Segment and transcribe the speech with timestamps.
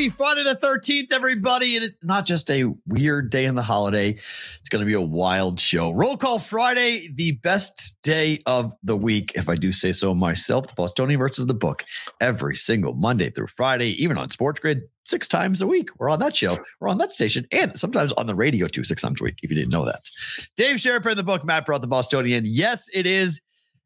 [0.00, 1.76] Happy Friday the 13th, everybody.
[1.76, 5.00] And it's not just a weird day in the holiday, it's going to be a
[5.02, 5.90] wild show.
[5.90, 10.68] Roll Call Friday, the best day of the week, if I do say so myself.
[10.68, 11.84] The Bostonian versus the book
[12.18, 15.90] every single Monday through Friday, even on Sports Grid, six times a week.
[15.98, 19.02] We're on that show, we're on that station, and sometimes on the radio too, six
[19.02, 20.08] times a week, if you didn't know that.
[20.56, 22.44] Dave Sharapan, the book, Matt brought the Bostonian.
[22.46, 23.42] Yes, it is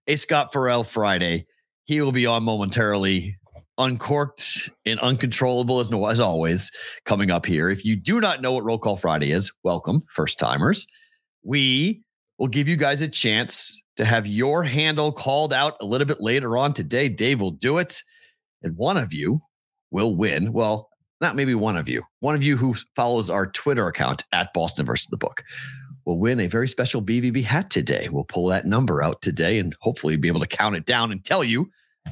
[0.07, 1.47] a Scott Ferrall Friday.
[1.87, 3.37] He will be on momentarily
[3.79, 6.71] uncorked and uncontrollable as, as always
[7.05, 7.71] coming up here.
[7.71, 10.87] If you do not know what Roll Call Friday is, welcome, first timers.
[11.43, 12.03] We
[12.39, 16.21] will give you guys a chance to have your handle called out a little bit
[16.21, 17.09] later on today.
[17.09, 18.03] Dave will do it,
[18.63, 19.41] and one of you
[19.91, 20.53] will win.
[20.53, 20.89] Well,
[21.21, 24.87] not maybe one of you, one of you who follows our Twitter account at Boston
[24.87, 25.45] versus the book
[26.05, 28.09] will win a very special BVB hat today.
[28.11, 31.25] We'll pull that number out today and hopefully be able to count it down and
[31.25, 31.71] tell you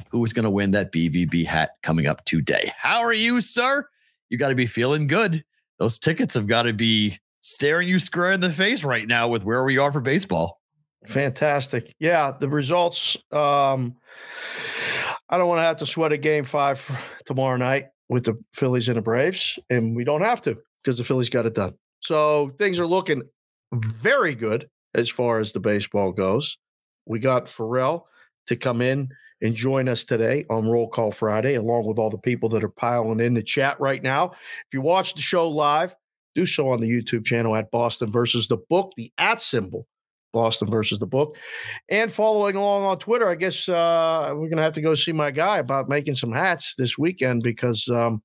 [0.09, 2.71] who is going to win that BVB hat coming up today.
[2.77, 3.87] How are you, sir?
[4.29, 5.43] You got to be feeling good.
[5.79, 9.43] Those tickets have got to be staring you square in the face right now with
[9.43, 10.61] where we are for baseball.
[11.07, 11.93] Fantastic.
[11.99, 13.17] Yeah, the results.
[13.31, 13.95] Um,
[15.29, 16.89] I don't want to have to sweat a game five
[17.25, 21.03] tomorrow night with the Phillies and the Braves, and we don't have to because the
[21.03, 21.73] Phillies got it done.
[21.99, 23.23] So things are looking
[23.73, 26.57] very good as far as the baseball goes.
[27.05, 28.07] We got Ferrall
[28.47, 29.09] to come in
[29.43, 32.69] and join us today on Roll Call Friday, along with all the people that are
[32.69, 34.31] piling in the chat right now.
[34.31, 35.93] If you watch the show live,
[36.33, 39.85] do so on the YouTube channel at Boston versus the book, the at symbol,
[40.31, 41.35] Boston versus the book.
[41.89, 45.11] And following along on Twitter, I guess uh, we're going to have to go see
[45.11, 48.23] my guy about making some hats this weekend because, um,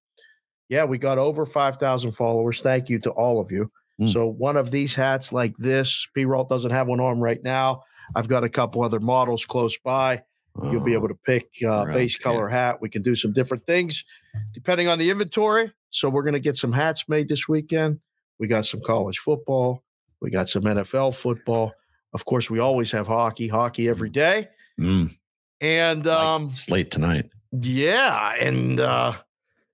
[0.68, 2.60] yeah, we got over 5,000 followers.
[2.60, 3.70] Thank you to all of you.
[4.00, 4.08] Mm.
[4.12, 6.24] So, one of these hats like this, P.
[6.24, 7.82] Rolt doesn't have one on right now.
[8.14, 10.22] I've got a couple other models close by.
[10.64, 12.56] You'll be able to pick uh, right, base color yeah.
[12.56, 12.80] hat.
[12.80, 14.04] We can do some different things
[14.52, 15.72] depending on the inventory.
[15.90, 18.00] So we're going to get some hats made this weekend.
[18.38, 19.82] We got some college football.
[20.20, 21.72] We got some NFL football.
[22.12, 24.48] Of course, we always have hockey, hockey every day.
[24.80, 25.12] Mm.
[25.60, 27.30] And um, like slate tonight.
[27.52, 29.14] Yeah, and uh,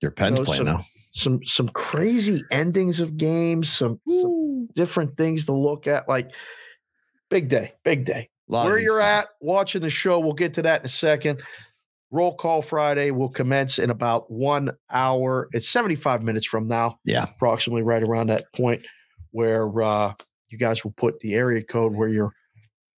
[0.00, 0.84] your pen's you know, playing some, now.
[1.12, 3.70] Some some crazy endings of games.
[3.70, 6.08] Some, some different things to look at.
[6.08, 6.30] Like
[7.30, 8.30] big day, big day.
[8.46, 11.42] Where you're at watching the show, we'll get to that in a second.
[12.10, 15.48] Roll call Friday will commence in about one hour.
[15.52, 16.98] It's 75 minutes from now.
[17.04, 17.24] Yeah.
[17.24, 18.86] Approximately right around that point
[19.30, 20.14] where uh,
[20.48, 22.32] you guys will put the area code where you're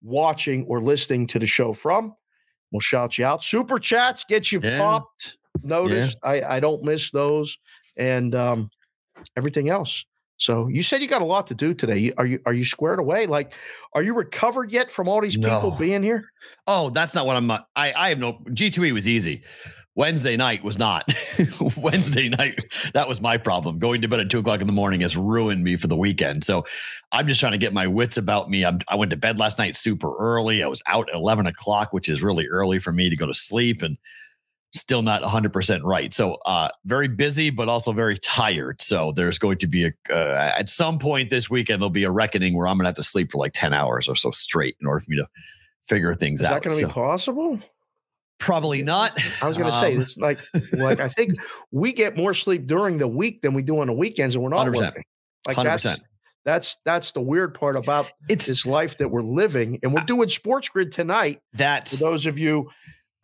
[0.03, 2.13] watching or listening to the show from.
[2.71, 3.43] We'll shout you out.
[3.43, 4.79] Super chats get you yeah.
[4.79, 5.37] popped.
[5.63, 6.17] Noticed.
[6.23, 6.29] Yeah.
[6.29, 7.57] I, I don't miss those.
[7.95, 8.69] And um,
[9.37, 10.03] everything else.
[10.37, 12.11] So you said you got a lot to do today.
[12.17, 13.25] Are you are you squared away?
[13.25, 13.53] Like,
[13.93, 15.77] are you recovered yet from all these people no.
[15.77, 16.31] being here?
[16.67, 17.47] Oh, that's not what I'm.
[17.47, 19.43] Not, I I have no G2E was easy.
[19.95, 21.09] Wednesday night was not.
[21.77, 23.79] Wednesday night, that was my problem.
[23.79, 26.43] Going to bed at two o'clock in the morning has ruined me for the weekend.
[26.43, 26.65] So
[27.13, 28.65] I'm just trying to get my wits about me.
[28.65, 30.63] I'm, i went to bed last night super early.
[30.63, 33.33] I was out at 11 o'clock, which is really early for me to go to
[33.33, 33.81] sleep.
[33.81, 33.97] And
[34.79, 36.13] still not 100% right.
[36.13, 38.81] So, uh, very busy, but also very tired.
[38.81, 42.11] So, there's going to be a, uh, at some point this weekend, there'll be a
[42.11, 44.75] reckoning where I'm going to have to sleep for like 10 hours or so straight
[44.81, 45.27] in order for me to
[45.87, 46.57] figure things Is out.
[46.57, 47.59] Is that going to so, be possible?
[48.37, 49.19] Probably not.
[49.41, 50.39] I was going to um, say it's like,
[50.73, 51.35] like I think
[51.71, 54.49] we get more sleep during the week than we do on the weekends, and we're
[54.49, 55.03] not 100%, working.
[55.47, 55.63] Like 100%.
[55.63, 55.99] that's
[56.43, 60.29] that's that's the weird part about it's, this life that we're living, and we're doing
[60.29, 61.39] Sports Grid tonight.
[61.53, 62.69] That's for those of you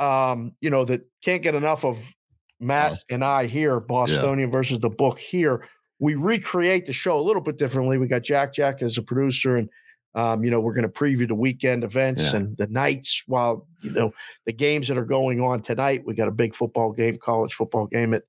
[0.02, 2.14] um, you know, that can't get enough of
[2.60, 3.04] Matt yes.
[3.12, 4.52] and I here, Bostonian yeah.
[4.52, 5.68] versus the book here.
[6.00, 7.98] We recreate the show a little bit differently.
[7.98, 9.70] We got Jack Jack as a producer, and
[10.16, 12.38] um, you know, we're going to preview the weekend events yeah.
[12.38, 14.12] and the nights while you know
[14.46, 16.04] the games that are going on tonight.
[16.06, 18.24] We got a big football game, college football game at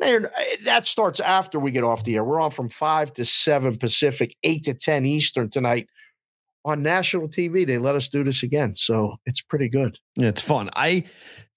[0.00, 2.24] Man, eh, that starts after we get off the air.
[2.24, 5.88] We're on from five to seven Pacific, eight to ten Eastern tonight.
[6.64, 7.66] On national TV.
[7.66, 9.98] They let us do this again, so it's pretty good.
[10.16, 10.70] Yeah, it's fun.
[10.74, 11.04] I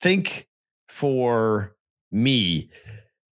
[0.02, 0.48] think
[0.90, 1.76] for
[2.12, 2.70] me,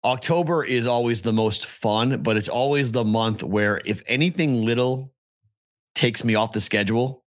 [0.05, 5.12] October is always the most fun, but it's always the month where if anything little
[5.94, 7.25] takes me off the schedule,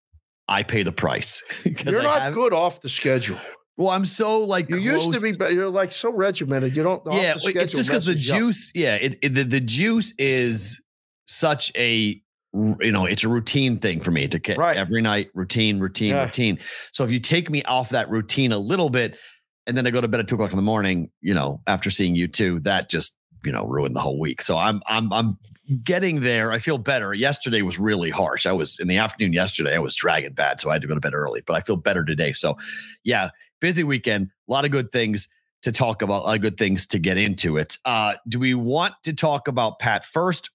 [0.47, 1.43] I pay the price.
[1.85, 3.37] You're not have- good off the schedule.
[3.77, 6.75] Well, I'm so like You used to be, but you're like so regimented.
[6.75, 7.03] You don't.
[7.11, 8.39] yeah, it's just because the you up.
[8.39, 8.71] juice.
[8.73, 10.83] Yeah, it, it the, the juice is
[11.25, 12.19] such a
[12.53, 14.77] you know it's a routine thing for me to get Right.
[14.77, 16.23] every night routine routine Yeah.
[16.23, 16.59] routine.
[16.91, 19.17] So if you take me off that routine a little bit,
[19.65, 21.89] and then I go to bed at two o'clock in the morning, you know, after
[21.91, 24.41] seeing U2, that just you know ruined the whole week.
[24.41, 25.37] So I'm I'm I'm
[25.83, 26.53] getting there.
[26.53, 27.13] I feel better.
[27.13, 28.45] Yesterday was really harsh.
[28.45, 29.75] I was in the afternoon yesterday.
[29.75, 31.41] I was dragging bad, so I had to go to bed early.
[31.45, 32.31] But I feel better today.
[32.31, 32.57] So
[33.03, 33.29] yeah,
[33.59, 34.29] busy weekend.
[34.49, 35.27] A lot of good things
[35.63, 36.23] to talk about.
[36.23, 37.77] A lot of good things to get into it.
[37.83, 40.49] Uh, do we want to talk about Pat first,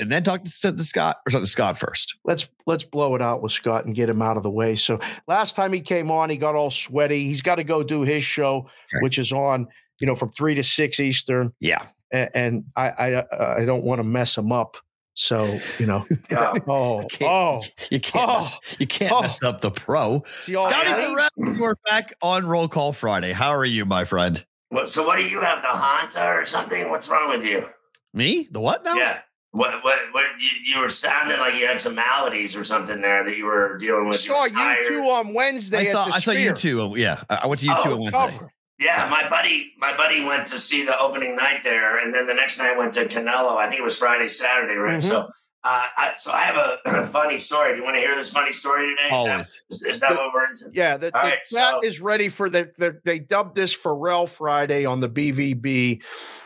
[0.00, 2.16] and then talk to, to Scott, or talk to Scott first?
[2.24, 4.74] let's let's blow it out with Scott and get him out of the way.
[4.76, 4.98] So
[5.28, 7.24] last time he came on, he got all sweaty.
[7.26, 9.02] He's got to go do his show, Okay.
[9.02, 9.68] which is on
[10.00, 13.84] you know from three to six Eastern, Yeah, and, and I I uh, I don't
[13.84, 14.76] want to mess him up.
[15.14, 16.52] So you know, Yeah.
[16.66, 17.60] oh can't- oh,
[17.90, 18.34] you can't Oh.
[18.36, 19.20] mess, you can't Oh.
[19.22, 20.22] mess up the pro.
[20.26, 21.14] Scotty Eddie?
[21.14, 23.32] Ferrall, we're back on Roll Call Friday.
[23.32, 24.42] How are you, my friend?
[24.70, 25.62] What, so what do you have?
[25.62, 26.88] The Hanta or something?
[26.90, 27.66] What's wrong with you?
[28.14, 28.48] Me?
[28.52, 28.94] The what now?
[28.94, 29.18] Yeah.
[29.52, 33.24] What what what you, you were sounding like you had some maladies or something there
[33.24, 34.20] that you were dealing with.
[34.20, 34.86] saw were you tired.
[34.86, 35.78] two on Wednesday.
[35.78, 36.54] I saw at the I saw you Sphere.
[36.54, 36.94] too.
[36.96, 38.18] Yeah, I I went to you Oh, two on Wednesday.
[38.18, 38.52] Cover.
[38.78, 42.32] Yeah, my buddy, my buddy went to see the opening night there, and then the
[42.32, 43.56] next night went to Canelo.
[43.58, 44.96] I think it was Friday, Saturday, right?
[44.96, 45.02] Mhm.
[45.02, 45.28] So,
[45.62, 47.72] uh, I, so I have a funny story.
[47.72, 49.10] Do you want to hear this funny story today?
[49.10, 49.60] Always.
[49.70, 50.70] Is, is that what we're into?
[50.72, 52.98] Yeah, the, the All right, chat so- is ready for the, the.
[53.04, 56.02] They dubbed this Ferrall Friday on the BVB.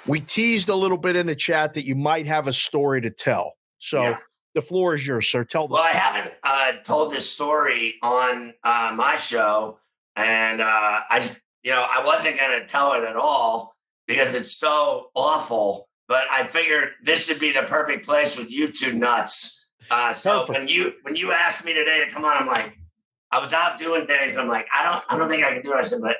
[0.06, 3.10] We teased a little bit in the chat that you might have a story to
[3.10, 3.52] tell.
[3.78, 4.16] So Yeah.
[4.54, 5.44] the floor is yours, sir.
[5.44, 9.78] Tell the Well, I haven't uh, told this story on uh, my show,
[10.16, 10.64] and uh,
[11.08, 11.30] I,
[11.62, 13.74] you know, I wasn't going to tell it at all
[14.08, 15.88] because it's so awful.
[16.06, 19.66] But I figured this would be the perfect place with you two nuts.
[19.90, 20.58] Uh, so Perfect.
[20.58, 22.78] when you when you asked me today to come on, I'm like,
[23.30, 24.36] I was out doing things.
[24.36, 25.76] I'm like, I don't, I don't think I can do it.
[25.76, 26.16] I said, but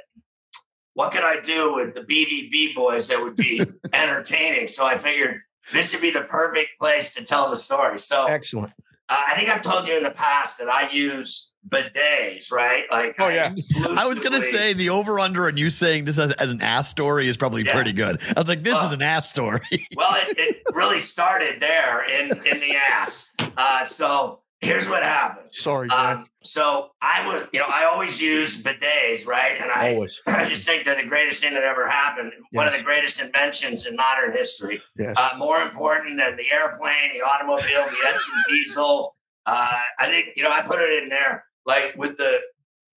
[0.95, 4.69] what could I do with the BVB boys that would be entertaining?
[4.69, 5.41] So I figured
[5.73, 7.99] this would be the perfect place to tell the story.
[7.99, 8.73] So excellent.
[9.09, 12.85] uh, I think I've told you in the past that I use bidets, right?
[12.91, 13.51] Like, Oh, yeah.
[13.97, 16.89] I was gonna say the over under and you saying this as, as an ass
[16.89, 17.73] story is probably Yeah.
[17.75, 18.21] pretty good.
[18.37, 19.61] I was like, this is an ass story.
[19.97, 23.31] Well, it, it really started there in in the ass.
[23.57, 25.49] Uh, so here's what happened.
[25.53, 29.59] Sorry, Um, so I was, you know, I always use bidets, right?
[29.61, 30.21] And I, Always.
[30.27, 32.33] I just think they're the greatest thing that ever happened.
[32.53, 34.83] One of the greatest inventions in modern history.
[34.99, 35.15] Yes.
[35.19, 39.15] Uh, more important than the airplane, the automobile, the Edison diesel.
[39.47, 42.41] Uh, I think you know I put it in there like with the.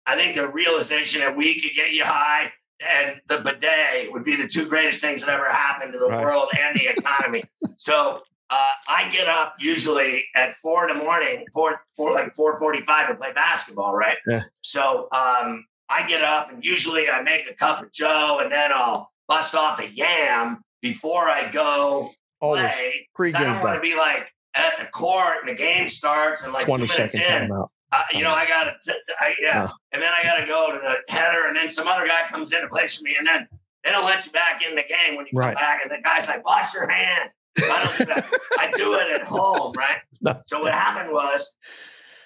[0.09, 2.49] I think the realization that we could get you high
[2.79, 6.21] and the bidet would be the two greatest things that ever happened to the Right.
[6.23, 7.43] world and the economy.
[7.77, 8.17] so
[8.49, 13.09] uh, I get up usually at four in the morning, four, four like four forty-five
[13.09, 14.15] to play basketball, right?
[14.29, 14.43] Yeah.
[14.61, 18.71] So um, I get up and usually I make a cup of Joe and then
[18.73, 22.09] I'll bust off a yam before I go
[22.39, 22.61] Always.
[22.61, 23.07] play.
[23.13, 26.45] 'cause I Pregame don't want to be like at the court and the game starts
[26.45, 27.49] and like two 20 minutes second in.
[27.49, 27.67] timeout.
[27.91, 29.63] Uh, you know, I got to, I, yeah.
[29.63, 29.67] Yeah.
[29.93, 32.51] And then I got to go to the header, and then some other guy comes
[32.51, 33.47] in and plays for me, and then
[33.83, 35.55] they don't let you back in the game when you come Right.
[35.55, 38.37] back, and the guy's like, "Wash your hands." I don't do.
[38.59, 39.97] I do it at home, right?
[40.21, 40.41] No.
[40.47, 41.55] So what happened was,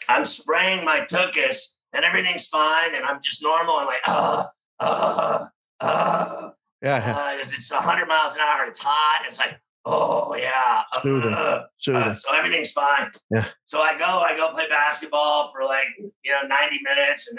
[0.10, 3.75] I'm spraying my tuchus, and everything's fine, and I'm just normal.
[3.75, 4.46] I'm like, uh,
[4.80, 5.46] uh,
[5.80, 6.50] uh,
[6.82, 7.15] Yeah.
[7.36, 8.65] uh, it's, it's 100 miles an hour.
[8.65, 9.25] It's hot.
[9.27, 11.34] It's like, oh yeah, Soothing.
[11.34, 12.02] uh, Soothing.
[12.04, 13.12] uh, so everything's fine.
[13.32, 13.46] Yeah.
[13.66, 17.38] So I go, I go play basketball for like you know 90 minutes, and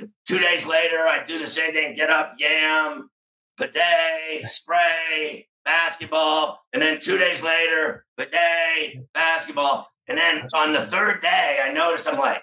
[0.00, 1.94] then two days later, I do the same thing.
[1.94, 3.10] Get up, yam,
[3.58, 11.20] bidet, spray, basketball, and then two days later, bidet, basketball, and then on the third
[11.22, 12.42] day, I notice I'm like,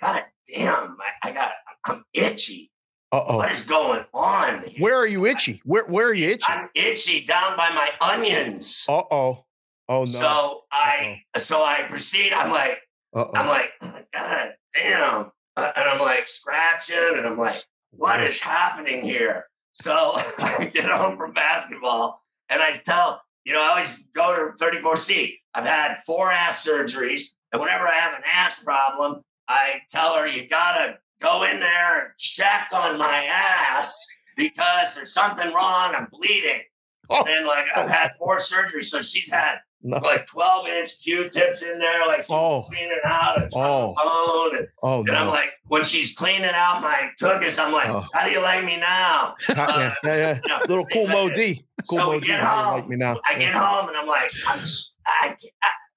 [0.00, 1.50] God damn, I, I got,
[1.86, 2.70] I'm itchy.
[3.12, 3.36] Uh oh.
[3.38, 4.62] What is going on?
[4.62, 4.78] here?
[4.78, 5.60] Where are you itchy?
[5.64, 6.44] Where Where are you itchy?
[6.46, 8.86] I'm itchy down by my onions.
[8.88, 9.44] Uh oh.
[9.88, 10.06] Oh no.
[10.06, 12.32] So I so I proceed.
[12.32, 12.78] I'm like
[13.14, 13.50] Uh I'm oh.
[13.50, 13.70] like
[14.12, 19.46] God damn, Uh, and I'm like scratching, and I'm like, what is happening here?
[19.72, 24.64] So I get home from basketball, and I tell you know I always go to
[24.64, 25.34] 34C.
[25.54, 30.28] I've had four ass surgeries, and whenever I have an ass problem, I tell her
[30.28, 35.94] you gotta go in there and check on my ass because there's something wrong.
[35.94, 36.60] I'm bleeding.
[37.08, 37.24] Oh.
[37.28, 39.96] And like I've had four surgeries, so she's had No.
[39.98, 42.64] like 12 inch Q-tips in there, like she's Oh.
[42.68, 43.94] cleaning out a Oh.
[43.96, 44.58] trombone.
[44.58, 48.06] And, Oh and I'm like, when she's cleaning out my tuchus, I'm like, Oh.
[48.14, 49.34] how do you like me now?
[49.48, 50.58] yeah, yeah, yeah.
[50.68, 51.28] Little cool like Mo.
[51.30, 51.64] D.
[51.88, 52.26] Cool So Mo we D.
[52.28, 52.74] get home.
[52.74, 53.20] Like me now.
[53.28, 54.60] I get home and I'm like, I'm,
[55.06, 55.36] I,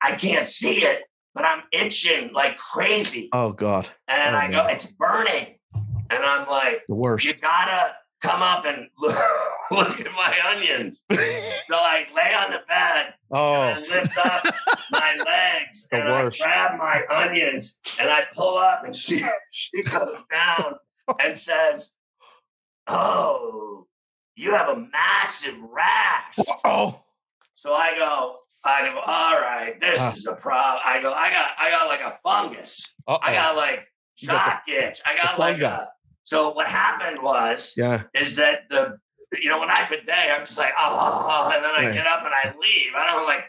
[0.01, 1.03] I can't see it,
[1.33, 3.29] but I'm itching like crazy.
[3.33, 5.57] Oh God, And Oh, I go, it's burning.
[6.09, 7.25] And I'm like, the worst.
[7.25, 9.15] you gotta come up and look,
[9.71, 10.99] look at my onions.
[11.11, 13.95] so I lay on the bed Oh, and I oh.
[13.95, 14.55] lift up
[14.91, 16.41] my legs The and worst.
[16.41, 20.75] I grab my onions and I pull up and she she goes down
[21.19, 21.93] and says,
[22.87, 23.87] Oh,
[24.35, 26.37] you have a massive rash.
[26.65, 27.01] oh,
[27.55, 30.13] So I go, I go, all right, this Ah.
[30.13, 30.81] is a problem.
[30.85, 32.93] I go, I got I got like a fungus.
[33.07, 33.19] Uh-oh.
[33.21, 35.01] I got like You got shock itch.
[35.05, 35.89] I got like a
[36.23, 38.03] so what happened was yeah.
[38.13, 38.97] is that the
[39.41, 41.93] you know when I bidet, I'm just like oh, and then I Right.
[41.93, 42.91] get up and I leave.
[42.95, 43.45] I don't like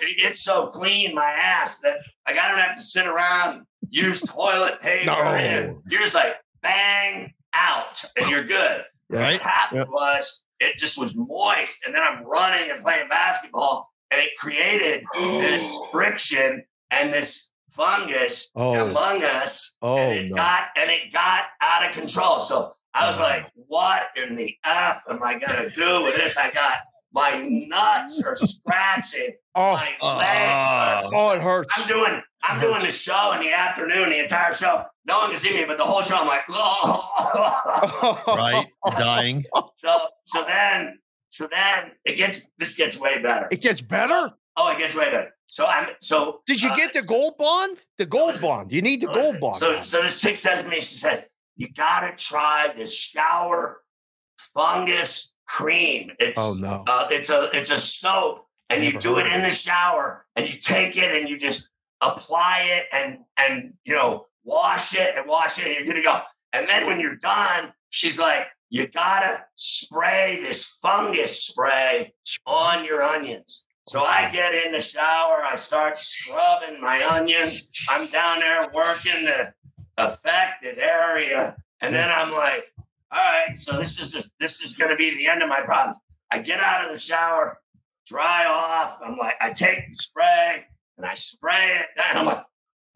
[0.00, 1.96] it's so clean my ass that
[2.28, 5.06] like I don't have to sit around use toilet paper.
[5.06, 5.14] No.
[5.14, 8.82] and you're just like bang out and you're good.
[9.10, 9.32] Right?
[9.40, 9.88] What happened Yep.
[9.88, 15.04] was it just was moist, and then I'm running and playing basketball, and it created
[15.14, 15.86] this oh.
[15.90, 18.74] friction and this fungus Oh.
[18.86, 20.36] among us Oh, and it no.
[20.36, 22.38] got and it got out of control.
[22.40, 23.24] So I was Wow.
[23.24, 26.76] like, "What in the f am I gonna do with this?" I got
[27.14, 30.00] my nuts are scratching, Oh, my legs.
[30.02, 31.72] Are, uh, oh, it hurts.
[31.76, 34.84] I'm doing I'm doing the show in the afternoon, the entire show.
[35.06, 38.22] No one can see me, but the whole show I'm like, oh.
[38.26, 38.66] Right?
[38.98, 39.44] Dying.
[39.76, 40.98] so so then
[41.32, 43.48] so then it gets this gets way better.
[43.50, 44.32] It gets better.
[44.54, 45.34] Oh, it gets way better.
[45.46, 47.78] So I'm so Did you uh, get the gold bond?
[47.96, 48.72] The gold listen, bond.
[48.72, 49.56] You need the Listen, gold bond.
[49.56, 53.80] So, so this chick says to me, she says, "You gotta try this shower
[54.36, 56.10] fungus cream.
[56.18, 56.84] It's oh no.
[56.86, 60.60] uh, it's a it's a soap, and you do it in the shower, and you
[60.60, 61.70] take it and you just
[62.02, 66.20] apply it, and and you know wash it and wash it, and you're gonna go.
[66.52, 72.14] And then when you're done, she's like, "You gotta spray this fungus spray
[72.46, 77.70] on your onions." So I get in the shower, I start scrubbing my onions.
[77.90, 79.52] I'm down there working the
[79.98, 82.64] affected area, and then I'm like,
[83.10, 85.60] "All right, so this is just, this is going to be the end of my
[85.60, 85.98] problems."
[86.30, 87.58] I get out of the shower,
[88.06, 88.98] dry off.
[89.04, 90.64] I'm like, I take the spray
[90.96, 92.44] and I spray it, and I'm like,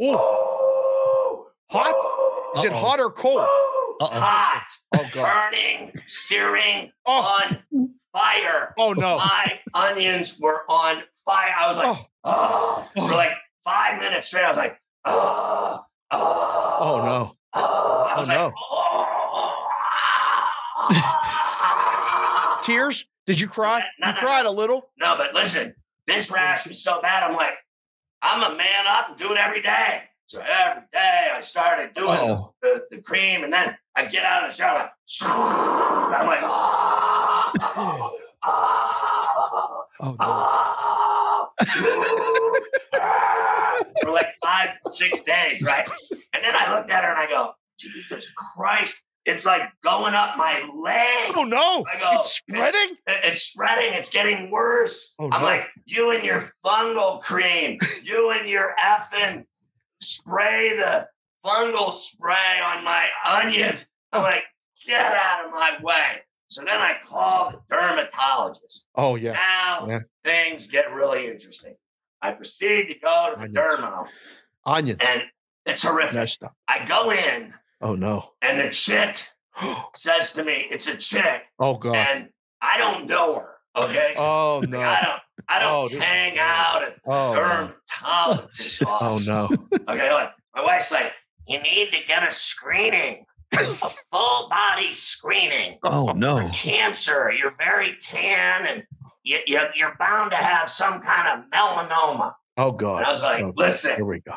[0.00, 2.58] Ooh, "Oh, hot?
[2.58, 2.78] Is it Uh-oh.
[2.78, 3.40] hot or cold?
[3.42, 4.20] Oh, oh, Uh-oh.
[4.20, 5.50] hot, Oh god.
[5.52, 9.16] burning, searing, Oh, on fire." oh no.
[9.18, 11.52] my onions were on fire.
[11.58, 11.86] I was like,
[12.24, 13.32] Oh, oh, for like
[13.64, 14.44] five minutes straight.
[14.44, 15.80] I was like, oh,
[16.12, 17.36] oh, oh no.
[17.54, 18.10] oh.
[18.14, 18.52] I was Oh, like,
[22.58, 22.62] oh.
[22.64, 23.06] Tears?
[23.26, 23.82] Did you cry?
[24.00, 24.50] No, You no, cried no.
[24.50, 24.90] a little.
[24.98, 25.74] no, but listen,
[26.06, 27.22] this rash was so bad.
[27.22, 27.54] I'm like,
[28.22, 30.02] I'm a man up and do it every day.
[30.26, 32.52] So every day I started doing Oh.
[32.60, 34.90] the, the cream, and then I get out of the shower.
[35.22, 37.52] Like, I'm like, oh,
[38.44, 40.16] oh, Oh no.
[40.20, 41.48] oh.
[44.02, 45.88] for like five, six days, right?
[46.34, 50.36] And then I looked at her and I go, Jesus Christ, it's like going up
[50.36, 51.32] my leg.
[51.36, 51.84] Oh no.
[51.92, 52.96] I go, It's spreading?
[53.06, 53.94] It- It's spreading.
[53.94, 55.14] It's getting worse.
[55.18, 55.46] Oh, I'm no.
[55.46, 59.44] like, you and your fungal cream, you and your effing
[60.00, 61.06] spray the
[61.44, 63.86] fungal spray on my onions.
[64.12, 64.42] I'm like,
[64.86, 66.22] get out of my way.
[66.48, 68.86] So then I call the dermatologist.
[68.94, 69.32] Oh yeah.
[69.32, 69.98] Now Yeah.
[70.24, 71.74] things get really interesting.
[72.22, 73.56] I proceed to go to the Onions.
[73.56, 74.06] dermo,
[74.64, 74.96] Onion.
[75.00, 75.22] and
[75.66, 76.38] it's horrific.
[76.68, 78.30] I go in, Oh no.
[78.42, 79.28] and the chick
[79.94, 81.96] says to me, "It's a chick," Oh god.
[81.96, 82.28] and
[82.62, 83.54] I don't know her.
[83.76, 84.80] Okay, Oh no.
[84.80, 85.20] I don't.
[85.48, 87.40] I Oh, don't is hang out at Oh no.
[87.40, 89.48] dermatologist Oh no.
[89.88, 91.12] Okay, like, my wife's like,
[91.46, 93.58] you need to get a screening, a
[94.12, 96.48] full body screening Oh no.
[96.52, 97.32] cancer.
[97.32, 98.82] You're very tan, and
[99.22, 102.32] you, you, you're bound to have some kind of melanoma.
[102.56, 102.98] Oh god.
[102.98, 104.34] And I was like, Oh, listen, Here we go.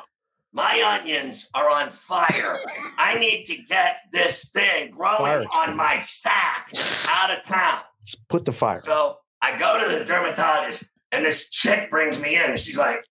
[0.53, 2.60] my onions are on fire.
[2.98, 5.46] I need to get this thing growing Fire.
[5.56, 6.70] on my sack
[7.10, 7.79] out of town.
[8.27, 8.82] Put the fire.
[8.82, 12.51] So I go to the dermatologist, and this chick brings me in.
[12.51, 13.09] And she's like, she's like, Good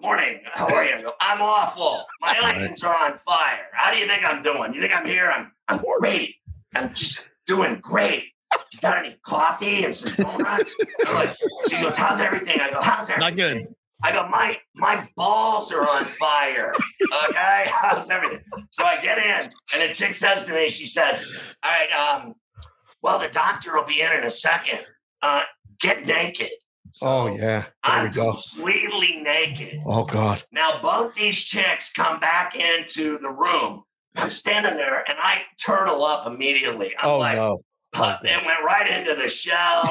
[0.00, 0.40] morning.
[0.52, 0.94] How are you?
[0.94, 2.04] I go, I'm awful.
[2.20, 3.66] My onions are on fire.
[3.72, 4.74] How do you think I'm doing?
[4.74, 5.30] You think I'm here?
[5.30, 6.36] I'm I'm great.
[6.74, 8.24] I'm just doing great.
[8.72, 10.74] You got any coffee and some donuts?
[11.12, 11.36] Like,
[11.68, 12.60] she goes, How's everything?
[12.60, 13.36] I go, How's everything?
[13.36, 13.74] Not good.
[14.02, 16.72] I go, my my balls are on fire.
[17.30, 18.40] Okay, how's everything?
[18.70, 22.34] So I get in, and the chick says to me, she says, "All right, um,
[23.02, 24.80] well, the doctor will be in in a second.
[25.20, 25.42] Uh,
[25.80, 26.50] get naked."
[26.98, 27.60] So Oh yeah.
[27.60, 28.32] There I'm we go.
[28.32, 29.78] completely naked.
[29.86, 30.42] Oh God.
[30.50, 33.84] Now both these chicks come back into the room.
[34.16, 36.92] I'm standing there and I turtle up immediately.
[36.98, 37.60] I'm Oh like, no.
[37.94, 39.82] Huh, it went right into the shell.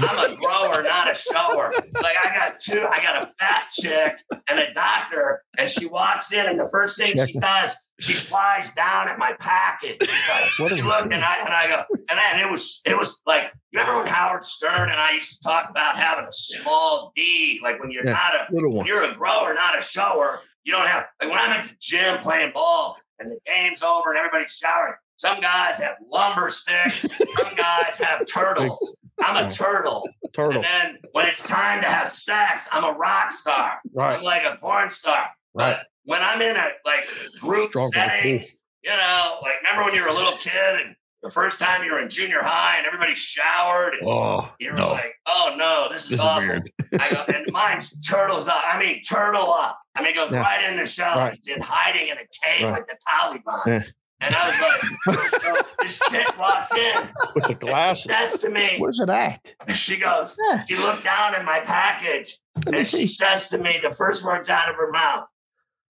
[0.00, 1.72] I'm a grower, not a shower.
[2.02, 4.16] Like I got two, I got a fat chick
[4.50, 8.72] and a doctor, and she walks in, and the first thing she does, she flies
[8.74, 9.98] down at my package.
[10.02, 12.50] She's like, What she is looked and I and I go, and, I, and it
[12.50, 15.96] was it was like you remember when Howard Stern and I used to talk about
[15.96, 18.86] having a small D, like when you're Yeah, not a Little when one.
[18.86, 22.18] you're a grower, not a shower, you don't have like when I'm at the gym
[22.20, 24.94] playing ball and the game's over and everybody's showering.
[25.16, 28.96] Some guys have lumber sticks, some guys have turtles.
[29.24, 30.06] I'm a turtle.
[30.32, 30.56] Turtle.
[30.56, 33.78] And then when it's time to have sex, I'm a rock star.
[33.92, 34.16] Right.
[34.18, 35.28] I'm like a porn star.
[35.54, 35.76] Right.
[35.76, 37.04] But when I'm in a like
[37.40, 40.52] group Strong settings, you know, like remember when you were a little kid
[40.84, 44.72] and the first time you were in junior high and everybody showered and Oh, you
[44.72, 44.88] were no.
[44.90, 46.46] like, oh no, this is This is awful.
[46.48, 46.68] weird.
[47.00, 48.62] I go, and mine's turtles up.
[48.66, 49.78] I mean, turtle up.
[49.96, 50.40] I mean, it goes Yeah.
[50.42, 51.18] right in the shower.
[51.18, 51.34] Right.
[51.34, 52.72] It's in hiding in a cave Right.
[52.72, 53.66] like the Taliban.
[53.66, 53.82] Yeah.
[54.24, 57.08] And I was like, so this chick walks in.
[57.34, 58.04] With the and she glasses.
[58.10, 59.54] says to me, Where's it at?
[59.66, 63.90] and she goes, she looked down at my package and she says to me, the
[63.94, 65.26] first words out of her mouth,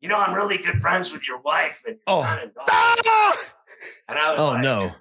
[0.00, 2.22] you know, I'm really good friends with your wife and your Oh.
[2.22, 2.70] son and daughter.
[2.72, 3.38] Ah!
[4.08, 4.92] And I was Oh like, no.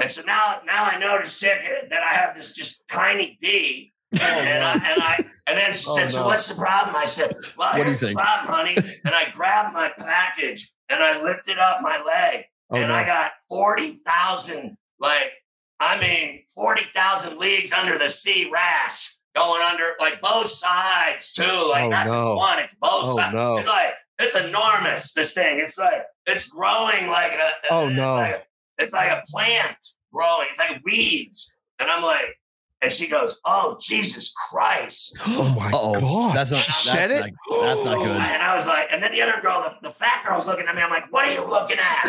[0.00, 1.58] and so now, now I noticed chick
[1.90, 3.92] that I have this just tiny D.
[4.12, 7.06] And, and I, and I and then she Oh, said, "So what's the problem?" I
[7.06, 8.18] said, "Well, What do you here's the think?
[8.18, 12.92] problem, honey." And I grabbed my package and I lifted up my leg, Oh and
[12.92, 13.06] I no.
[13.06, 15.32] got forty thousand, like
[15.80, 21.42] I mean, forty thousand leagues under the sea rash going under, like both sides too,
[21.68, 22.12] like Oh, not no.
[22.12, 22.58] just one.
[22.60, 23.34] It's both Oh, sides.
[23.34, 23.56] no.
[23.58, 25.12] It's like it's enormous.
[25.14, 25.58] This thing.
[25.60, 27.50] It's like it's growing like a.
[27.70, 28.14] Oh, it's no.
[28.14, 28.42] like a-
[28.82, 29.76] it's like a plant
[30.12, 30.46] growing.
[30.50, 32.36] It's like weeds, and I'm like,
[32.82, 36.00] and she goes, "Oh Jesus Christ!" Oh my Uh-oh.
[36.00, 36.36] God.
[36.36, 36.58] That's not.
[36.66, 37.20] That's said it?
[37.48, 38.08] not, that's not good.
[38.10, 40.74] And I was like, and then the other girl, the, the fat girl's looking at
[40.74, 40.82] me.
[40.82, 42.04] I'm like, what are you looking at?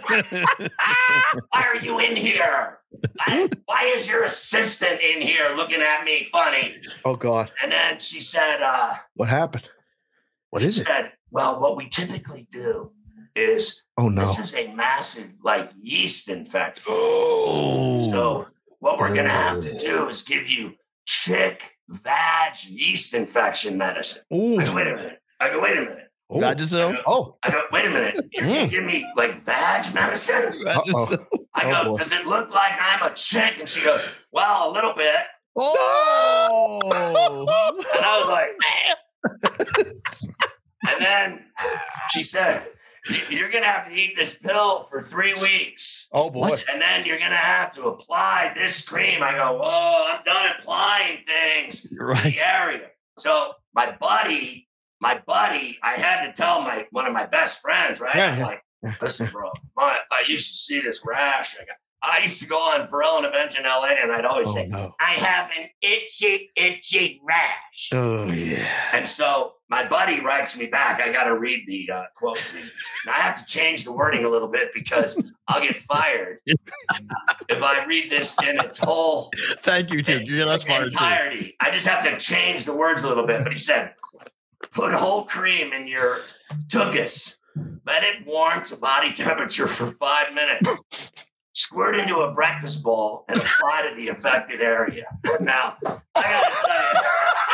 [1.50, 2.78] Why are you in here?
[3.20, 6.76] I- why is your assistant in here looking at me funny?
[7.04, 7.50] Oh God.
[7.62, 9.68] And then she said, uh, What happened?
[10.50, 10.86] What is she it?
[10.86, 12.92] said, well, what we typically do
[13.36, 14.22] is Oh no.
[14.24, 16.84] this is a massive like yeast infection.
[16.88, 18.08] Oh.
[18.10, 18.46] So
[18.80, 20.72] what we're gonna have to do is give you
[21.06, 24.22] chick vag yeast infection medicine.
[24.32, 24.60] Ooh.
[24.60, 25.18] I go, wait a minute.
[25.40, 25.98] I go, wait a minute.
[26.30, 26.38] Oh.
[26.38, 27.02] Vagisil.
[27.06, 27.38] Oh.
[27.42, 28.20] I go, wait a minute.
[28.32, 28.70] You're gonna Mm.
[28.70, 30.60] give me like vag medicine?
[30.64, 31.26] Vagisil.
[31.54, 31.98] I Oh, go, boy.
[31.98, 33.58] does it look like I'm a chick?
[33.58, 35.16] And she goes, well, a little bit.
[35.58, 36.80] Oh.
[37.94, 38.50] And I was like,
[39.74, 39.92] man.
[40.88, 41.44] and then
[42.10, 42.72] she said, "You-
[43.30, 46.08] you're gonna have to eat this pill for three weeks.
[46.12, 46.50] Oh boy.
[46.72, 49.22] And then you're gonna have to apply this cream.
[49.22, 52.34] I go, whoa, I'm done applying things in right.
[52.34, 52.88] the area.
[53.18, 54.68] So my buddy,
[55.00, 58.14] my buddy, I had to tell my one of my best friends, right?
[58.14, 61.56] Yeah, yeah, like, listen, bro, my, I used to see this rash.
[61.56, 61.76] I got.
[62.00, 64.68] I used to go on Ferrall and Event in LA, and I'd always Oh say,
[64.68, 64.94] no.
[65.00, 67.90] I have an itchy, itchy rash.
[67.92, 68.68] Oh yeah.
[68.92, 71.00] And so my buddy writes me back.
[71.00, 72.64] I got to read the uh, quote to you.
[73.06, 77.84] I have to change the wording a little bit because I'll get fired if I
[77.84, 80.20] read this in its whole Thank you, too.
[80.24, 80.92] You're that's fired too.
[80.92, 81.56] entirety.
[81.60, 83.42] I just have to change the words a little bit.
[83.42, 83.94] But he said,
[84.72, 86.20] put whole cream in your
[86.68, 87.36] tuchus.
[87.86, 91.12] Let it warm to body temperature for five minutes.
[91.54, 95.04] Squirt into a breakfast bowl and apply to the affected area.
[95.40, 97.47] Now, I gotta tell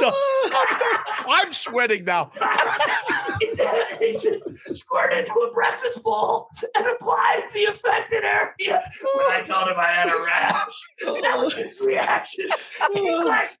[0.00, 0.12] No.
[1.28, 2.30] I'm sweating now.
[3.40, 3.48] he
[4.00, 4.14] he
[4.74, 8.82] squirt into a breakfast bowl and apply to the affected area.
[9.14, 12.46] When I told him I had a rash, that was his reaction.
[12.94, 13.58] He's like,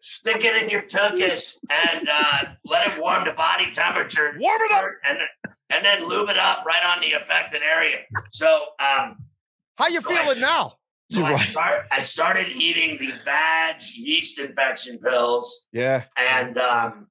[0.00, 4.36] stick it in your tuchus and uh, let it warm to body temperature.
[4.38, 4.84] Warm it up.
[5.08, 5.18] And,
[5.70, 7.98] and then lube it up right on the affected area.
[8.30, 9.16] So, um,
[9.76, 10.74] How you feeling now?
[11.10, 16.04] so I, start, I started eating the vag yeast infection pills Yeah.
[16.16, 17.06] and um,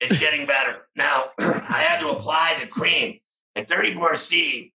[0.00, 0.88] it's getting better.
[0.96, 3.20] Now, I had to apply the cream.
[3.54, 4.72] At 34C,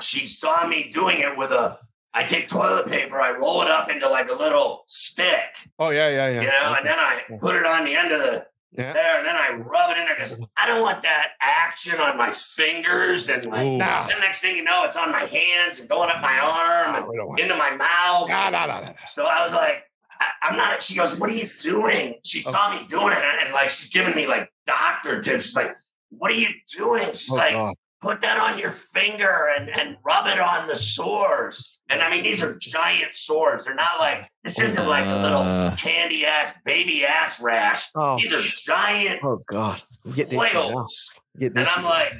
[0.00, 1.78] she saw me doing it with a,
[2.14, 6.08] I take toilet paper, I roll it up into like a little stick, Oh yeah,
[6.08, 6.40] yeah, yeah.
[6.40, 8.92] you know, and then I put it on the end of the, Yeah.
[8.92, 12.16] there, and then I rub it in there because I don't want that action on
[12.16, 13.28] my fingers.
[13.28, 13.78] And like, Ooh.
[13.78, 17.04] The next thing you know, it's on my hands and going up my arm and
[17.04, 18.28] ah, want- into my mouth.
[18.28, 18.92] Nah.
[19.06, 19.82] So I was like,
[20.20, 20.82] I, I'm not.
[20.82, 22.50] She goes, "What are you doing?" She oh.
[22.50, 25.46] saw me doing it, and, and, like she's giving me like doctor tips.
[25.46, 25.74] She's like,
[26.10, 27.74] "What are you doing?" She's Oh, like, God.
[28.02, 31.78] Put that on your finger and, and rub it on the sores.
[31.90, 33.64] And I mean, these are giant sores.
[33.64, 35.76] They're not like, this isn't like a little Uh.
[35.76, 37.90] candy ass, baby ass rash.
[37.94, 39.82] Oh, These are giant oh God.
[40.06, 40.68] I'm getting itchy now.
[40.68, 41.20] whales.
[41.40, 41.58] And.
[41.58, 42.12] I'm like,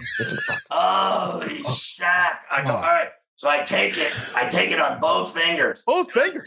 [0.71, 2.07] holy shit.
[2.51, 2.75] I go, Oh.
[2.77, 3.09] all right.
[3.37, 5.83] So I take it, I take it on both fingers.
[5.87, 6.47] both fingers.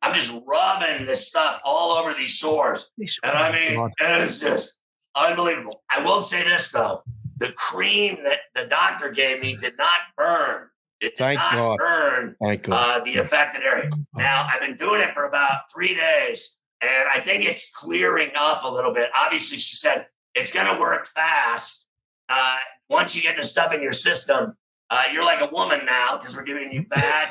[0.00, 2.92] I'm just rubbing this stuff all over these sores.
[3.24, 3.90] And I mean, God.
[4.00, 4.78] it is just
[5.16, 5.82] unbelievable.
[5.90, 7.02] I will say this though:
[7.40, 10.68] the cream that the doctor gave me did not burn.
[11.00, 11.78] It did Thank not God.
[11.78, 13.00] burn Thank God.
[13.00, 13.90] uh, the affected area.
[14.14, 18.64] Now I've been doing it for about three days, and I think it's clearing up
[18.64, 19.10] a little bit.
[19.16, 21.88] Obviously, she said it's going to work fast.
[22.28, 22.58] Uh,
[22.90, 24.54] once you get the stuff in your system,
[24.90, 27.26] uh, you're like a woman now because we're giving you uh,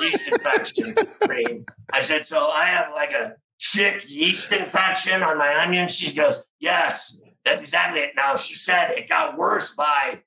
[0.00, 1.64] yeast infection cream.
[1.92, 5.94] I said, so I have like a chick yeast infection on my onions.
[5.94, 8.10] She goes, yes, that's exactly it.
[8.16, 10.20] Now she said it got worse by,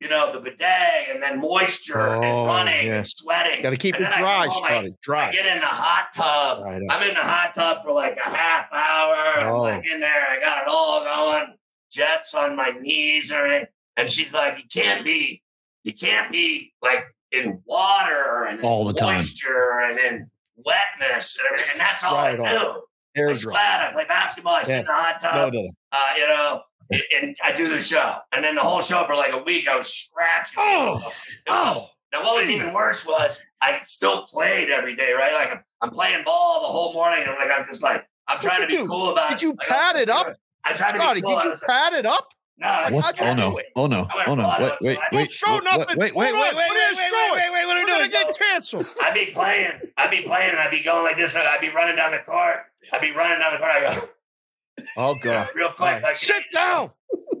[0.00, 2.96] you know, the bidet and then moisture Oh, and running yeah.
[2.96, 3.62] and sweating.
[3.62, 4.88] Got to keep And it I oh, dry, I- Scotty.
[4.88, 5.32] I Dry.
[5.32, 6.64] get in the hot tub.
[6.64, 6.82] Right.
[6.88, 9.40] I'm in the hot tub for like a half hour.
[9.40, 9.60] I'm Oh.
[9.62, 10.26] like in there.
[10.30, 11.54] I got it all going.
[11.92, 13.66] Jets on my knees and everything.
[13.96, 15.42] And she's like, you can't be,
[15.82, 19.16] you can't be like in water and All the time.
[19.16, 21.38] moisture and in wetness.
[21.50, 22.82] And, and that's all Dry I do.
[23.16, 23.22] All.
[23.22, 23.34] I Air dry.
[23.52, 23.80] sweat.
[23.80, 24.54] I play basketball.
[24.54, 24.80] I sit Yeah.
[24.80, 25.52] in the hot tub.
[25.52, 25.70] No, no.
[25.92, 28.16] Uh, you know, and- and I do the show.
[28.32, 30.58] And then the whole show for like a week, I was scratching.
[30.58, 31.00] Oh.
[31.48, 31.88] Oh.
[32.12, 35.32] Now, what was even worse was I still played every day, right?
[35.32, 38.36] Like I'm, I'm playing ball the whole morning, and I'm like I'm just like I'm
[38.36, 38.86] What'd trying to be do?
[38.88, 39.42] cool about Did it.
[39.42, 40.36] you Like, pad I'm- it up?
[40.64, 41.36] I tried to be cool.
[41.36, 42.28] did you was like, pad it up?
[42.58, 43.04] no, What?
[43.04, 43.60] Oh tried to no!
[43.76, 44.06] Oh no!
[44.26, 44.56] Oh no!
[44.60, 44.72] Wait!
[44.82, 44.98] Wait!
[44.98, 45.10] Wait!
[45.12, 45.98] Don't show wait, nothing.
[45.98, 46.14] Wait!
[46.16, 46.34] Wait!
[46.34, 46.54] Hold Wait!
[46.54, 46.54] Wait!
[46.56, 46.90] What Wait!
[46.90, 47.12] is Wait!
[47.12, 47.52] Wait!
[47.52, 47.66] Wait!
[47.66, 48.10] What are We're we doing?
[48.10, 48.86] get canceled.
[49.00, 49.72] I'd be playing.
[49.96, 51.34] I'd be playing, and I'd be going like this.
[51.36, 52.64] I'd be running down the court.
[52.92, 53.70] I'd be running down the court.
[53.72, 54.08] I go
[54.96, 55.48] Oh God.
[55.54, 55.80] real quick.
[55.80, 56.02] right.
[56.02, 56.90] Like, Sit down.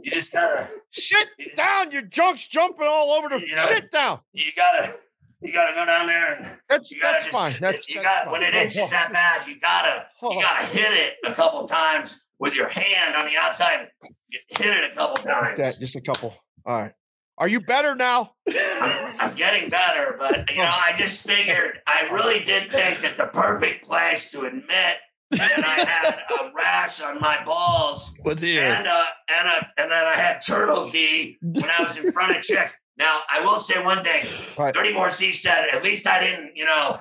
[0.02, 0.68] You just gotta.
[0.90, 1.90] Sit down.
[1.90, 3.40] Your junk's jumping all over the.
[3.46, 4.20] You know- Sit down.
[4.32, 4.94] You gotta.
[5.42, 7.36] You gotta go down there and That's you gotta that's just.
[7.38, 7.52] fine.
[7.60, 8.32] That's, you that's got fine.
[8.32, 9.48] when it Oh, itches oh, that bad.
[9.48, 10.04] You gotta.
[10.20, 13.88] oh, You gotta hit it a couple times with your hand on the outside.
[14.28, 15.58] You hit it a couple like times.
[15.58, 15.80] that.
[15.80, 16.34] Just a couple.
[16.66, 16.92] All right.
[17.38, 18.34] Are you better now?
[18.54, 20.80] I'm, I'm getting better, but you know, oh.
[20.84, 24.96] I just figured I really did think that the perfect place to admit
[25.30, 28.62] that I had a rash on my balls What's here?
[28.62, 32.36] and uh and uh and then I had turtle D when I was in front
[32.36, 32.78] of chicks.
[32.98, 34.26] Now I will say one thing.
[34.58, 34.74] Right.
[34.74, 37.00] Dirty More C said at least I didn't, you know,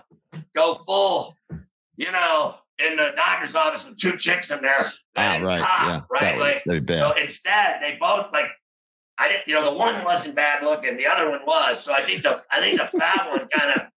[0.56, 1.36] go full,
[1.98, 4.86] you know, in the doctor's office with two chicks in there.
[5.18, 5.60] Ah, right.
[5.60, 6.02] cop, Yeah.
[6.10, 6.62] Right.
[6.66, 8.48] That like so instead, they both like
[9.20, 11.84] I didn't, you know, the one wasn't bad looking, the other one was.
[11.84, 13.88] So I think the I think the fat one kind of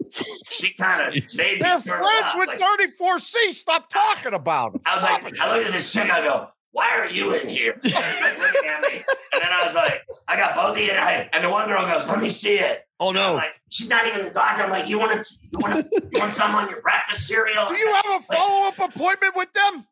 [0.50, 2.38] she kind of made me They're friends up.
[2.38, 3.52] with Like, 34C.
[3.52, 4.82] Stop talking about them.
[4.84, 7.78] I was like, I looked at this chick, I go, why are you in here?
[7.84, 9.02] Like looking at me.
[9.32, 10.90] And then I was like, I got both of you.
[10.90, 12.86] And, I, and the one girl goes, let me see it.
[12.98, 13.34] Oh no!
[13.34, 14.62] like, she's not even the doctor.
[14.62, 17.66] I'm like, you want to, you want to, you want some on your breakfast cereal?
[17.66, 19.86] Do you have a follow up appointment with them?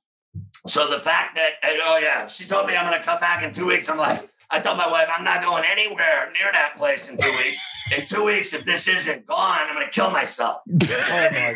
[0.67, 3.43] So the fact that, and, oh yeah, she told me I'm going to come back
[3.43, 3.89] in two weeks.
[3.89, 7.31] I'm like, I told my wife, I'm not going anywhere near that place in two
[7.31, 7.61] weeks.
[7.97, 10.63] In two weeks, if this isn't gone, I'm going to kill myself.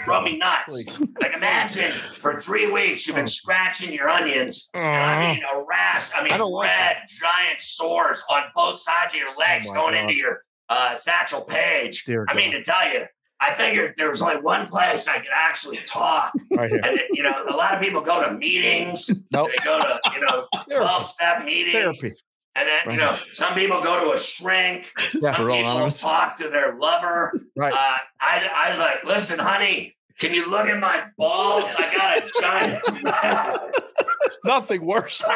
[0.06, 0.86] Oh my me nuts.
[1.20, 4.70] Like imagine for three weeks you've been scratching your onions.
[4.74, 6.10] And I mean a rash.
[6.14, 6.32] I mean.
[6.32, 10.00] I don't like red giant sores on both sides of your legs my going God.
[10.02, 12.04] into your uh, Satchel Paige.
[12.04, 13.04] Dear I mean to tell you,
[13.40, 16.32] I figured there was only one place I could actually talk.
[16.50, 16.70] Right.
[16.72, 19.10] And you know, a lot of people go to meetings.
[19.32, 19.50] Nope.
[19.50, 20.74] They go to you know Therapy.
[20.84, 21.98] twelve step meetings.
[22.00, 22.14] Therapy.
[22.56, 24.92] And then, you know, some people go to a shrink.
[25.20, 25.32] Yeah.
[25.32, 26.00] Some For real people anonymous.
[26.00, 27.32] talk to their lover.
[27.56, 27.72] Right.
[27.72, 31.74] Uh, I, I was like, listen, honey, can you look at my balls?
[31.76, 33.74] I got a giant.
[34.44, 35.24] Nothing worse.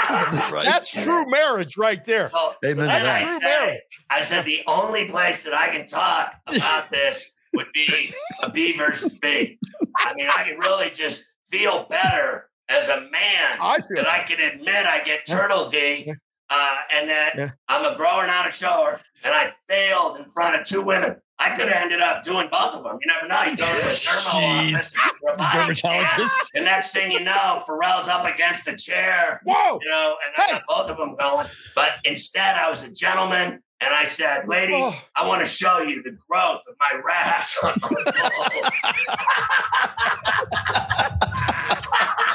[0.51, 0.65] Right.
[0.65, 2.31] That's true marriage right there.
[2.31, 3.23] So, Amen so to that.
[3.23, 3.79] I, True said.
[4.11, 8.77] I said the only place that I can talk about this would be a B
[8.77, 9.59] versus B.
[9.97, 14.23] I mean, I can really just feel better as a man I feel that I
[14.25, 16.15] can admit I get turtle D, Yeah.
[16.51, 17.51] Uh, and that Yeah.
[17.69, 21.17] I'm a grower, not a shower, and I failed in front of two women.
[21.41, 22.99] I could have ended up doing both of them.
[23.01, 23.43] You never know.
[23.45, 24.75] You go to a dermo Jeez.
[24.75, 26.51] office, for a The dermatologist.
[26.55, 29.79] and next thing you know, Ferrall's up against a chair Whoa.
[29.81, 31.47] you know, and I got both of them going.
[31.77, 35.01] But instead, I was a gentleman, and I said, "Ladies, Oh.
[35.15, 37.89] I want to show you the growth of my rash on my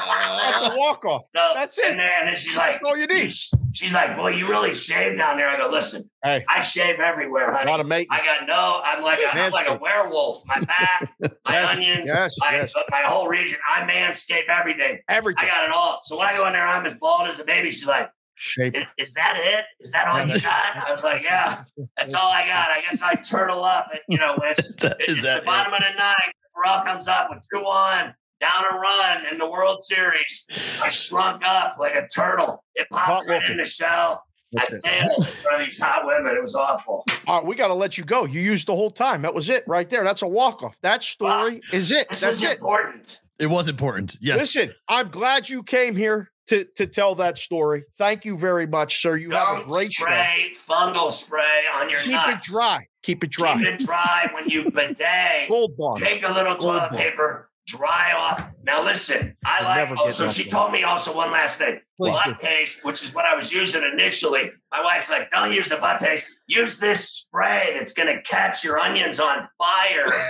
[0.06, 1.24] That's a walk off.
[1.34, 1.86] so, That's it.
[1.90, 3.32] And then, and then she's like, That's all you "You need.
[3.72, 5.48] she's like, boy, you really shave down there.
[5.48, 6.44] I go, listen, Hey.
[6.48, 7.70] I shave everywhere, A honey.
[7.70, 8.08] lot of mate.
[8.10, 10.42] I got no, I'm like a, I'm like a werewolf.
[10.46, 12.74] My back, my Yes, onions, yes, my, yes.
[12.76, 13.58] Uh, my whole region.
[13.68, 14.98] I manscape everything.
[15.08, 16.00] I got it all.
[16.04, 17.70] So when I go in there, I'm as bald as a baby.
[17.70, 18.74] She's like, Shape.
[18.76, 19.64] "I- Is that it?
[19.80, 20.86] Is that all you got?
[20.88, 21.62] I was like, Yeah,
[21.96, 22.68] that's all I got.
[22.70, 23.88] I guess I turtle up.
[23.92, 26.34] And, you know, it's, Is that- it's that the bottom of the ninth.
[26.54, 30.46] Ferrall comes up with 2 1, down a run in the World Series.
[30.82, 32.64] I shrunk up like a turtle.
[32.74, 33.52] It Hot popped right looking.
[33.52, 34.22] in the shell.
[34.52, 34.86] That's I it.
[34.86, 36.36] failed in front of these hot women.
[36.36, 37.04] It was awful.
[37.26, 38.24] All right, we got to let you go.
[38.24, 39.22] You used the whole time.
[39.22, 40.04] That was it right there.
[40.04, 40.76] That's a walk off.
[40.82, 42.08] That story is it.
[42.08, 42.52] This That's it.
[42.58, 43.20] important.
[43.40, 44.16] It was important.
[44.20, 44.38] Yes.
[44.38, 47.82] Listen, I'm glad you came here to to tell that story.
[47.98, 49.16] Thank you very much, sir.
[49.16, 50.04] You have a Don't great show.
[50.04, 52.46] spray fungal spray on your Keep nuts.
[52.48, 52.86] it dry.
[53.02, 53.56] Keep it dry.
[53.58, 55.48] Keep it dry when you bidet.
[55.48, 56.00] Gold bond.
[56.00, 56.96] Take a little Gold toilet bond.
[56.98, 58.50] paper, dry off.
[58.62, 59.98] Now listen, I like.
[59.98, 61.80] Oh, so she told me also one last thing.
[61.96, 64.50] Please butt paste, which is what I was using initially.
[64.72, 66.32] My wife's like, "Don't use the butt paste.
[66.46, 70.28] Use this spray that's going to catch your onions on fire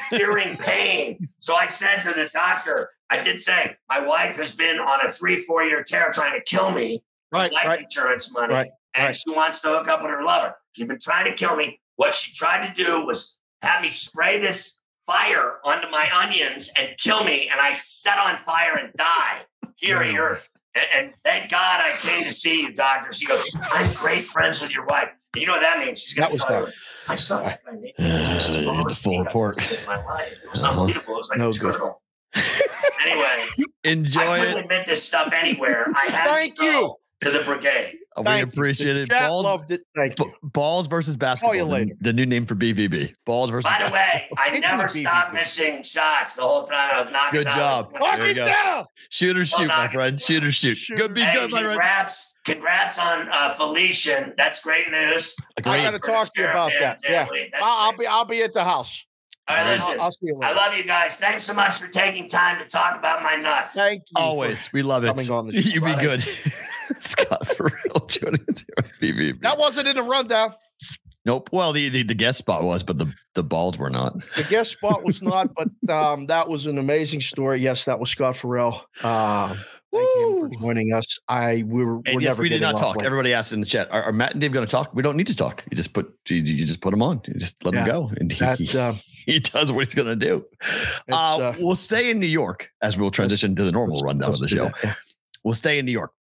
[0.10, 4.78] searing pain." So I said to the doctor, I did say my wife has been
[4.78, 7.02] on a three, four year tear trying to kill me
[7.34, 7.80] Right, life right.
[7.80, 8.54] insurance money.
[8.54, 9.16] Right, and right.
[9.16, 10.54] she wants to hook up with her lover.
[10.72, 11.80] She's been trying to kill me.
[11.96, 16.88] What she tried to do was have me spray this fire onto my onions and
[16.98, 19.42] kill me, and I set on fire and die.
[19.76, 20.10] Here, No.
[20.10, 20.40] here.
[20.74, 23.12] And, and thank God I came to see you, doctor.
[23.12, 25.08] She goes, I'm great friends with your wife.
[25.34, 26.00] And you know what that means?
[26.00, 26.68] She's going to tell
[27.08, 27.94] I saw that guy naked.
[28.00, 29.58] Uh, full report.
[29.58, 30.32] ever seen in my life.
[30.42, 30.72] It was Uh-huh.
[30.72, 31.14] unbelievable.
[31.14, 31.72] It was like No a good.
[31.74, 32.02] turtle.
[33.06, 33.46] anyway,
[33.84, 35.86] Enjoy I couldn't admit this stuff anywhere.
[35.94, 36.94] I had Thank to go you.
[37.22, 37.98] to the brigade.
[38.16, 38.48] Uh, We Thank you.
[38.52, 39.08] appreciate it.
[39.10, 39.82] Balls, loved it.
[39.96, 40.32] Thank you.
[40.42, 41.54] balls versus basketball.
[41.56, 41.94] you the- later.
[42.00, 43.12] The, new name for BVB.
[43.26, 44.44] Balls versus By the basketball.
[44.46, 47.92] way, I never stopped missing shots the whole time I was knocking Good job.
[48.00, 48.46] Lock There you it go.
[48.46, 48.84] down.
[49.10, 50.16] Shoot or shoot, my friend.
[50.16, 50.18] down.
[50.18, 50.76] Shoot or shoot.
[50.76, 50.96] Shoot.
[50.96, 51.70] Good, be Hey, good, my friend.
[51.72, 54.32] congrats, congrats on uh, Felician.
[54.36, 55.34] That's great news.
[55.58, 55.82] I Great.
[55.82, 56.98] got to talk to you about that.
[57.02, 57.48] Yeah, family.
[57.50, 57.98] That's I'll, I'll great.
[58.00, 58.06] be.
[58.06, 59.04] I'll be at the house.
[59.48, 60.00] All right, I'll, listen.
[60.00, 61.16] I'll see you I love you guys.
[61.16, 63.74] Thanks so much for taking time to talk about my nuts.
[63.74, 64.22] Thank you.
[64.22, 64.72] Always.
[64.72, 65.08] We love it.
[65.08, 65.68] coming on the show.
[65.74, 66.00] You be Bye.
[66.00, 66.24] good.
[67.00, 68.06] Scott Ferrall.
[68.08, 69.40] joining us here BVB.
[69.42, 70.54] That wasn't in the rundown.
[71.26, 71.48] Nope.
[71.52, 74.14] Well, the, the the guest spot was, but the the balls were not.
[74.36, 77.60] The guest spot was not, but um, that was an amazing story.
[77.60, 78.82] Yes, that was Scott Ferrall.
[79.02, 79.56] Uh,
[79.90, 81.18] thank him for joining us.
[81.26, 83.02] I we were, And we're yes, never we did not talk.
[83.02, 84.94] Everybody asked in the chat, are, are Matt and Dave going to talk?
[84.94, 85.64] We don't need to talk.
[85.70, 87.22] You just put you, you just put him on.
[87.26, 87.92] You just let him Yeah.
[87.92, 88.92] go, and he, That, he, uh,
[89.26, 90.44] he does what he's going to do.
[91.10, 94.40] Uh, uh, we'll stay in New York as we'll transition to the normal rundown of
[94.40, 94.66] the show.
[94.66, 94.94] that, yeah.
[95.42, 96.12] We'll stay in New York.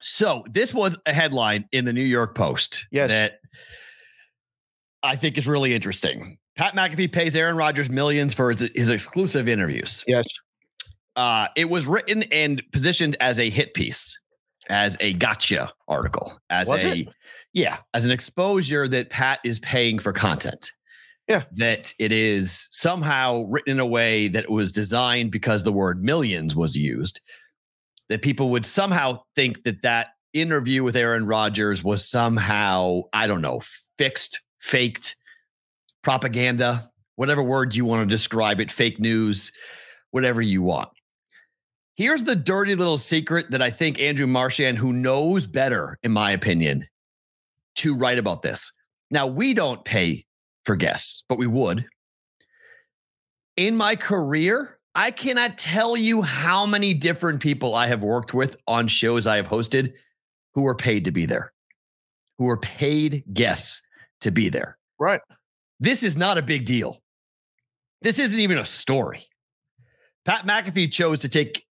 [0.00, 3.10] So this was a headline in the New York Post Yes.
[3.10, 3.40] that
[5.02, 6.38] I think is really interesting.
[6.56, 10.04] Pat McAfee pays Aaron Rodgers millions for his, his exclusive interviews.
[10.06, 10.26] Yes.
[11.16, 14.18] Uh, it was written and positioned as a hit piece,
[14.68, 17.08] as a gotcha article, as Was a it?
[17.52, 20.70] yeah, as an exposure that Pat is paying for content.
[21.28, 21.44] Yeah.
[21.52, 26.56] That it is somehow written in a way that was designed because the word millions
[26.56, 27.20] was used.
[28.10, 33.40] That people would somehow think that that interview with Aaron Rodgers was somehow, I don't
[33.40, 33.62] know,
[33.96, 35.16] fixed, faked,
[36.02, 39.52] propaganda, whatever word you want to describe it, fake news,
[40.10, 40.88] whatever you want.
[41.94, 46.32] Here's the dirty little secret that I think Andrew Marchand, who knows better, in my
[46.32, 46.86] opinion,
[47.76, 48.72] to write about this.
[49.10, 50.24] Now, we don't pay
[50.64, 51.84] for guests, but we would.
[53.56, 58.56] In my career, I cannot tell you how many different people I have worked with
[58.66, 59.92] on shows I have hosted
[60.54, 61.52] who were paid to be there,
[62.38, 63.86] who were paid guests
[64.22, 64.78] to be there.
[64.98, 65.20] Right.
[65.78, 67.00] This is not a big deal.
[68.02, 69.26] This isn't even a story.
[70.24, 71.64] Pat McAfee chose to take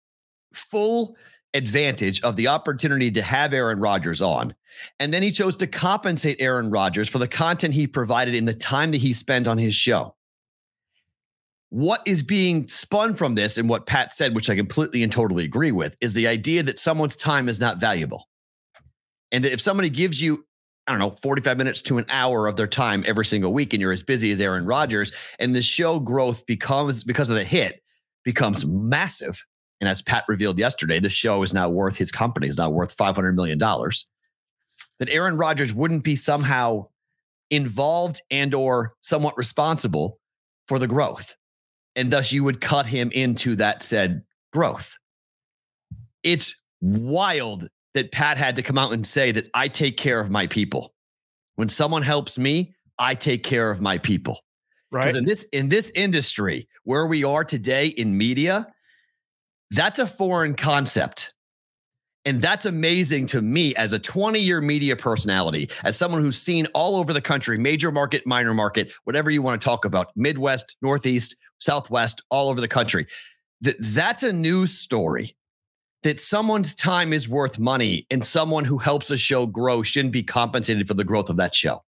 [0.53, 1.15] full
[1.53, 4.55] advantage of the opportunity to have Aaron Rodgers on.
[4.99, 8.53] And then he chose to compensate Aaron Rodgers for the content he provided in the
[8.53, 10.15] time that he spent on his show.
[11.69, 15.43] What is being spun from this and what Pat said, which I completely and totally
[15.43, 18.27] agree with, is the idea that someone's time is not valuable.
[19.31, 20.45] And that if somebody gives you,
[20.87, 23.81] I don't know, 45 minutes to an hour of their time every single week, and
[23.81, 27.83] you're as busy as Aaron Rodgers, and the show growth becomes, because of the hit,
[28.23, 29.45] becomes massive.
[29.79, 32.97] And as Pat revealed yesterday, the show is now worth, his company is now worth
[32.97, 33.59] $500 million.
[33.59, 36.87] That Aaron Rodgers wouldn't be somehow
[37.51, 40.19] involved and or somewhat responsible
[40.67, 41.35] for the growth.
[41.99, 44.97] And thus you would cut him into that said growth.
[46.23, 50.29] It's wild that Pat had to come out and say that I take care of
[50.29, 50.93] my people.
[51.57, 54.39] When someone helps me, I take care of my people.
[54.93, 55.07] Right.
[55.07, 58.67] Because in this in this industry where we are today in media,
[59.71, 61.33] that's a foreign concept.
[62.23, 66.65] And that's amazing to me as a 20 year media personality, as someone who's seen
[66.67, 70.77] all over the country, major market, minor market, whatever you want to talk about, Midwest,
[70.81, 73.07] Northeast, Southwest, all over the country.
[73.61, 75.35] That that's a news story
[76.03, 80.23] that someone's time is worth money and someone who helps a show grow shouldn't be
[80.23, 81.83] compensated for the growth of that show.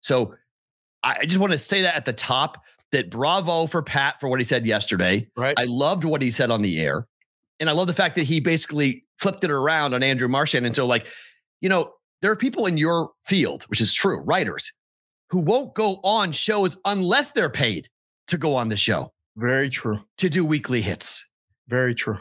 [0.00, 0.34] So
[1.02, 4.40] I just want to say that at the top that bravo for Pat for what
[4.40, 5.28] he said yesterday.
[5.36, 5.54] Right.
[5.56, 7.06] I loved what he said on the air.
[7.60, 10.66] And I love the fact that he basically flipped it around on Andrew Marchand.
[10.66, 11.06] And so, like,
[11.60, 14.72] you know, there are people in your field, which is true, writers,
[15.28, 17.88] who won't go on shows unless they're paid
[18.30, 20.00] to go on the show Very true.
[20.18, 21.28] to do weekly hits.
[21.68, 22.18] Very true.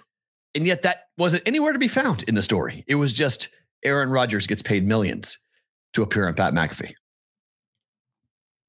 [0.55, 2.83] And yet that wasn't anywhere to be found in the story.
[2.87, 3.49] It was just
[3.83, 5.37] Aaron Rodgers gets paid millions
[5.93, 6.93] to appear on Pat McAfee.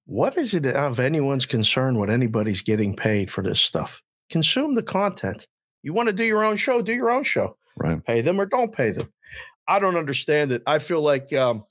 [0.07, 4.03] What is it of anyone's concern what anybody's getting paid for this stuff?
[4.29, 5.47] Consume the content.
[5.83, 7.57] You want to do your own show, do your own show.
[7.77, 8.05] Right.
[8.05, 9.09] Pay them or don't pay them.
[9.69, 10.63] I don't understand it.
[10.67, 11.65] I feel like, um,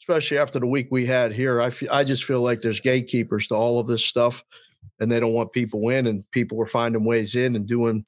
[0.00, 3.48] especially after the week we had here, I feel, I just feel like there's gatekeepers
[3.48, 4.44] to all of this stuff,
[5.00, 8.04] and they don't want people in, and people are finding ways in and doing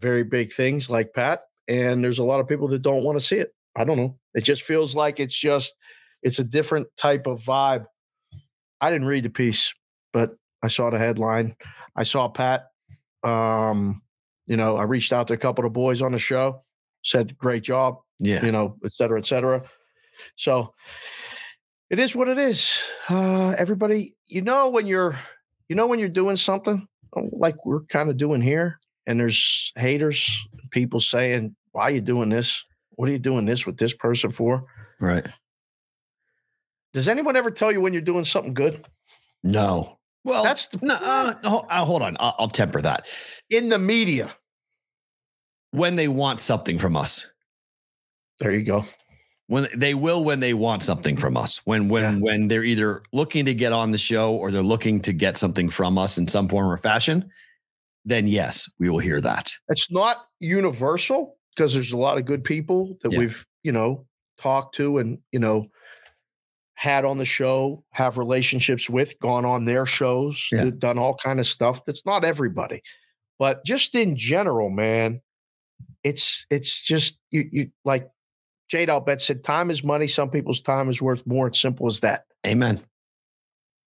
[0.00, 1.42] very big things like Pat.
[1.68, 3.54] And there's a lot of people that don't want to see it.
[3.76, 4.18] I don't know.
[4.34, 5.74] It just feels like it's just
[6.22, 7.86] it's a different type of vibe.
[8.80, 9.72] I didn't read the piece,
[10.12, 11.54] but I saw the headline.
[11.96, 12.66] I saw Pat.
[13.22, 14.02] Um,
[14.46, 16.64] you know, I reached out to a couple of the boys on the show,
[17.04, 18.44] said great job, Yeah.
[18.44, 19.62] you know, et cetera, et cetera.
[20.36, 20.74] So
[21.90, 22.82] it is what it is.
[23.08, 25.16] Uh, everybody, you know, when you're,
[25.70, 29.72] you know, when you're doing something uh, like we're kind of doing here, and there's
[29.76, 32.62] haters, people saying, "Why are you doing this?
[32.90, 34.64] What are you doing this with this person for?"
[35.00, 35.26] Right.
[36.92, 38.84] Does anyone ever tell you when you're doing something good?
[39.44, 39.98] No.
[40.24, 40.94] Well, That's the no.
[40.94, 42.16] Uh, no, uh, hold on.
[42.18, 43.06] I'll, I'll temper that.
[43.48, 44.34] In the media.
[45.72, 47.30] When they want something from us,
[48.40, 48.84] There you go.
[49.50, 52.18] When they will, when they want something from us, when when Yeah.
[52.20, 55.68] when they're either looking to get on the show or they're looking to get something
[55.68, 57.28] from us in some form or fashion,
[58.04, 59.50] then yes, we will hear that.
[59.68, 63.18] It's not universal because there's a lot of good people that Yeah.
[63.18, 64.06] we've, you know,
[64.38, 65.66] talked to and, you know,
[66.74, 70.70] had on the show, have relationships with, gone on their shows, Yeah.
[70.78, 71.84] done all kind of stuff.
[71.84, 72.82] That's not everybody.
[73.40, 75.20] But just in general, man,
[76.04, 78.08] it's it's just you you like
[78.70, 80.06] Jade Albet said, time is money.
[80.06, 81.48] Some people's time is worth more.
[81.48, 82.22] It's simple as that.
[82.46, 82.80] Amen.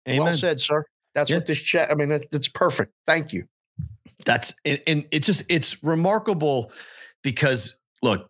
[0.09, 0.23] Amen.
[0.23, 0.83] Well said, sir.
[1.13, 1.37] That's Yeah.
[1.37, 1.91] what this chat.
[1.91, 2.91] I mean, it's perfect.
[3.05, 3.45] Thank you.
[4.25, 6.71] That's and, and it's just it's remarkable
[7.21, 8.29] because look,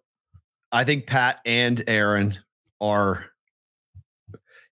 [0.74, 2.38] I think Pat and Aaron
[2.82, 3.26] are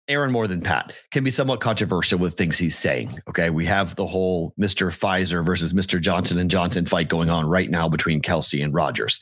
[0.08, 3.10] Aaron more than Pat can be somewhat controversial with things he's saying.
[3.28, 4.88] Okay, we have the whole Mr.
[4.88, 6.00] Pfizer versus Mr.
[6.00, 9.20] Johnson and Johnson fight going on right now between Kelce and Rodgers.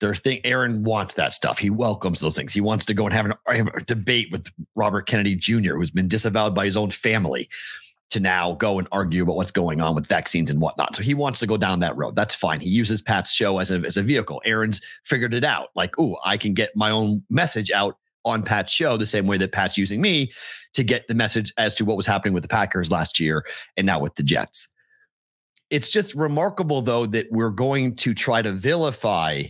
[0.00, 1.58] Their thing, Aaron wants that stuff.
[1.58, 2.52] He welcomes those things.
[2.52, 5.90] He wants to go and have, an, have a debate with Robert Kennedy Jr., who's
[5.90, 7.48] been disavowed by his own family
[8.10, 10.94] to now go and argue about what's going on with vaccines and whatnot.
[10.94, 12.14] So he wants to go down that road.
[12.14, 12.60] That's fine.
[12.60, 14.40] He uses Pat's show as a, as a vehicle.
[14.44, 15.70] Aaron's figured it out.
[15.74, 19.38] Like, oh, I can get my own message out on Pat's show the same way
[19.38, 20.30] that Pat's using me
[20.74, 23.44] to get the message as to what was happening with the Packers last year
[23.76, 24.68] and now with the Jets.
[25.70, 29.44] It's just remarkable, though, that we're going to try to vilify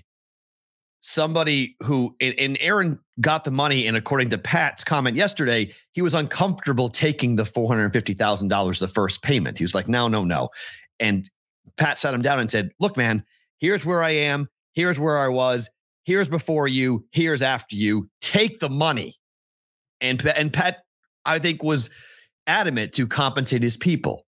[1.01, 3.87] somebody who, and, Aaron got the money.
[3.87, 9.59] And according to Pat's comment yesterday, he was uncomfortable taking the $450,000 the first payment.
[9.59, 10.49] He was like, no, no, no.
[10.99, 11.29] And
[11.77, 13.25] Pat sat him down and said, look, man,
[13.59, 14.49] here's where I am.
[14.75, 15.71] Here's where I was.
[16.05, 17.07] Here's before you.
[17.13, 18.09] Here's after you.
[18.21, 19.17] Take the money.
[20.01, 20.79] And, and Pat,
[21.25, 21.91] I think, was
[22.47, 24.27] adamant to compensate his people.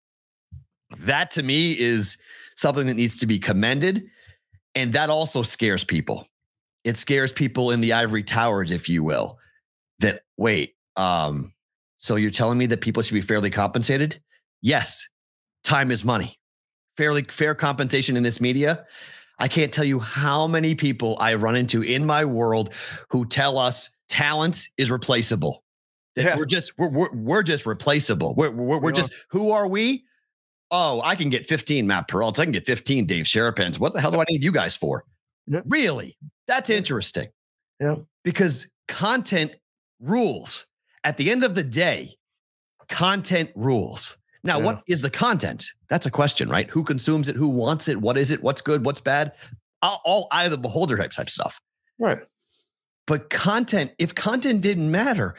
[1.01, 2.17] That to me is
[2.57, 4.05] something that needs to be commended.
[4.75, 6.27] And that also scares people.
[6.89, 9.39] It scares people in the ivory towers, if you will,
[9.99, 11.53] that wait, um,
[11.99, 14.19] so you're telling me that people should be fairly compensated?
[14.63, 15.07] Yes,
[15.65, 16.37] time is money.
[16.97, 18.87] Fairly fair compensation in this media.
[19.39, 22.73] I can't tell you how many people I run into in my world
[23.11, 25.63] who tell us talent is replaceable.
[26.17, 26.37] That Yeah.
[26.39, 28.35] we're just we're, we're we're just replaceable.
[28.35, 30.05] We're we're, we're just who are we?
[30.71, 32.41] Oh, I can get 15 Matt Peralta.
[32.41, 33.79] I can get 15 Dave Sharapans.
[33.79, 35.05] What the hell do I need you guys for?
[35.67, 36.17] Really?
[36.49, 37.29] That's interesting.
[37.81, 37.97] Yeah.
[38.25, 39.53] Because content
[40.01, 40.67] rules.
[41.05, 42.17] At the end of the day,
[42.89, 44.19] content rules.
[44.43, 44.65] Now, Yeah.
[44.65, 45.65] what is the content?
[45.89, 46.69] That's a question, right?
[46.71, 47.37] Who consumes it?
[47.37, 48.01] Who wants it?
[48.01, 48.43] What is it?
[48.43, 48.85] What's good?
[48.85, 49.33] What's bad?
[49.83, 51.61] All, all eye of the beholder type type stuff.
[51.99, 52.19] Right.
[53.07, 55.35] But content, if content didn't matter,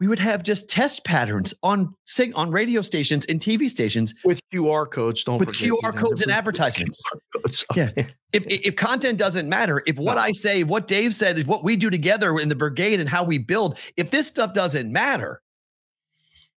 [0.00, 4.40] we would have just test patterns on sig- on radio stations and TV stations With
[4.52, 7.02] QR codes, don't with forget, QR codes and advertisements.
[7.36, 7.64] Codes.
[7.70, 7.90] Oh, yeah.
[8.32, 11.62] If if content doesn't matter, if what I say, if what Dave said, is what
[11.62, 15.42] we do together in the brigade and how we build, if this stuff doesn't matter,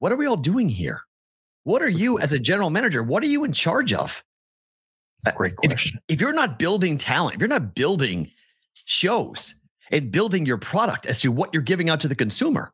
[0.01, 1.01] what are we all doing here?
[1.65, 3.03] What are you as a general manager?
[3.03, 4.23] What are you in charge of?
[5.27, 5.99] Uh, great If- question.
[6.09, 8.31] if you're not building talent, if you're not building
[8.85, 9.55] shows
[9.91, 12.73] and building your product as to what you're giving out to the consumer,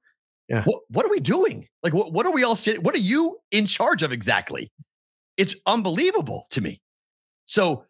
[0.49, 0.63] Yeah.
[0.65, 1.67] what, what are we doing?
[1.83, 2.83] Like, what, what are we all sitting?
[2.83, 4.71] What are you in charge of exactly?
[5.37, 6.81] It's unbelievable to me.
[7.47, 7.85] So,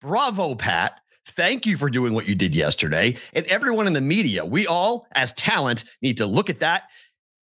[0.00, 1.00] bravo, Pat.
[1.26, 3.16] Thank you for doing what you did yesterday.
[3.34, 6.84] And everyone in the media, we all, as talent, need to look at that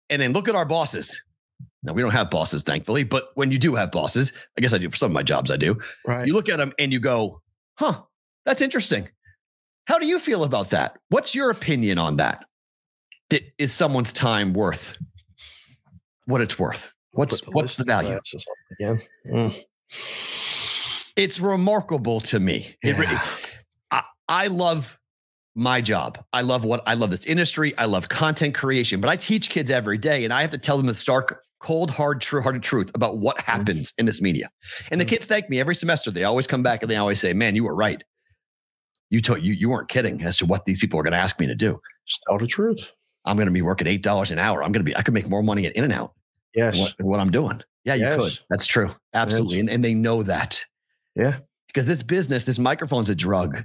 [0.08, 1.20] and then look at our bosses.
[1.82, 4.78] Now, we don't have bosses, thankfully, but when you do have bosses, I guess I
[4.78, 6.26] do for some of my jobs, I do Right.
[6.26, 7.42] you look at them and you go,
[7.78, 8.00] huh,
[8.46, 9.08] that's interesting.
[9.86, 10.96] How do you feel about that?
[11.10, 12.46] What's your opinion on that?
[13.30, 14.96] That is someone's time worth
[16.26, 16.90] what it's worth?
[17.12, 18.18] What's what's the value?
[19.30, 19.64] Mm.
[21.16, 22.76] It's remarkable to me.
[22.82, 23.06] It re-
[23.90, 24.98] I, I love
[25.54, 26.22] my job.
[26.32, 27.76] I love what I love this industry.
[27.78, 30.76] I love content creation, but I teach kids every day and I have to tell
[30.76, 34.50] them the stark, cold, hard, true hearted truth about what happens in this media.
[34.90, 35.08] And the Mm.
[35.10, 36.10] kids thank me every semester.
[36.10, 38.02] They always come back and they always say, Man, you were right.
[39.10, 41.38] You told you you weren't kidding as to what these people are going to ask
[41.38, 41.78] me to do.
[42.06, 42.92] Just tell the truth.
[43.24, 44.62] I'm going to be working eight dollars an hour.
[44.62, 46.12] I'm going to be I could make more money at In and Out
[46.54, 46.78] Yes.
[46.78, 47.62] what, what I'm doing.
[47.84, 48.16] Yeah, you Yes.
[48.16, 48.38] could.
[48.50, 48.94] That's true.
[49.12, 49.60] Absolutely.
[49.60, 50.64] And, and they know that.
[51.16, 51.38] Yeah.
[51.66, 53.64] Because this business, this microphone's a drug.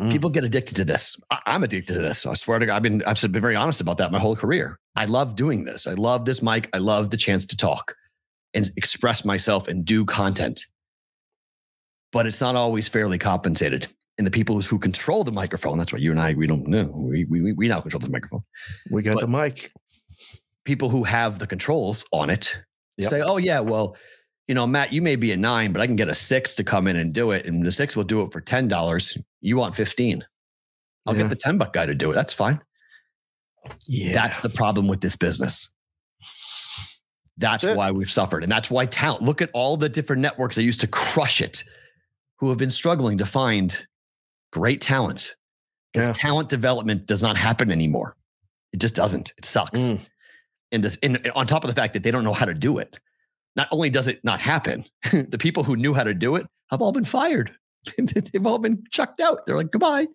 [0.00, 0.10] Mm.
[0.10, 1.20] People get addicted to this.
[1.30, 2.24] I, I'm addicted to this.
[2.24, 4.78] I swear to God, I've been I've been very honest about that my whole career.
[4.96, 5.86] I love doing this.
[5.86, 6.70] I love this mic.
[6.72, 7.94] I love the chance to talk
[8.54, 10.66] and express myself and do content.
[12.12, 13.86] But it's not always fairly compensated.
[14.18, 16.84] And the people who control the microphone, that's why you and I, we don't know.
[16.94, 18.42] We, we, we now control the microphone
[18.90, 19.72] We got But- the mic.
[20.64, 22.56] people who have the controls on it
[22.98, 23.08] Yep.
[23.10, 23.96] say, "Oh yeah, well,
[24.48, 26.62] you know, Matt, you may be a nine, but I can get a six to
[26.64, 29.16] come in and do it, and the six will do it for ten dollars.
[29.40, 30.22] You want fifteen?
[31.06, 31.22] I'll Yeah.
[31.22, 32.14] get the ten buck guy to do it.
[32.14, 32.60] That's fine.
[33.86, 34.12] Yeah.
[34.12, 35.72] That's the problem with this business.
[37.38, 39.22] That's That's why we've suffered, and that's why talent.
[39.22, 41.64] Look at all the different networks that used to crush it,
[42.38, 43.86] who have been struggling to find
[44.52, 45.34] great talent.
[45.92, 46.12] Because Yeah.
[46.12, 48.16] talent development does not happen anymore.
[48.72, 49.32] It just doesn't.
[49.36, 50.00] It sucks Mm.
[50.72, 52.78] and this and on top of the fact that they don't know how to do
[52.78, 52.96] it
[53.56, 56.80] not only does it not happen the people who knew how to do it have
[56.80, 57.54] all been fired
[57.98, 60.06] they've all been chucked out they're like goodbye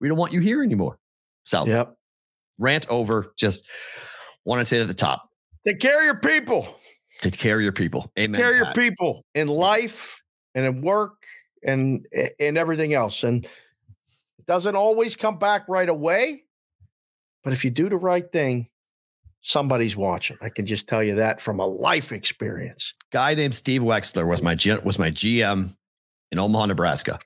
[0.00, 0.98] we don't want you here anymore
[1.44, 1.94] so Yep.
[2.58, 3.68] rant over just
[4.46, 5.28] want to say at the top
[5.66, 6.74] Take care of your people.
[7.20, 10.22] take care of your people amen Take care of your people in life
[10.54, 11.26] and in work
[11.62, 12.06] and
[12.40, 13.22] and everything else.
[13.24, 13.46] And
[14.48, 16.44] doesn't always come back right away.
[17.44, 18.68] But if you do the right thing,
[19.40, 20.36] somebody's watching.
[20.40, 22.92] I can just tell you that from a life experience.
[23.12, 25.76] guy named steve wexler was my G- was my gm
[26.32, 27.18] in omaha nebraska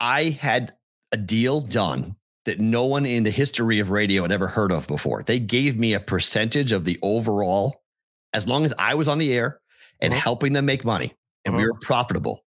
[0.00, 0.72] i had
[1.12, 4.86] a deal done that no one in the history of radio had ever heard of
[4.88, 7.82] before they gave me a percentage of the overall
[8.32, 9.60] as long as i was on the air
[10.00, 10.20] and Uh-huh.
[10.22, 11.14] helping them make money
[11.44, 11.72] and we Uh-huh.
[11.74, 12.44] were profitable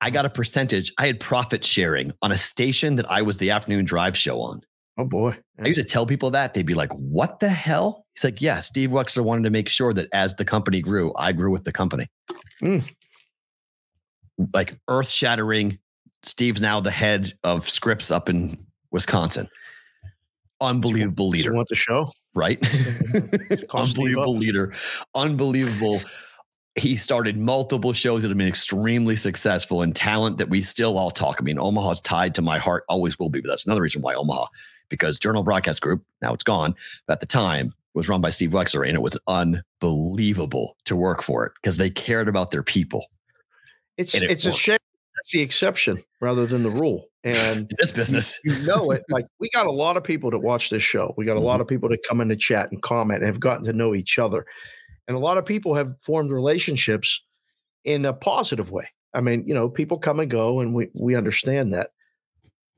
[0.00, 3.50] i got a percentage i had profit sharing on a station that i was the
[3.50, 4.60] afternoon drive show on
[4.96, 5.36] Oh boy.
[5.60, 8.60] I used to tell people that they'd be like, "What the hell?" He's like, "Yeah,
[8.60, 11.72] Steve Wexler wanted to make sure that as the company grew, I grew with the
[11.72, 12.06] company."
[12.62, 12.88] Mm.
[14.52, 15.78] Like earth shattering.
[16.22, 19.48] Steve's now the head of Scripps up in Wisconsin.
[20.60, 22.08] Unbelievable leader, want the show?
[22.34, 22.58] right?
[23.74, 24.72] Unbelievable leader.
[25.14, 26.00] Unbelievable.
[26.76, 31.10] He started multiple shows that have been extremely successful and talent that we still all
[31.10, 31.36] talk.
[31.38, 33.40] I mean, Omaha's tied to my heart, always will be.
[33.40, 34.46] But that's another reason why Omaha,
[34.88, 36.74] because Journal Broadcast Group, now it's gone,
[37.06, 41.22] but at the time was run by Steve Wexler, and it was unbelievable to work
[41.22, 43.06] for it because they cared about their people.
[43.96, 44.78] It's it it's a shame
[45.14, 47.06] that's the exception rather than the rule.
[47.22, 49.04] And this business, you know it.
[49.08, 51.14] Like we got a lot of people that watch this show.
[51.16, 51.62] We got a lot mm-hmm.
[51.62, 54.18] of people that come in the chat and comment and have gotten to know each
[54.18, 54.44] other.
[55.06, 57.22] And a lot of people have formed relationships
[57.84, 58.88] in a positive way.
[59.14, 61.90] I mean, you know, people come and go and we we understand that.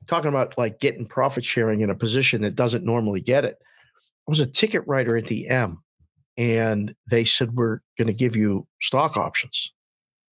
[0.07, 3.57] Talking about like getting profit sharing in a position that doesn't normally get it.
[4.27, 5.81] I was a ticket writer at the M
[6.37, 9.73] and they said we're going to give you stock options,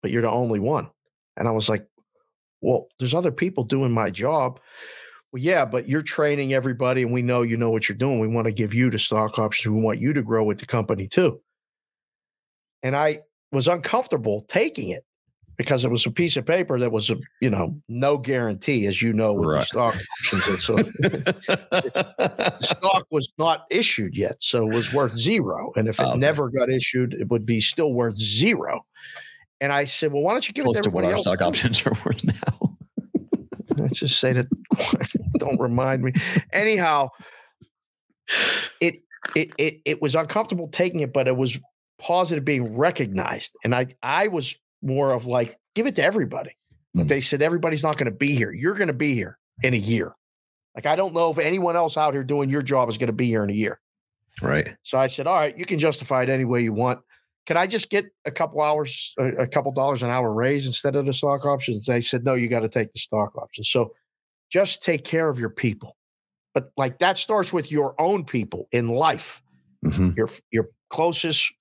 [0.01, 0.89] but you're the only one.
[1.37, 1.87] And I was like,
[2.61, 4.59] well, there's other people doing my job.
[5.31, 8.19] Well, yeah, but you're training everybody, and we know you know what you're doing.
[8.19, 9.73] We want to give you the stock options.
[9.73, 11.41] We want you to grow with the company too.
[12.83, 13.19] And I
[13.51, 15.03] was uncomfortable taking it
[15.57, 19.01] because it was a piece of paper that was a you know no guarantee, as
[19.01, 19.63] you know, with the Right.
[19.65, 20.47] stock options.
[20.47, 25.71] And so the stock was not issued yet, so it was worth zero.
[25.75, 26.19] And if it Oh, Okay.
[26.19, 28.85] never got issued, it would be still worth zero.
[29.61, 31.21] And I said, well, why don't you give close it to to what our else
[31.21, 32.75] stock options are worth now.
[33.77, 34.47] Let's just say that.
[35.37, 36.13] don't remind me.
[36.51, 37.09] Anyhow,
[38.81, 38.95] it
[39.35, 41.59] it it it was uncomfortable taking it, but it was
[42.03, 46.51] positive being recognized, and I I was more of like give it to everybody.
[46.95, 47.07] But Mm.
[47.07, 48.51] they said everybody's not going to be here.
[48.51, 50.13] You're going to be here in a year.
[50.75, 53.13] Like I don't know if anyone else out here doing your job is going to
[53.13, 53.79] be here in a year.
[54.41, 54.75] Right.
[54.83, 56.99] So I said, all right, you can justify it any way you want.
[57.45, 60.95] Can I just get a couple hours, a, a couple dollars an hour raise instead
[60.95, 61.85] of the stock options?
[61.85, 63.69] They said, no, you got to take the stock options.
[63.69, 63.93] So
[64.51, 65.97] just take care of your people.
[66.53, 69.41] But like that starts with your own people in life,
[69.83, 71.51] hmm your your closest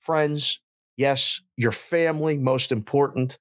[0.00, 0.60] friends,
[0.96, 3.38] yes, your family, most important.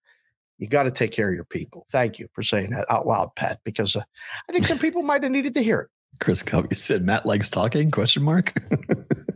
[0.57, 1.86] You got to take care of your people.
[1.89, 4.01] Thank you for saying that out loud, Pat, because uh,
[4.47, 5.89] I think some people might have needed to hear it.
[6.20, 7.91] Chris Covey said Matt likes talking?
[7.91, 8.53] Question mark.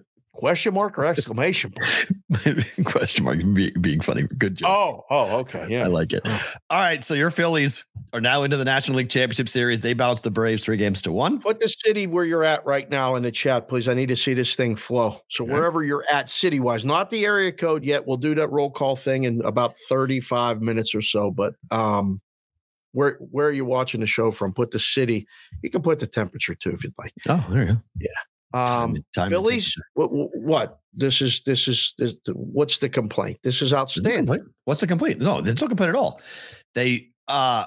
[0.44, 2.66] Question mark or exclamation point?
[2.86, 3.40] Question mark.
[3.54, 4.24] Be, being funny.
[4.38, 4.70] Good job.
[4.70, 5.66] Oh, oh, okay.
[5.70, 5.86] Yeah.
[5.86, 6.22] I like it.
[6.70, 7.02] All right.
[7.02, 9.82] So your Phillies are now into the National League Championship Series.
[9.84, 11.40] They bounced the Braves three games to one.
[11.40, 13.88] Put the city where you're at right now in the chat, please.
[13.88, 15.22] I need to see this thing flow.
[15.30, 15.54] So Okay.
[15.54, 18.06] wherever you're at city wise, not the area code yet.
[18.06, 21.32] We'll do that roll call thing in about 35 minutes or so.
[21.32, 22.20] But um
[22.92, 24.54] where where are you watching the show from?
[24.54, 25.26] Put the city.
[25.62, 27.14] You can put the temperature too if you'd like.
[27.30, 27.82] Oh, there you go.
[28.54, 30.80] Um Time- time Phillies, what, what?
[30.94, 33.40] This is this is this, what's the complaint?
[33.44, 34.46] This is outstanding.
[34.66, 35.20] What's the complaint?
[35.20, 36.22] No, it's not complaint at all.
[36.76, 37.66] They, uh,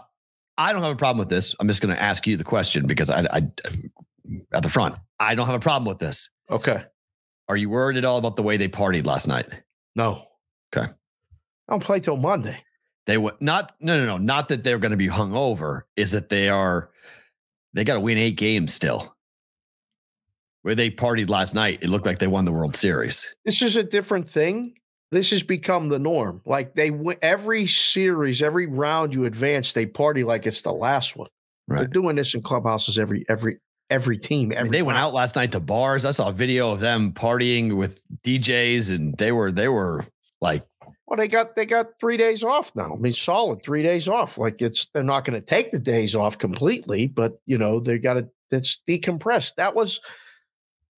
[0.57, 1.55] I don't have a problem with this.
[1.59, 3.43] I'm just going to ask you the question because I, I,
[4.53, 6.31] at the front, I don't have a problem with this.
[6.51, 6.85] Okay.
[7.49, 9.47] Are you worried at all about the way they partied last night?
[9.97, 10.25] No.
[10.75, 10.87] Okay.
[10.89, 12.63] I don't play till Monday.
[13.07, 16.13] They would not, no, no, no, not that they're going to be hung over, is
[16.13, 16.91] that they are,
[17.75, 19.16] they got to win eight games still.
[20.67, 23.33] Where they partied last night, it looked like they won the World Series.
[23.45, 24.75] this is a different thing.
[25.13, 26.43] This has become the norm.
[26.45, 26.91] Like they
[27.23, 31.29] every series, every round you advance, they party like it's the last one.
[31.69, 33.59] They're doing this in clubhouses every every
[33.91, 34.53] every team.
[34.59, 36.05] I mean, they went out last night to bars.
[36.05, 40.05] I saw a video of them partying with DJs, and they were they were
[40.41, 40.67] like
[41.07, 42.93] Well, they got they got three days off now.
[42.93, 44.37] I mean, solid three days off.
[44.37, 48.01] Like it's they're not going to take the days off completely, but you know they
[48.01, 49.55] got to it's decompressed.
[49.55, 50.01] That was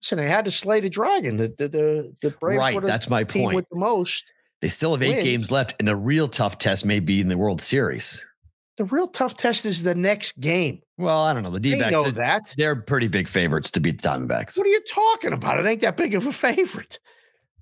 [0.03, 0.19] listen.
[0.19, 1.37] They had to slay the dragon.
[1.37, 2.83] The the the, the Braves right.
[2.83, 3.55] That's my point.
[3.55, 4.25] with the most.
[4.61, 5.25] They still have eight wins.
[5.25, 8.25] games left, and the real tough test may be in the World Series.
[8.77, 10.83] The real tough test is the next game.
[10.97, 11.51] Well, I don't know.
[11.51, 12.55] The D They know backs, that.
[12.57, 14.57] they're pretty big favorites to beat the Diamondbacks.
[14.57, 15.59] What are you talking about?
[15.59, 17.01] It ain't that big of a favorite.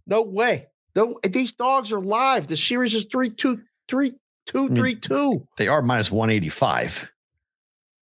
[0.06, 0.68] No way.
[0.94, 2.46] No, these dogs are live.
[2.46, 4.14] The series is three two three
[4.46, 5.46] two mean, three two.
[5.58, 7.10] They are minus 185.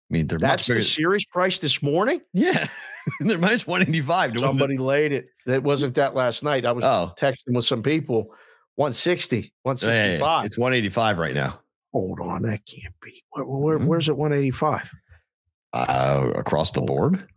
[0.09, 2.21] I mean, they're That's the series price this morning.
[2.31, 2.67] yeah,
[3.21, 4.33] they're minus 185.
[4.33, 5.27] to the- Somebody laid it.
[5.47, 6.65] That wasn't that last night.
[6.65, 8.27] I was oh, texting with some people.
[8.75, 10.45] 160, yeah, yeah, 165.
[10.45, 11.59] it's, it's 185 right now.
[11.93, 13.23] Hold on, that can't be.
[13.31, 13.85] Where, where- Mhm.
[13.85, 14.91] Where's it 185?
[15.73, 17.27] Uh, across the board.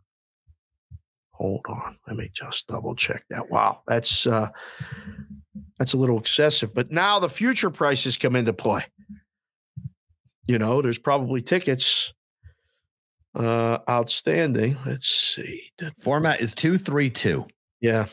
[1.32, 3.48] Hold on, let me just double check that.
[3.48, 4.48] Wow, that's uh
[5.78, 6.74] that's a little excessive.
[6.74, 8.84] But now the future prices come into play.
[10.46, 12.12] You know, there's probably tickets
[13.38, 14.76] uh outstanding.
[14.84, 15.62] Let's see.
[16.00, 17.46] Format is 232,
[17.80, 18.06] Yeah,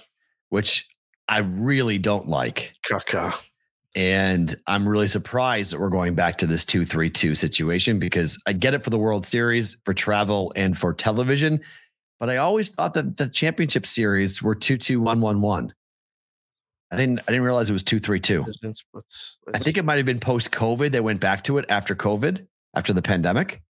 [0.49, 0.87] which
[1.27, 2.73] I really don't like.
[2.87, 3.35] caca.
[3.95, 8.73] And I'm really surprised that we're going back to this 232 situation because I get
[8.73, 11.61] it for the World Series, for travel, and for television.
[12.19, 15.73] But I always thought that the championship series were 22111.
[16.91, 18.45] I didn't I didn't realize it was 232.
[19.53, 20.91] I think it might have been post COVID.
[20.91, 22.45] They went back to it after COVID,
[22.75, 23.61] after the pandemic.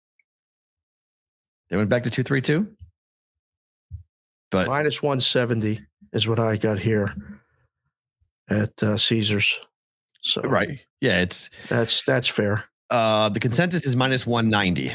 [1.70, 2.68] They went back to 232.
[4.52, 5.82] But minus 170
[6.14, 7.14] is what I got here
[8.50, 9.60] at uh, Caesars.
[10.22, 10.80] So right.
[11.02, 12.64] Yeah, it's that's that's fair.
[12.90, 14.94] uh the consensus is minus 190.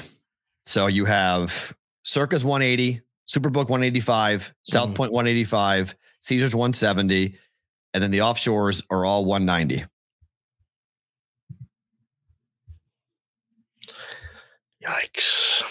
[0.66, 4.94] So you have Circa 180, Superbook 185, South Mhm.
[4.94, 7.36] Point 185, Caesars 170,
[7.94, 9.84] and then the offshores are all 190.
[14.82, 15.62] Yikes.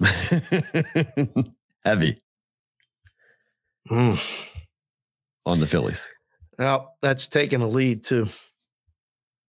[1.84, 2.20] Heavy
[3.90, 4.52] Mm.
[5.46, 6.08] on the Phillies.
[6.58, 8.26] Well, that's taking a lead too.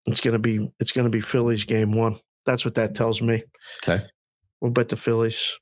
[0.06, 2.18] It's gonna be it's gonna be Phillies game one.
[2.46, 3.44] That's what that tells me.
[3.84, 4.04] Okay.
[4.62, 5.58] We'll bet the Phillies.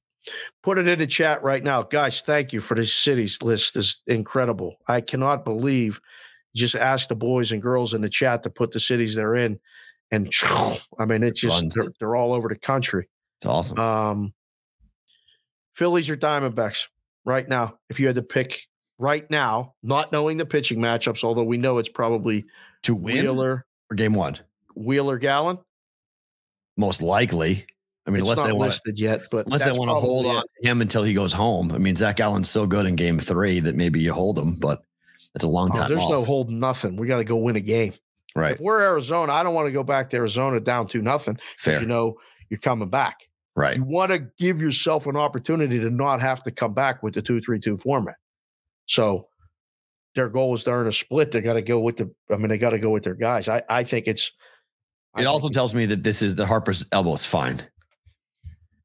[0.63, 1.81] Put it in the chat right now.
[1.81, 3.75] Guys, thank you for this cities list.
[3.75, 4.75] is incredible.
[4.87, 5.99] I cannot believe
[6.55, 9.59] just ask the boys and girls in the chat to put the cities they're in.
[10.11, 10.31] And
[10.99, 13.09] I mean, it's just they're, they're all over the country.
[13.39, 13.79] It's awesome.
[13.79, 14.33] Um,
[15.79, 16.87] Phillies or Diamondbacks
[17.23, 17.79] right now.
[17.87, 18.67] If you had to pick
[18.97, 22.45] right now, not knowing the pitching matchups, although we know it's probably
[22.83, 24.37] to win Wheeler, or game one?
[24.75, 25.57] Wheeler, Gallen.
[26.75, 27.65] Most likely.
[28.05, 30.39] I mean, It's unless they want to yet, but unless they want to hold probably
[30.39, 31.71] on to him until he goes home.
[31.71, 34.81] I mean, Zac Gallen's so good in game three that maybe you hold him, but
[35.33, 35.75] it's a long it.
[35.75, 36.11] Oh, time there's off.
[36.11, 36.97] no holding nothing.
[36.97, 37.93] We got to go win a game.
[38.35, 38.55] Right.
[38.55, 41.39] If we're Arizona, I don't want to go back to Arizona down to nothing.
[41.57, 41.79] Fair.
[41.79, 42.17] You know,
[42.49, 43.28] you're coming back.
[43.59, 43.75] Right.
[43.77, 47.21] You want to give yourself an opportunity to not have to come back with the
[47.21, 48.15] two three two format.
[48.85, 49.27] So
[50.15, 51.31] their goal is to earn a split.
[51.31, 52.11] They got to go with the.
[52.31, 53.47] I mean, they got to go with their guys.
[53.49, 54.31] I I think it's.
[55.13, 57.61] I It think also tells me that this is the Harper's elbow is fine.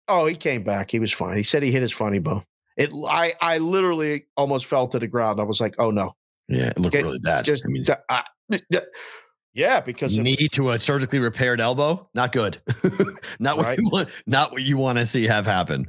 [0.09, 0.91] Oh, he came back.
[0.91, 1.37] He was fine.
[1.37, 2.45] He said he hit his funny bone.
[2.77, 2.91] It.
[3.09, 5.41] I I literally almost fell to the ground.
[5.41, 6.14] I was like, oh no,
[6.49, 7.45] Yeah, it looked Get- really bad.
[7.45, 8.25] just I mean, I-
[9.55, 12.61] yeah, because knee to a surgically repaired elbow, not good.
[13.39, 13.79] not what Right.
[13.79, 14.09] you want.
[14.27, 15.87] Not what you want to see have happen.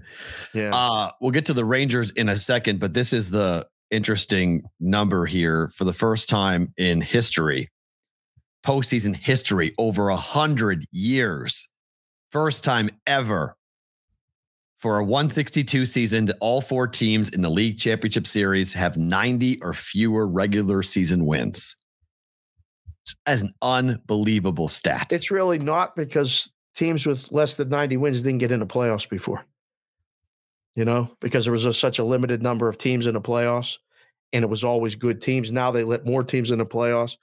[0.54, 0.74] yeah.
[0.76, 5.26] Uh, we'll get to the Rangers in a second, but this is the interesting number
[5.26, 7.70] here for the first time in history,
[8.66, 11.68] postseason history, over a hundred years.
[12.32, 13.56] First time ever
[14.80, 19.74] for a 162 season all four teams in the league championship series have 90 or
[19.74, 21.76] fewer regular season wins.
[23.26, 25.08] That's an unbelievable stat.
[25.12, 29.46] It's really not because teams with less than 90 wins didn't get into playoffs before.
[30.76, 33.78] You know, because there was a, such a limited number of teams in the playoffs
[34.34, 35.52] and it was always good teams.
[35.52, 37.16] Now they let more teams in the playoffs.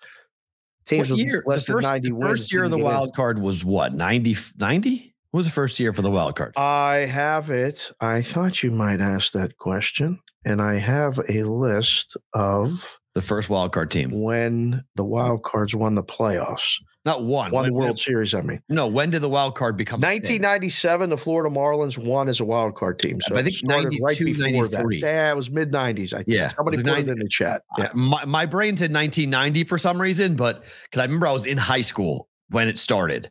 [0.86, 1.42] Teams What with year?
[1.46, 2.28] less the than 90 the wins.
[2.30, 2.94] first year of the didn't in.
[2.94, 6.54] wild card was what 90 90 what was the first year for the wild card
[6.56, 7.92] I have it.
[8.00, 10.18] I thought you might ask that question.
[10.44, 15.74] And I have a list of the first wild card team when the wild cards
[15.74, 16.80] won the playoffs.
[17.04, 18.62] not one Won the World Series, I mean.
[18.68, 20.20] no when did the wild card become a thing?
[20.42, 23.20] 1997, the Florida Marlins won as a wild card team.
[23.20, 24.98] So I it think right 92, before that.
[25.02, 26.12] Yeah, it was mid 90s.
[26.14, 26.28] I think.
[26.28, 27.62] Yeah, somebody it put was it in the chat.
[27.76, 31.32] I- Yeah, my, my brain said 1990 for some reason but because i remember i
[31.32, 33.30] was in high school when it started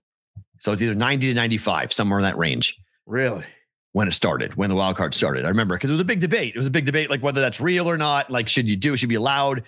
[0.60, 2.78] so it's either 90 to 95 somewhere in that range
[3.08, 3.46] really.
[3.94, 5.46] When it started when the wild card started.
[5.46, 6.56] I remember because it was a big debate.
[6.56, 8.30] It was a big debate like whether that's real or not.
[8.30, 9.64] Like should you do should be allowed?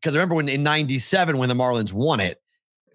[0.00, 2.40] Because i remember when in 97 when the marlins won it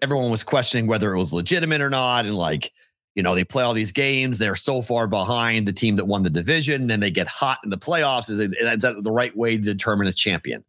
[0.04, 2.26] everyone was questioning whether it was legitimate or not.
[2.26, 2.72] And like
[3.14, 4.38] you know they play all these games.
[4.38, 6.86] They're so far behind the team that won the division.
[6.86, 8.30] Then they get hot in the playoffs.
[8.30, 10.64] Is it is that the right way to determine a champion.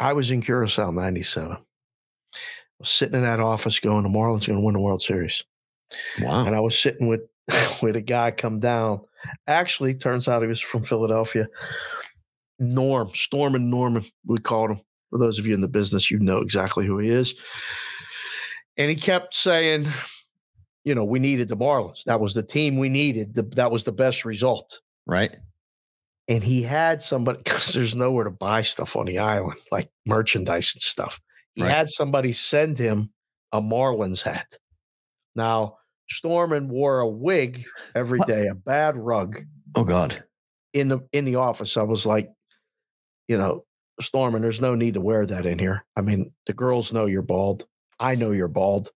[0.00, 1.52] I was in Curacao 97.
[1.52, 1.58] I
[2.78, 5.44] was sitting in that office going, the Marlins going to win the World Series.
[6.20, 6.44] wow.
[6.44, 7.20] And I was sitting with
[7.82, 9.00] with a guy come down.
[9.46, 11.48] Actually, turns out he was from Philadelphia.
[12.58, 14.80] Norm, Storm and Norman, we called him.
[15.10, 17.34] For those of you in the business, you know exactly who he is.
[18.76, 19.86] And he kept saying,
[20.84, 22.04] you know, we needed the Marlins.
[22.04, 23.34] That was the team we needed.
[23.34, 24.80] The, that was the best result.
[25.06, 25.36] right
[26.28, 30.72] And he had somebody because there's nowhere to buy stuff on the island, like merchandise
[30.74, 31.20] and stuff.
[31.54, 31.70] He Right.
[31.70, 33.10] had somebody send him
[33.52, 34.56] a Marlins hat.
[35.36, 35.76] Now,
[36.10, 39.38] Storman wore a wig every day, a bad rug
[39.74, 40.22] oh god
[40.72, 41.76] in the in the office.
[41.76, 42.30] I was like,
[43.28, 43.64] you know,
[44.00, 45.84] Storman, there's no need to wear that in here.
[45.96, 47.66] I mean, the girls know you're bald.
[48.00, 48.90] I know you're bald.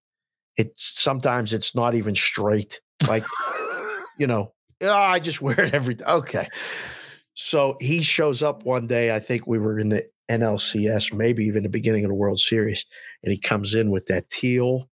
[0.57, 2.80] It's sometimes it's not even straight.
[3.09, 3.24] Like,
[4.18, 4.52] you know,
[4.82, 6.04] "Ah, I just wear it every day.
[6.04, 6.48] Okay.
[7.34, 9.14] So he shows up one day.
[9.14, 12.84] I think we were in the NLCS, maybe even the beginning of the World Series,
[13.22, 14.88] and he comes in with that teal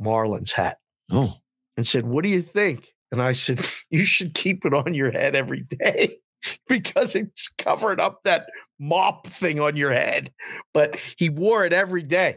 [0.00, 0.78] Marlins hat
[1.10, 1.36] oh
[1.76, 2.92] and said, What do you think?
[3.12, 6.10] And I said, You should keep it on your head every day
[6.68, 8.48] because it's covering up that
[8.78, 10.32] mop thing on your head.
[10.74, 12.36] But he wore it every day.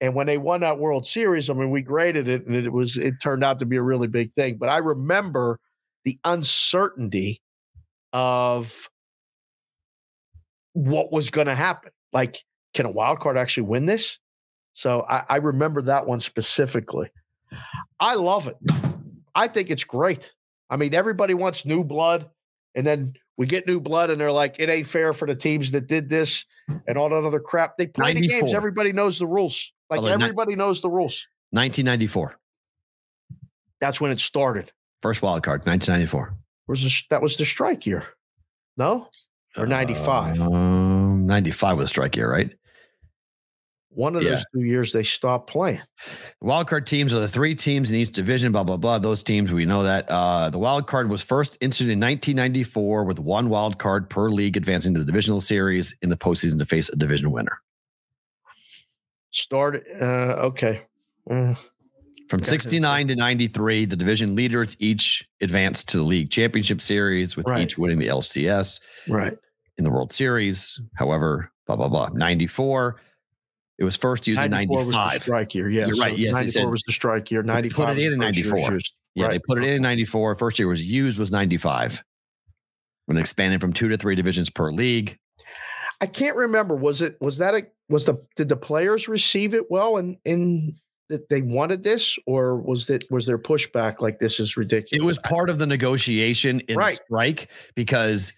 [0.00, 2.96] And when they won that World Series, I mean, we graded it and it was,
[2.96, 4.56] it turned out to be a really big thing.
[4.56, 5.58] But I remember
[6.04, 7.42] the uncertainty
[8.12, 8.88] of
[10.74, 11.90] what was going to happen.
[12.12, 12.44] Like,
[12.74, 14.20] can a wild card actually win this?
[14.74, 17.10] So I, I remember that one specifically.
[18.00, 18.56] I love it.
[19.34, 20.32] I think it's great.
[20.70, 22.28] I mean, everybody wants new blood,
[22.74, 25.70] and then we get new blood, and they're like, it ain't fair for the teams
[25.70, 26.44] that did this
[26.86, 27.76] and all that other crap.
[27.78, 28.52] They play the games.
[28.54, 29.72] Everybody knows the rules.
[29.90, 31.26] Like Although ni- everybody knows the rules.
[31.52, 32.36] 1994
[33.80, 34.70] That's when it started.
[35.00, 36.34] first wild card 1994
[36.66, 38.06] Was this, that was the strike year?
[38.76, 39.08] No,
[39.56, 40.38] or ninety five.
[40.40, 42.54] um, 95 was a strike year right
[43.90, 44.30] one of yeah.
[44.30, 45.80] those two years they stopped playing.
[46.40, 48.98] Wild card teams are the three teams in each division, blah, blah, blah.
[48.98, 50.08] Those teams, we know that.
[50.08, 54.56] Uh, the wild card was first instituted in 1994 with one wild card per league
[54.56, 57.60] advancing to the divisional series in the postseason to face a division winner.
[59.30, 59.84] Started.
[60.00, 60.82] Uh, okay.
[61.30, 61.54] Uh,
[62.28, 67.46] From 69 to 93, the division leaders each advanced to the league championship series with
[67.46, 67.62] Right.
[67.62, 69.36] each winning the LCS right.
[69.76, 70.80] in the World Series.
[70.94, 72.08] However, blah, blah, blah.
[72.12, 73.00] 94,
[73.78, 75.22] it was first used in 94 was the 95.
[75.22, 75.68] strike year.
[75.70, 76.16] Yeah, You're right.
[76.18, 77.42] Yes, they 94 said- was the strike year.
[77.42, 78.72] put it was in the in year 94.
[78.74, 78.94] used.
[79.14, 80.34] Yeah, they put it in in 94.
[80.36, 82.02] First year was used was 95.
[83.06, 85.18] When expanded from two to three divisions per league.
[86.00, 86.76] I can't remember.
[86.76, 90.76] Was it was that a was the did the players receive it well and in
[91.08, 95.02] that they wanted this, or was it was there pushback like this is ridiculous?
[95.02, 96.90] It was part of the negotiation in Right.
[96.98, 98.34] the strike because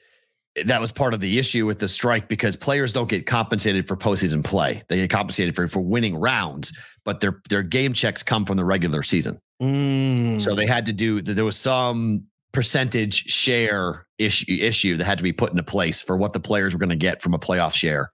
[0.65, 3.97] that was part of the issue with the strike because players don't get compensated for
[3.97, 4.83] postseason play.
[4.89, 8.65] They get compensated for, for winning rounds, but their their game checks come from the
[8.65, 9.41] regular season.
[9.63, 10.41] Mm.
[10.41, 15.25] So they had to do there was some percentage share issue issue that had to
[15.25, 17.73] be put into place for what the players were going to get from a playoff
[17.75, 18.11] share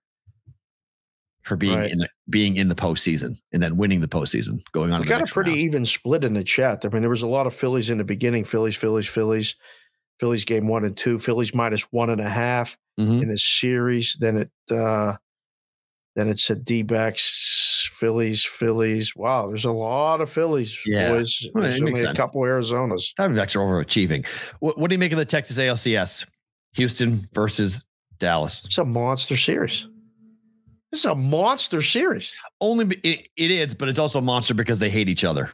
[1.42, 1.90] for being Right.
[1.90, 5.00] in the being in the postseason and then winning the postseason, going on.
[5.00, 5.60] we got a pretty round.
[5.62, 6.84] even split in the chat.
[6.84, 8.44] I mean, there was a lot of Phillies in the beginning.
[8.44, 9.54] Phillies, Phillies, Phillies,
[10.20, 11.18] Phillies game one and two.
[11.18, 13.22] Phillies minus one and a half Mhm.
[13.22, 14.16] in this series.
[14.20, 15.16] Then it uh
[16.14, 19.14] then it said D backs, Phillies, Phillies.
[19.14, 21.10] Wow, there's a lot of Phillies, Yeah.
[21.10, 21.46] boys.
[21.52, 23.12] Well, There's only a couple Arizonas.
[23.18, 24.26] Diamondbacks are overachieving.
[24.60, 26.26] What, what do you make of the Texas ALCS?
[26.76, 27.84] Houston versus
[28.18, 28.64] Dallas.
[28.64, 29.86] It's a monster series.
[30.90, 32.32] This is a monster series.
[32.62, 35.50] Only it, it is, but it's also a monster because they hate each other.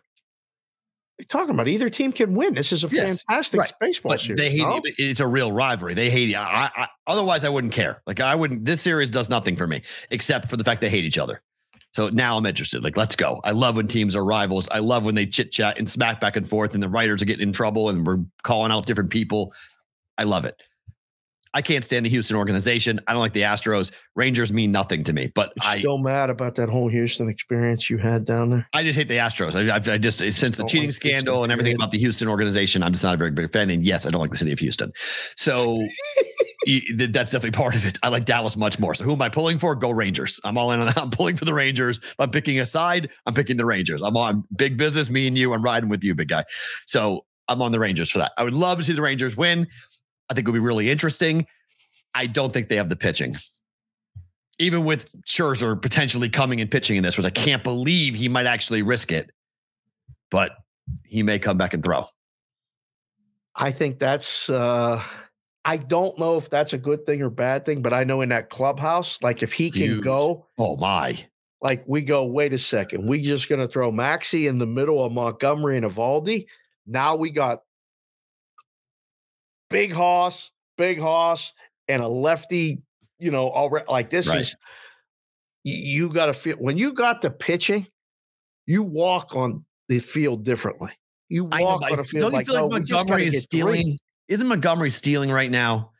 [1.21, 1.69] Are talking about?
[1.69, 2.55] Either team can win.
[2.55, 3.73] This is a Yes, fantastic right.
[3.81, 4.39] baseball But series.
[4.41, 4.81] they hate no?
[4.83, 4.95] it.
[4.99, 5.95] It's a real rivalry.
[5.95, 6.37] They hate it.
[6.37, 8.03] I, I, otherwise, I wouldn't care.
[8.07, 8.65] Like I wouldn't.
[8.65, 11.43] This series does nothing for me except for the fact they hate each other.
[11.95, 12.83] So now I'm interested.
[12.83, 13.41] Like, let's go.
[13.45, 14.67] I love when teams are rivals.
[14.71, 17.27] I love when they chit chat and smack back and forth, and the writers are
[17.27, 19.53] getting in trouble, and we're calling out different people.
[20.17, 20.61] I love it.
[21.55, 23.01] I can't stand the Houston organization.
[23.07, 23.93] I don't like the Astros.
[24.15, 27.91] Rangers mean nothing to me, but You're I, still mad about that whole Houston experience
[27.91, 28.69] you had down there.
[28.73, 29.55] I just hate the Astros.
[29.55, 32.29] I, I, just since the oh, cheating like Houston, scandal and everything about the Houston
[32.29, 33.71] organization, I'm just not a very big fan.
[33.71, 34.93] And yes, I don't like the city of Houston.
[35.37, 35.83] So
[36.97, 37.99] that's definitely part of it.
[38.03, 38.95] I like Dallas much more.
[38.95, 39.75] So who am I pulling for?
[39.75, 40.41] Go Rangers.
[40.45, 40.99] I'm all in on that.
[41.03, 41.99] I'm pulling for the Rangers.
[41.99, 44.01] If I'm picking a side, I'm picking the Rangers.
[44.03, 45.11] I'm on big business.
[45.11, 45.53] Me and you.
[45.53, 46.45] I'm riding with you, big guy.
[46.87, 48.33] So I'm on the Rangers for that.
[48.39, 49.67] I would love to see the Rangers win.
[50.33, 51.47] I think it would be really interesting.
[52.15, 53.37] I don't think they have the pitching.
[54.59, 58.47] Even with Scherzer potentially coming and pitching in this, which I can't believe he might
[58.47, 59.31] actually risk it,
[60.31, 60.53] but
[61.05, 62.07] he may come back and throw.
[63.55, 65.03] I think that's uh
[65.67, 68.31] I don't know if that's a good thing or bad thing, but I know in
[68.31, 70.05] that clubhouse, like if he can Huge.
[70.05, 71.19] go, Oh my.
[71.61, 75.13] like we go, wait a second, we just gonna throw Maxi in the middle of
[75.13, 76.47] Montgomery and Eovaldi.
[76.87, 77.63] Now we got
[79.73, 81.53] big hoss, big hoss,
[81.89, 82.83] and a lefty,
[83.19, 84.41] you know, already like this Right.
[84.41, 84.57] is
[85.65, 87.87] you gotta feel when you got the pitching,
[88.67, 90.91] you walk on the field differently.
[91.29, 93.27] You know, walk but on a field don't you like, feel like oh, we Montgomery
[93.27, 93.99] is get three." stealing?
[94.29, 95.92] Isn't Montgomery stealing right now?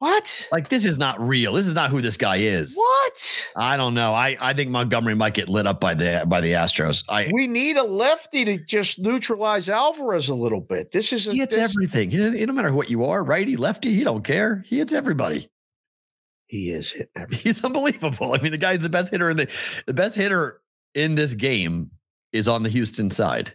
[0.00, 0.48] What?
[0.52, 1.54] Like this is not real.
[1.54, 2.76] This is not who this guy is.
[2.76, 3.50] What?
[3.56, 4.14] I don't know.
[4.14, 7.04] I, I think Montgomery might get lit up by the by the Astros.
[7.08, 10.92] I We need a lefty to just neutralize Alvarez a little bit.
[10.92, 12.12] This is a, he hits this- everything.
[12.12, 13.92] It don't matter what you are, righty, lefty.
[13.92, 14.62] He don't care.
[14.66, 15.48] He hits everybody.
[16.46, 17.38] He is everything.
[17.42, 18.34] He's unbelievable.
[18.34, 20.60] I mean, the guy's the best hitter in the the best hitter
[20.94, 21.90] in this game
[22.32, 23.54] is on the Houston side.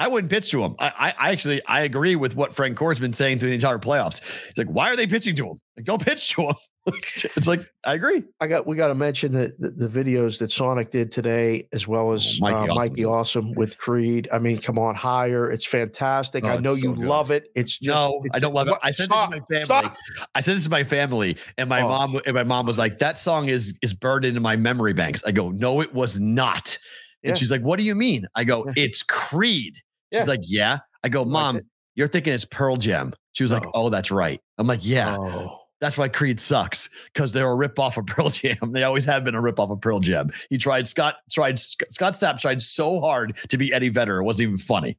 [0.00, 0.74] I wouldn't pitch to him.
[0.78, 3.78] I, I, I actually I agree with what Frank Core's been saying through the entire
[3.78, 4.22] playoffs.
[4.46, 5.60] He's like, why are they pitching to him?
[5.76, 6.54] Like, don't pitch to him.
[6.86, 8.24] it's like I agree.
[8.40, 8.66] I got.
[8.66, 12.38] We got to mention the, the the videos that Sonic did today, as well as
[12.42, 14.28] Oh, Mikey uh, Awesome Mikey Awesome with Creed.
[14.32, 15.50] I mean, come on, higher.
[15.50, 16.44] It's fantastic.
[16.46, 17.04] Oh, I know you good.
[17.06, 17.48] love it.
[17.54, 18.78] It's just no, it's I don't love it.
[18.82, 19.64] I sent stop, it to my family.
[19.66, 19.96] stop.
[20.34, 21.88] I sent it to my family, and my Oh.
[21.88, 25.22] mom and my mom was like, "That song is is burned into my memory banks."
[25.26, 26.78] I go, "No, it was not."
[27.22, 27.30] Yeah.
[27.30, 28.72] And she's like, "What do you mean?" I go, Yeah.
[28.84, 29.76] "It's Creed."
[30.12, 31.66] She's like, "Yeah." I go, "Mom, it?
[31.94, 33.70] you're thinking it's Pearl Jam." She was like, Oh.
[33.74, 35.56] "Oh, that's right." I'm like, "Yeah." Oh.
[35.80, 38.72] That's why Creed sucks because they're a ripoff of Pearl Jam.
[38.72, 40.30] They always have been a ripoff of Pearl Jam.
[40.50, 44.48] He tried Scott tried Scott Stapp tried so hard to be Eddie Vedder, it wasn't
[44.48, 44.98] even funny.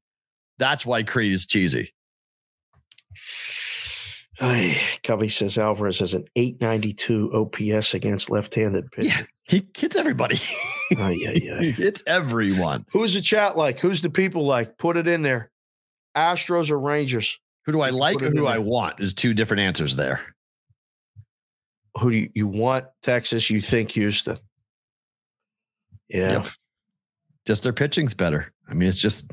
[0.57, 1.93] That's why Creed is cheesy.
[4.43, 10.37] Ay, Covey says Alvarez has an 892 OPS against left-handed Yeah, he hits everybody.
[10.97, 11.57] Ay, yeah, ay.
[11.61, 12.85] he hits everyone.
[12.91, 13.79] Who's the chat like?
[13.79, 14.79] Who's the people like?
[14.79, 15.51] Put it in there.
[16.17, 17.39] Astros or Rangers?
[17.65, 18.97] Who do I like or who do I want?
[18.97, 20.21] There's two different answers there.
[21.99, 22.85] Who do you, you want?
[23.03, 23.49] Texas?
[23.51, 24.39] You think Houston?
[26.09, 26.31] Yeah.
[26.31, 26.47] Yep.
[27.45, 28.51] Just their pitching's better.
[28.67, 29.31] I mean, it's just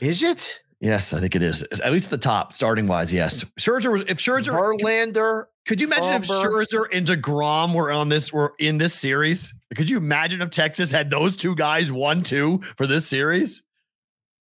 [0.00, 0.60] Is it?
[0.84, 1.62] Yes, I think it is.
[1.80, 3.42] At least the top, starting wise, yes.
[3.58, 5.46] Scherzer was if Scherzer Verlander.
[5.66, 6.24] Could you imagine if.
[6.24, 9.56] Scherzer and Degrom were on this were in this series?
[9.74, 13.64] Could you imagine if Texas had those two guys one two for this series?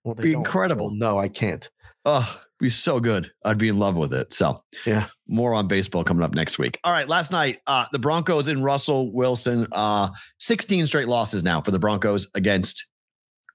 [0.03, 0.91] Well, Be incredible.
[0.91, 1.69] No, I can't.
[2.03, 3.31] Oh, be so good.
[3.45, 4.33] I'd be in love with it.
[4.33, 5.07] So Yeah.
[5.29, 6.77] more on baseball coming up next week.
[6.83, 10.09] All right, last night, uh, the Broncos and Russell Wilson, uh,
[10.41, 12.85] 16 straight losses now for the Broncos against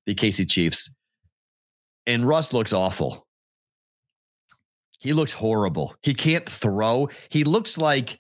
[0.07, 0.95] the KC Chiefs.
[2.07, 3.27] And Russ looks awful.
[4.99, 5.95] He looks horrible.
[6.03, 7.09] He can't throw.
[7.29, 8.19] He looks like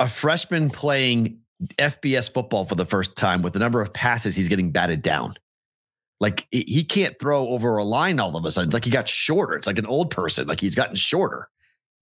[0.00, 1.38] a freshman playing
[1.78, 5.34] FBS football for the first time with the number of passes he's getting batted down.
[6.18, 8.68] Like he can't throw over a line all of a sudden.
[8.68, 9.54] It's like he got shorter.
[9.54, 10.46] It's like an old person.
[10.46, 11.48] Like he's gotten shorter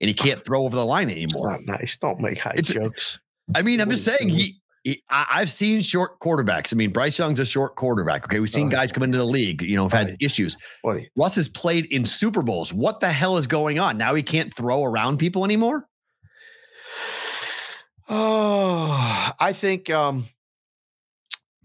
[0.01, 0.43] and he can't ah.
[0.45, 1.53] throw over the line anymore.
[1.53, 1.97] Not nice.
[1.97, 3.19] Don't make high It's- jokes.
[3.55, 4.60] I mean, I'm just saying he.
[5.11, 6.73] I've seen short quarterbacks.
[6.73, 8.25] I mean, Bryce Young's a short quarterback.
[8.25, 8.73] Okay, we've seen Right.
[8.77, 9.61] guys come into the league.
[9.63, 10.17] You know, have had Right.
[10.21, 10.57] issues.
[10.85, 12.73] You- Russ has played in Super Bowls.
[12.73, 13.99] What the hell is going on?
[13.99, 15.87] Now he can't throw around people anymore.
[18.09, 20.27] Oh, I think um,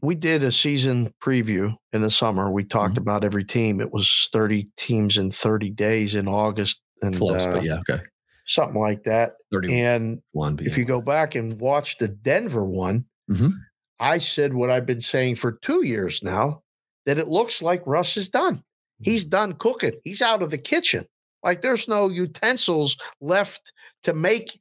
[0.02, 2.52] we did a season preview in the summer.
[2.52, 3.00] We talked Mhm.
[3.00, 3.82] about every team.
[3.82, 8.04] It was 30 teams in 30 days in August and Close, uh, but yeah, okay.
[8.46, 9.34] Something like that.
[9.72, 13.54] And but if you go back and watch the Denver one, Mhm.
[14.00, 16.64] I said what I've been saying for two years now
[17.06, 18.64] that it looks like Russ is done.
[19.02, 20.00] He's done cooking.
[20.04, 21.06] He's out of the kitchen.
[21.44, 23.72] Like there's no utensils left
[24.04, 24.60] to make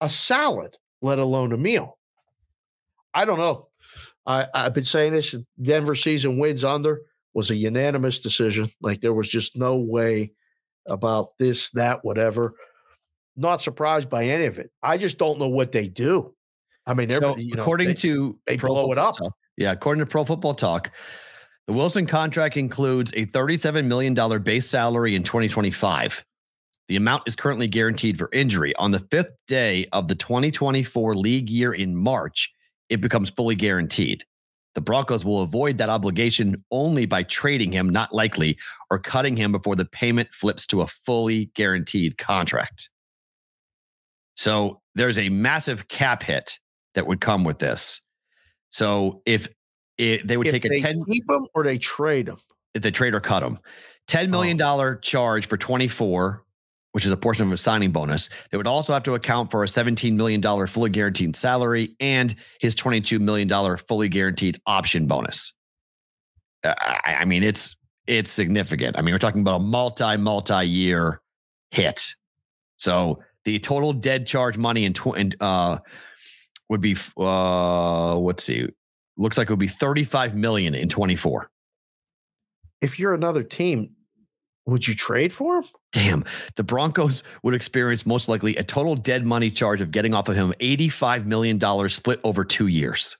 [0.00, 1.98] a salad, let alone a meal.
[3.14, 3.68] I don't know.
[4.26, 7.00] I, I've been saying this Denver season wins under
[7.34, 8.70] was a unanimous decision.
[8.80, 10.32] Like there was just no way
[10.86, 12.54] about this, that, whatever.
[13.38, 14.70] Not surprised by any of it.
[14.82, 16.34] I just don't know what they do.
[16.86, 19.16] I mean, So, you know, according they- to they Pro blow it Football up.
[19.16, 20.90] Talk- yeah, according to Pro Football Talk,
[21.66, 26.24] the Wilson contract includes a $37 million base salary in 2025.
[26.88, 28.74] The amount is currently guaranteed for injury.
[28.76, 32.52] On the fifth day of the 2024 league year in March,
[32.88, 34.24] it becomes fully guaranteed.
[34.74, 38.56] The Broncos will avoid that obligation only by trading him, not likely,
[38.90, 42.88] or cutting him before the payment flips to a fully guaranteed contract.
[44.38, 46.58] So there's a massive cap hit
[46.94, 48.00] that would come with this.
[48.70, 49.48] So if
[49.98, 52.38] it, they would if take a they 10 keep them or they trade them.
[52.72, 53.58] if they trade or cut them.
[54.06, 54.94] $10 million Oh.
[55.02, 56.44] charge for 24,
[56.92, 58.30] which is a portion of a signing bonus.
[58.50, 62.76] They would also have to account for a $17 million fully guaranteed salary and his
[62.76, 65.52] $22 million fully guaranteed option bonus.
[66.64, 67.76] I, I mean, it's
[68.06, 68.96] it's significant.
[68.96, 71.20] I mean, we're talking about a multi, multi-year
[71.72, 72.14] hit.
[72.78, 75.78] So the total dead charge money in, tw- in uh
[76.68, 78.68] would be uh let's see.
[79.16, 81.50] Looks like it would be 35 million in 24.
[82.82, 83.94] If you're another team,
[84.66, 85.64] would you trade for him?
[85.92, 86.24] Damn,
[86.56, 90.36] the Broncos would experience most likely a total dead money charge of getting off of
[90.36, 93.16] him $85 million split over two years.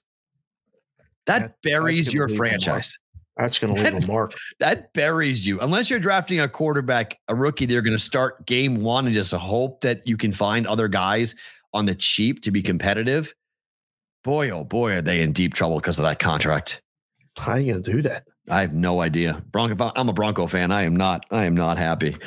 [1.25, 2.99] That, That- buries your franchise.
[3.39, 4.33] That's going to leave a mark.
[4.59, 5.61] That buries you.
[5.61, 9.33] Unless you're drafting a quarterback, a rookie, they're going to start game one and just
[9.33, 11.35] hope that you can find other guys
[11.73, 13.33] on the cheap to be competitive.
[14.25, 16.81] Boy, oh boy, are they in deep trouble because of that contract.
[17.37, 18.25] How are you going to do that?
[18.49, 19.41] I have no idea.
[19.51, 20.73] Bronco, I'm a Bronco fan.
[20.73, 21.25] I am not.
[21.31, 22.17] I am not happy.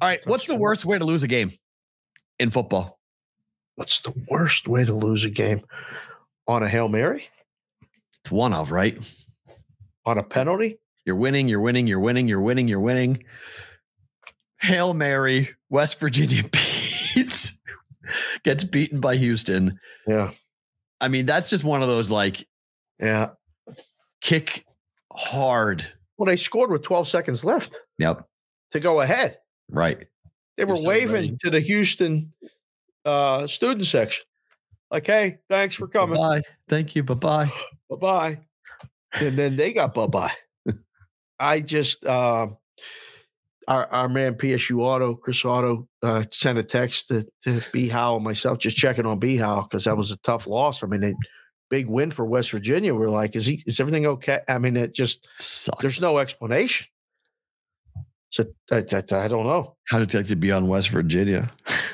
[0.00, 1.50] All right, what's the worst way to lose a game
[2.38, 3.00] in football?
[3.74, 5.62] What's the worst way to lose a game?
[6.46, 7.28] On a Hail Mary?
[8.22, 8.96] It's one of, right?
[10.04, 10.78] On a penalty?
[11.04, 13.24] You're winning, you're winning, you're winning, you're winning, you're winning.
[14.60, 17.60] Hail Mary, West Virginia beats,
[18.44, 19.78] gets beaten by Houston.
[20.06, 20.30] Yeah.
[21.00, 22.46] I mean, that's just one of those like
[23.00, 23.30] Yeah.
[24.20, 24.64] kick
[25.12, 25.84] hard.
[26.16, 28.26] Well, they scored with 12 seconds left Yep.
[28.72, 29.38] to go ahead.
[29.68, 30.06] Right.
[30.56, 32.32] They were waving to the Houston
[33.04, 34.24] uh, student section,
[34.92, 36.16] like, "Hey, thanks for coming.
[36.16, 36.42] Bye.
[36.68, 37.02] Thank you.
[37.02, 37.52] Bye bye.
[37.90, 38.51] Bye bye."
[39.20, 40.32] And then they got bye bye.
[41.38, 42.48] I just uh,
[43.68, 48.16] our our man PSU Auto, Chris Auto, uh, sent a text to, to B Howe
[48.16, 50.82] and myself, just checking on B Howe because that was a tough loss.
[50.82, 51.14] I mean, a
[51.70, 52.94] big win for West Virginia.
[52.94, 53.62] We're like, is he?
[53.66, 54.40] Is everything okay?
[54.48, 55.80] I mean, it just Sucks.
[55.80, 56.86] there's no explanation.
[58.30, 59.76] So I, I, I don't know.
[59.88, 61.52] How did it like to be on West Virginia?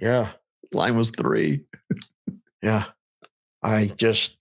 [0.00, 0.30] Yeah,
[0.72, 1.64] Line was three.
[2.62, 2.86] yeah.
[3.62, 4.38] I just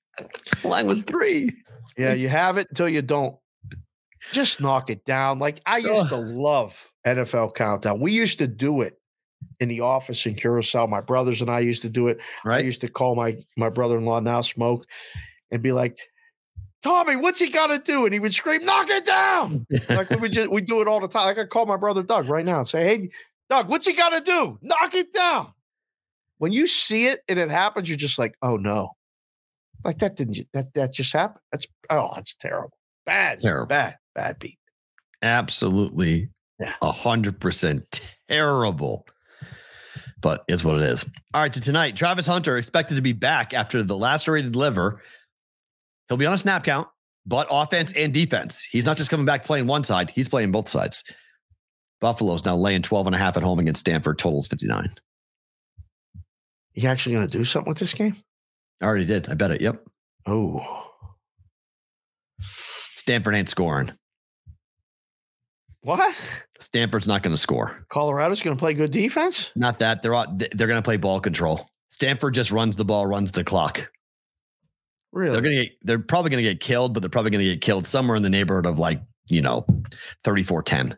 [0.63, 1.51] Line was three.
[1.99, 3.35] Yeah, you have it until you don't.
[4.31, 5.37] Just knock it down.
[5.37, 7.99] Like I used to love NFL countdown.
[7.99, 8.99] We used to do it
[9.59, 10.87] in the office in Curacao.
[10.87, 12.17] My brothers and I used to do it.
[12.45, 14.85] I used to call my my brother-in-law now smoke
[15.51, 15.99] and be like,
[16.81, 18.05] Tommy, what's he got to do?
[18.05, 19.65] And he would scream, knock it down.
[19.89, 21.25] Like we just we do it all the time.
[21.25, 23.09] Like I call my brother Doug right now and say, Hey,
[23.49, 24.57] Doug, what's he got to do?
[24.61, 25.53] Knock it down.
[26.37, 28.91] When you see it and it happens, you're just like, oh no.
[29.84, 31.41] Like that didn't that that just happened.
[31.51, 32.77] That's oh, that's terrible.
[33.05, 33.41] Bad.
[33.41, 33.67] Terrible.
[33.67, 33.95] Bad.
[34.13, 34.59] Bad beat.
[35.21, 36.30] Absolutely.
[36.59, 36.73] Yeah.
[36.82, 39.05] A hundred percent terrible.
[40.21, 41.09] But it's what it is.
[41.34, 45.01] All right, to tonight, Travis Hunter expected to be back after the lacerated liver.
[46.09, 46.89] He'll be on a snap count,
[47.25, 48.63] but offense and defense.
[48.63, 51.03] He's not just coming back playing one side, he's playing both sides.
[52.01, 54.19] Buffalo's now laying 12 and a half at home against Stanford.
[54.19, 54.89] Totals 59.
[56.73, 58.15] You actually going to do something with this game?
[58.82, 59.30] I already did.
[59.30, 59.61] I bet it.
[59.61, 59.84] Yep.
[60.25, 60.86] Oh,
[62.41, 63.91] Stanford ain't scoring.
[65.82, 66.15] what?
[66.59, 67.86] Stanford's not going to score.
[67.89, 69.51] Colorado's going to play good defense?
[69.55, 71.67] Not that they're all, they're going to play ball control.
[71.89, 73.89] Stanford just runs the ball, runs the clock.
[75.11, 75.32] Really?
[75.32, 77.51] They're going to get, they're probably going to get killed, but they're probably going to
[77.51, 79.65] get killed somewhere in the neighborhood of like, you know,
[80.23, 80.97] 34 10.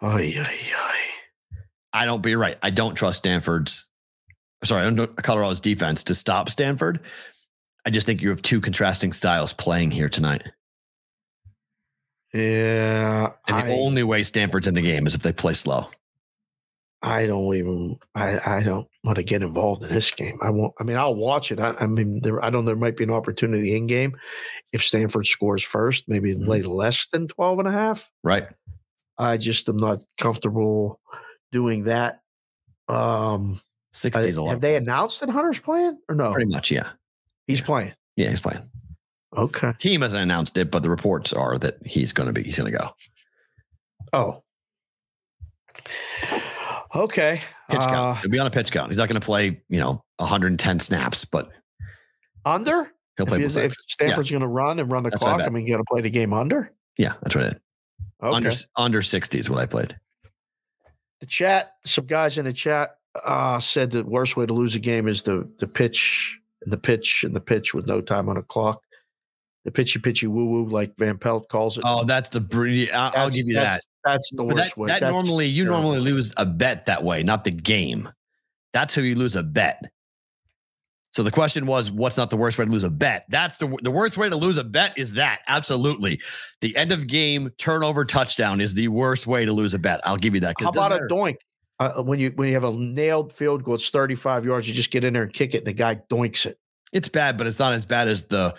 [0.00, 0.98] Ay, ay, ay.
[1.92, 2.56] I don't be right.
[2.62, 3.88] I don't trust Stanford's,
[4.64, 7.00] sorry, I don't know Colorado's defense to stop Stanford.
[7.84, 10.42] I just think you have two contrasting styles playing here tonight.
[12.32, 13.32] Yeah.
[13.46, 15.86] And the I, only way Stanford's in the game is if they play slow.
[17.02, 20.38] I don't even, I, I don't want to get involved in this game.
[20.40, 21.58] I won't, I mean, I'll watch it.
[21.58, 24.16] I, I mean, there, I don't, there might be an opportunity in game
[24.72, 26.46] if Stanford scores first, maybe Mhm.
[26.46, 28.08] lay less than 12 and a half.
[28.22, 28.46] Right.
[29.18, 31.00] I just am not comfortable
[31.50, 32.20] doing that.
[32.88, 33.60] Um,
[33.94, 34.50] 60 is a uh, lot.
[34.52, 36.32] have they announced that Hunter's playing or no?
[36.32, 36.90] Pretty much, yeah.
[37.46, 37.92] He's playing.
[38.16, 38.62] Yeah, he's playing.
[39.36, 39.72] Okay.
[39.78, 42.42] Team hasn't announced it, but the reports are that he's going to be.
[42.42, 42.90] He's going to go.
[44.12, 44.42] Oh.
[46.94, 47.40] Okay.
[47.70, 48.18] Pitch Uh, count.
[48.18, 48.90] He'll be on a pitch count.
[48.90, 51.48] He's not going to play, you know, 110 snaps, but
[52.44, 52.92] under?
[53.16, 53.42] he'll If, play.
[53.42, 53.76] if sides.
[53.88, 55.78] Stanford's going to run and run the That's what I clock, I mean, you got
[55.78, 56.70] to play the game under?
[56.98, 57.34] Yeah, that's.
[57.34, 57.40] Is.
[57.42, 57.56] Okay.
[58.20, 59.96] Under under 60 is what I played.
[61.20, 64.78] the chat, some guys in the chat uh, said the worst way to lose a
[64.78, 68.36] game is the the pitch and the pitch and the pitch with no time on
[68.36, 68.80] a clock.
[69.64, 71.84] The pitchy pitchy woo woo, like Van Pelt calls it.
[71.86, 72.90] Oh, that's the breed.
[72.90, 73.74] I'll, I'll give you that.
[73.74, 74.86] that's, That's the But worst that, way.
[74.88, 75.82] that That's normally you terrible.
[75.82, 78.08] normally lose a bet that way, not the game.
[78.72, 79.84] That's how you lose a bet.
[81.12, 83.26] So the question was, what's not the worst way to lose a bet?
[83.28, 86.20] That's the the worst way to lose a bet is that absolutely.
[86.62, 90.00] The end of game turnover touchdown is the worst way to lose a bet.
[90.04, 90.56] I'll give you that.
[90.58, 91.36] How about a doink?
[91.86, 94.68] Uh, when you when you have a nailed field goal, it's 35 yards.
[94.68, 96.58] You just get in there and kick it, and the guy doinks it.
[96.92, 98.54] It's bad, but it's not as bad as the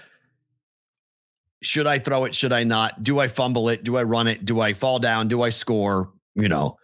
[1.62, 2.36] should I throw it?
[2.36, 3.04] Should I not?
[3.04, 3.84] Do I fumble it?
[3.84, 4.46] Do I run it?
[4.46, 5.28] Do I fall down?
[5.28, 6.12] Do I score?
[6.36, 6.78] You know,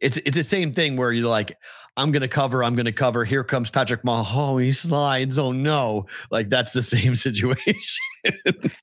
[0.00, 1.56] it's it's the same thing where you're like,
[1.98, 3.24] I'm gonna cover, I'm gonna cover.
[3.24, 4.62] Here comes Patrick Mahomes.
[4.62, 5.38] He slides.
[5.38, 6.06] Oh no.
[6.30, 8.02] Like that's the same situation.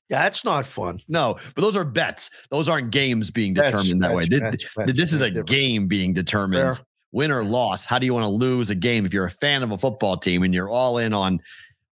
[0.08, 0.98] That's not fun.
[1.08, 2.30] no, but those are bets.
[2.50, 4.24] Those aren't games being That's- determined that way.
[4.26, 5.48] that's- This- that's- this is a different.
[5.48, 6.84] game being determined Fair.
[7.12, 7.84] win or loss.
[7.84, 10.16] How do you want to lose a game if you're a fan of a football
[10.16, 11.40] team and you're all in on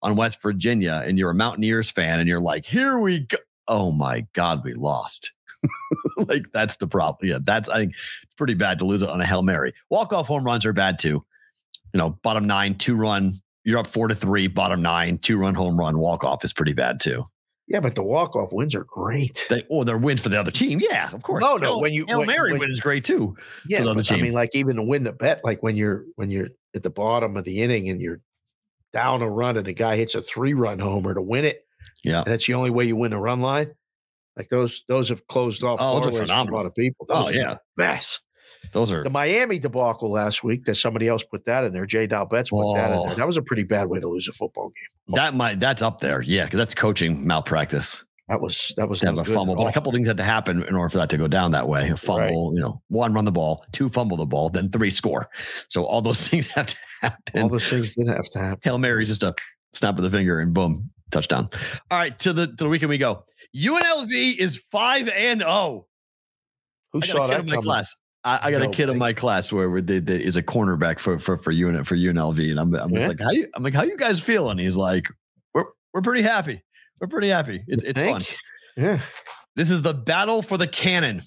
[0.02, 3.36] on West Virginia and you're a Mountaineers fan and you're like, here we go.
[3.68, 5.32] Oh my God, we lost.
[6.16, 7.28] like that's the problem.
[7.30, 9.72] Yeah, that's I think it's pretty bad to lose it on a Hail Mary.
[9.90, 11.24] Walk-off home runs are bad too.
[11.92, 13.32] You know, bottom nine, two run,
[13.64, 17.00] you're up four to three, bottom nine, two run home run, walk-off is pretty bad
[17.00, 17.24] too.
[17.68, 19.46] Yeah, but the walk off wins are great.
[19.48, 20.80] They or they're wins for the other team.
[20.82, 21.40] Yeah, of course.
[21.42, 23.36] No, no, Hail- when you- Hail when- Mary when- win is great too.
[23.68, 26.04] Yeah, the other but I mean, like even to win the bet, like when you're
[26.16, 28.20] when you're at the bottom of the inning and you're
[28.92, 31.64] down a run and a guy hits a three run homer to win it,
[32.02, 32.22] Yeah.
[32.22, 33.70] and that's the only way you win a run line.
[34.36, 35.78] Like those, those have closed off.
[35.80, 36.54] Oh, those are phenomenal.
[36.54, 37.06] A lot of people.
[37.08, 37.54] Oh, Those are yeah.
[37.76, 38.22] best.
[38.72, 41.86] Those are The Miami debacle last week that somebody else put that in there.
[41.86, 42.06] J.
[42.06, 43.06] Dow Betts put that in Oh.
[43.06, 43.14] there.
[43.16, 45.14] That was a pretty bad way to lose a football game.
[45.16, 46.20] that might that's up there.
[46.22, 48.04] Yeah, because that's coaching malpractice.
[48.28, 49.56] That was that was to have a fumble.
[49.56, 51.66] But a couple things had to happen in order for that to go down that
[51.66, 51.88] way.
[51.88, 55.28] A fumble, you know, one run the ball, two fumble the ball, then three score.
[55.68, 57.42] So all those things have to happen.
[57.42, 58.60] all those things didn't have to happen.
[58.62, 59.34] Hail Mary's just a
[59.72, 61.48] snap of the finger and boom, touchdown.
[61.90, 63.24] All right, to the to the weekend we go.
[63.56, 65.86] UNLV is five and zero.
[66.92, 67.94] Who I saw that my class.
[68.22, 70.98] I, I got a No kid in my class where, they, they, is a cornerback
[70.98, 73.48] for for for UN for UNLV, and I'm I'm just like, how you?
[73.54, 74.58] I'm like, how you guys feeling?
[74.58, 75.06] He's like,
[75.54, 76.62] we're we're pretty happy.
[77.00, 77.62] We're pretty happy.
[77.66, 78.22] It's it's fun.
[78.76, 79.00] Yeah.
[79.56, 81.22] This is the battle for the cannon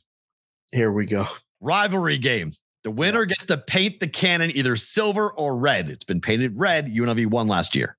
[0.72, 1.28] Here we go.
[1.60, 2.54] rivalry game.
[2.84, 5.90] The winner gets to paint the cannon either silver or red.
[5.90, 6.88] It's been painted red.
[6.88, 7.98] UNLV won last year.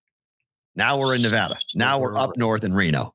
[0.77, 1.57] Now we're in Nevada.
[1.75, 3.15] Now we're up north in Reno.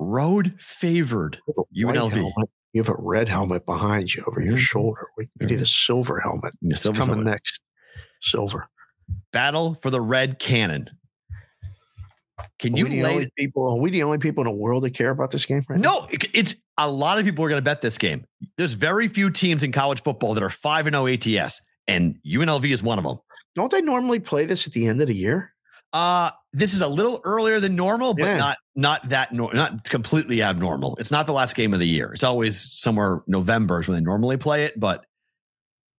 [0.00, 1.38] Road favored.
[1.46, 2.12] White UNLV.
[2.12, 2.50] helmet.
[2.72, 4.58] You have a red helmet behind you over your Mhm.
[4.58, 5.06] shoulder.
[5.18, 6.54] We, we need a silver helmet.
[6.62, 7.30] Yeah, It's silver, coming silver.
[7.30, 7.60] next.
[8.22, 8.68] Silver.
[9.32, 10.88] Battle for the red cannon.
[12.58, 13.68] Can Are you the lay only people?
[13.70, 15.90] Are we the only people in the world that care about this game right now?
[15.90, 18.24] No, it- it's a lot of people are going to bet this game.
[18.56, 22.70] There's very few teams in college football that are 5 and 0 ATS, and UNLV
[22.72, 23.18] is one of them.
[23.56, 25.52] Don't they normally play this at the end of the year?
[25.92, 28.36] Uh, this is a little earlier than normal, but Yeah.
[28.36, 30.96] not not that nor- not completely abnormal.
[31.00, 32.12] It's not the last game of the year.
[32.12, 35.04] It's always somewhere November is when they normally play it, but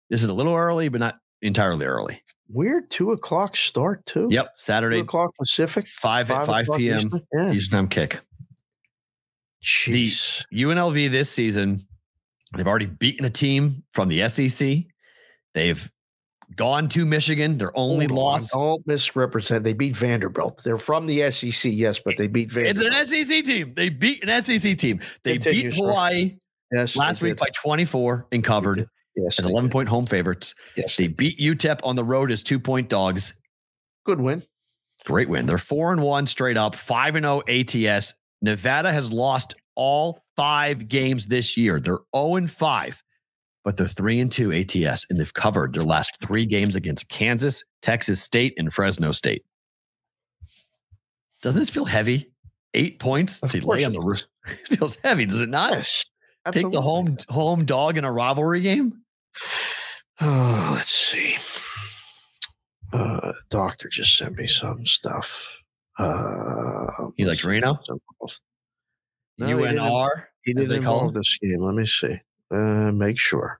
[0.10, 2.22] this is a little early, but not entirely early.
[2.50, 4.26] Weird two o'clock start too.
[4.30, 5.86] Yep, Saturday Two o'clock Pacific.
[5.88, 6.98] five at five p.m.
[7.00, 7.22] Eastern?
[7.34, 7.52] Yeah.
[7.54, 8.20] Eastern time kick.
[9.64, 10.44] Jeez.
[10.54, 11.80] UNLV this season,
[12.56, 14.86] they've already beaten a team from the SEC.
[15.54, 15.92] They've
[16.62, 17.58] gone to Michigan.
[17.58, 18.52] Their only Hold on, loss.
[18.52, 19.64] Don't misrepresent.
[19.64, 20.62] They beat Vanderbilt.
[20.64, 22.88] They're from the SEC, yes, but they beat Vanderbilt.
[22.94, 23.74] It's an SEC team.
[23.76, 25.00] They beat an SEC team.
[25.24, 25.84] They Continue, beat sir.
[25.84, 26.38] Hawaii
[26.72, 27.40] yes, last week did.
[27.40, 30.54] by 24 and covered yes, as 11 point home favorites.
[30.76, 33.40] Yes, They beat UTEP on the road as two point dogs.
[34.06, 34.44] good win.
[35.06, 35.48] Great win.
[35.48, 38.14] They're four and one straight up, five and oh ATS.
[38.44, 41.80] Nevada has lost all five games this year.
[41.80, 43.02] They're 0 and 5,
[43.64, 47.64] but they're three and two ATS, and they've covered their last three games against Kansas,
[47.82, 49.44] Texas State, and Fresno State.
[51.42, 52.32] Doesn't this feel heavy?
[52.74, 54.24] Eight points Of to lay on the roof.
[54.48, 55.74] It feels heavy, does it not?
[55.74, 56.06] Yes,
[56.52, 59.02] Take the home home dog in a rivalry game.
[60.24, 61.36] Oh, let's see.
[62.94, 65.64] Uh, doctor just sent me some stuff.
[65.98, 66.86] Uh,
[67.18, 67.80] You like Reno?
[69.40, 70.10] No, he didn't- UNR.
[70.44, 71.60] He didn't they call involve this game.
[71.62, 72.20] Let me see.
[72.52, 73.60] Uh, make sure.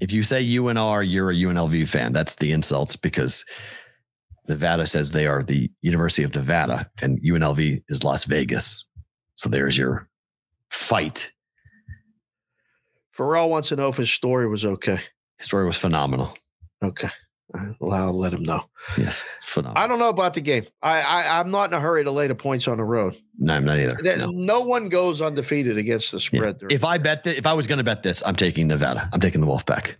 [0.00, 2.12] If you say UNR, you're a UNLV fan.
[2.12, 3.44] That's the insults because
[4.48, 8.86] Nevada says they are the University of Nevada and UNLV is Las Vegas.
[9.34, 10.08] So there's your
[10.70, 11.32] fight.
[13.12, 15.00] Ferrall wants to know if his story was okay.
[15.38, 16.36] His story was phenomenal.
[16.82, 17.10] Okay.
[17.82, 18.64] I'll let him know.
[18.98, 19.82] Yes, phenomenal.
[19.82, 20.66] I don't know about the game.
[20.82, 23.16] I, I I'm not in a hurry to lay the points on the road.
[23.38, 23.96] no, I'm not either.
[24.02, 24.30] There- No.
[24.30, 24.60] No.
[24.60, 26.58] one goes undefeated against the spread.
[26.58, 26.68] there.
[26.70, 29.08] If I bet that, if I was going to bet this, I'm taking Nevada.
[29.12, 29.94] I'm taking the Wolfpack.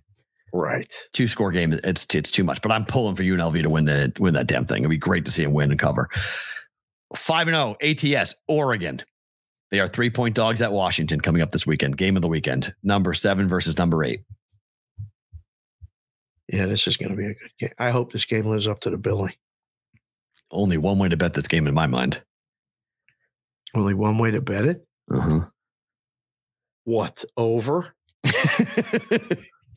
[0.52, 0.92] right.
[1.14, 2.60] Two score game, it's it's too much.
[2.60, 4.78] But I'm pulling for UNLV to win that win that damn thing.
[4.82, 6.08] It'd be great to see him win and cover.
[7.16, 9.02] Five and oh, zero ATS Oregon.
[9.70, 11.96] They are three point dogs at Washington coming up this weekend.
[11.96, 12.74] Game of the weekend.
[12.82, 14.20] Number seven versus number eight.
[16.48, 17.70] Yeah, this is going to be a good game.
[17.78, 19.34] I hope this game lives up to the billing.
[20.50, 22.22] Only one way to bet this game in my mind.
[23.74, 24.86] Only one way to bet it.
[25.12, 25.40] Uh-huh.
[26.84, 27.94] What over?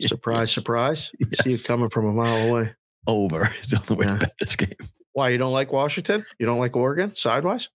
[0.02, 0.54] Surprise, Yes.
[0.54, 1.02] surprise.
[1.02, 1.68] See you Yes.
[1.68, 2.74] coming from a mile away.
[3.06, 3.52] Over.
[3.60, 4.18] It's the only way Yeah.
[4.18, 4.76] to bet this game.
[5.14, 6.26] Why you don't like Washington?
[6.40, 7.68] You don't like Oregon sidewise?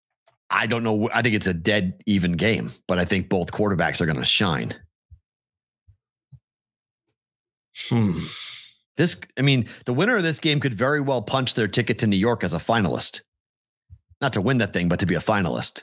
[0.49, 1.11] I don't know.
[1.12, 4.24] I think it's a dead even game, but I think both quarterbacks are going to
[4.24, 4.72] shine.
[7.88, 8.20] Hmm.
[8.97, 12.07] This, I mean, the winner of this game could very well punch their ticket to
[12.07, 13.20] New York as a finalist.
[14.20, 15.82] Not to win that thing, but to be a finalist.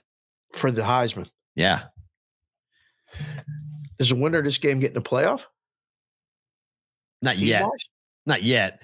[0.54, 1.84] For the Heisman, Yeah.
[4.00, 5.44] does the winner of this game get in the playoff?
[7.22, 7.60] Not yet.
[7.60, 7.86] Team-wise?
[8.26, 8.82] Not yet.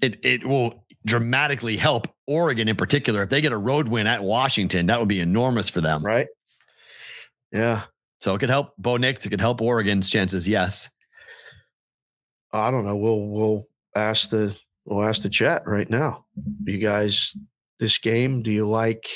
[0.00, 3.22] It it will dramatically help Oregon in particular.
[3.22, 6.02] If they get a road win at Washington, that would be enormous for them.
[6.02, 6.28] Right.
[7.52, 7.84] Yeah.
[8.20, 9.24] So it could help Bo Nix.
[9.26, 10.48] It could help Oregon's chances.
[10.48, 10.90] Yes.
[12.52, 12.96] I don't know.
[12.96, 16.24] We'll we'll ask the we'll ask the chat right now.
[16.64, 17.36] You guys,
[17.78, 19.08] this game, do you like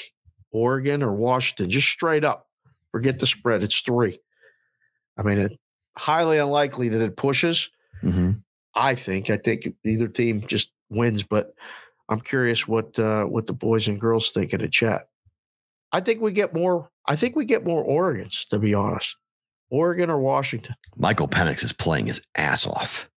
[0.51, 1.71] Oregon or Washington?
[1.71, 2.49] Just straight up.
[2.91, 3.63] Forget the spread.
[3.63, 4.19] It's three.
[5.19, 5.59] I mean, it
[5.97, 7.71] highly unlikely that it pushes.
[8.03, 8.33] Mm-hmm.
[8.75, 9.31] I think.
[9.31, 11.55] I think either team just wins, but
[12.09, 15.09] I'm curious what uh, what the boys and girls think in the chat.
[15.93, 16.91] I think we get more.
[17.07, 19.17] I think we get more Oregons, to be honest.
[19.71, 20.75] Oregon or Washington.
[20.97, 23.09] Michael Penix is playing his ass off.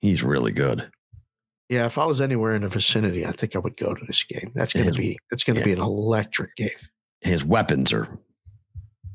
[0.00, 0.90] He's really good.
[1.68, 4.22] Yeah, if I was anywhere in the vicinity, I think I would go to this
[4.24, 4.52] game.
[4.54, 5.64] That's going to be it's going to yeah.
[5.66, 6.70] be an electric game.
[7.20, 8.08] His weapons are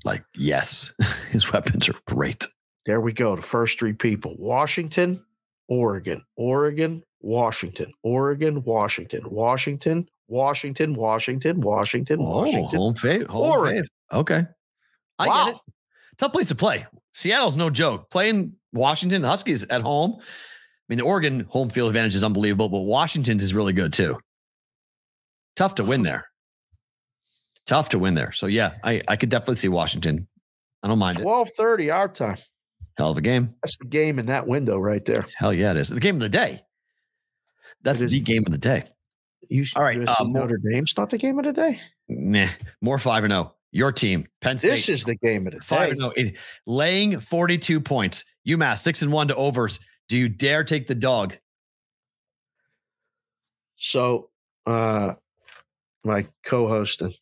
[0.03, 0.93] like, yes,
[1.31, 2.45] his weapons are great.
[2.85, 3.35] There we go.
[3.35, 5.23] The first three people: Washington,
[5.67, 12.79] Oregon, Oregon, Washington, Oregon, Washington, Washington, Washington, Washington, Washington, Oh, Washington.
[12.79, 13.27] home fave.
[13.27, 13.83] Home Oregon.
[13.83, 14.17] fave.
[14.19, 14.45] Okay.
[15.17, 15.45] I Wow.
[15.45, 15.61] get it.
[16.17, 16.85] Tough place to play.
[17.13, 18.09] Seattle's no joke.
[18.11, 20.19] Playing Washington, Huskies at home.
[20.93, 24.19] Mean, the Oregon home field advantage is unbelievable, but Washington's is really good too.
[25.55, 26.27] Tough to win there.
[27.65, 28.31] Tough to win there.
[28.31, 30.27] So yeah, I, I could definitely see Washington.
[30.83, 31.23] I don't mind it.
[31.23, 32.37] Twelve thirty our time.
[32.95, 33.55] Hell of a game.
[33.63, 35.25] That's the game in that window right there.
[35.35, 35.89] Hell yeah, it is.
[35.89, 36.61] The game of the day.
[37.81, 38.83] That's It the game of the day.
[39.49, 41.81] You, All right, uh, Notre Dame's not the game of the day.
[42.07, 42.49] Nah,
[42.81, 43.55] more five and zero.
[43.71, 44.69] Your team, Penn State.
[44.69, 46.05] This is the game of the five day.
[46.05, 46.37] and zero.
[46.67, 48.25] Laying forty two points.
[48.47, 49.79] UMass six and one to overs.
[50.09, 51.37] Do you dare take the dog?
[53.75, 54.29] So,
[54.65, 55.15] uh,
[56.03, 57.13] my co-host and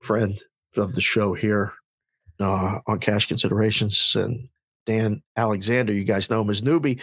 [0.00, 0.38] friend
[0.76, 1.72] of the show here
[2.40, 4.48] uh, on Cash Considerations and
[4.86, 7.00] Dan Alexander, you guys know him as Newbie,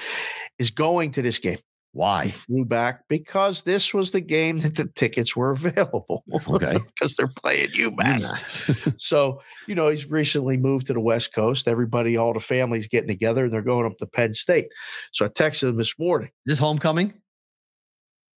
[0.57, 1.59] is going to this game.
[1.95, 2.29] He Why?
[2.29, 6.25] flew back because this was the game that the tickets were available.
[6.49, 6.77] Okay.
[6.93, 8.29] because they're playing UMass.
[8.29, 8.95] UMass.
[8.99, 11.69] So, you know, he's recently moved to the West Coast.
[11.69, 14.67] Everybody, all the families getting together and they're going up to Penn State.
[15.13, 16.27] So I texted him this morning.
[16.45, 17.13] Is this homecoming?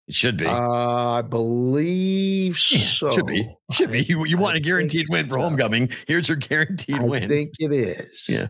[0.07, 0.47] It should be.
[0.47, 3.11] Uh, I believe Yeah, so.
[3.11, 3.53] Should be.
[3.73, 4.05] Should be.
[4.05, 5.41] You, you I want a guaranteed win for so.
[5.41, 5.91] homecoming.
[6.07, 7.25] Here's your guaranteed I win.
[7.25, 8.27] I think it is.
[8.29, 8.47] Yeah.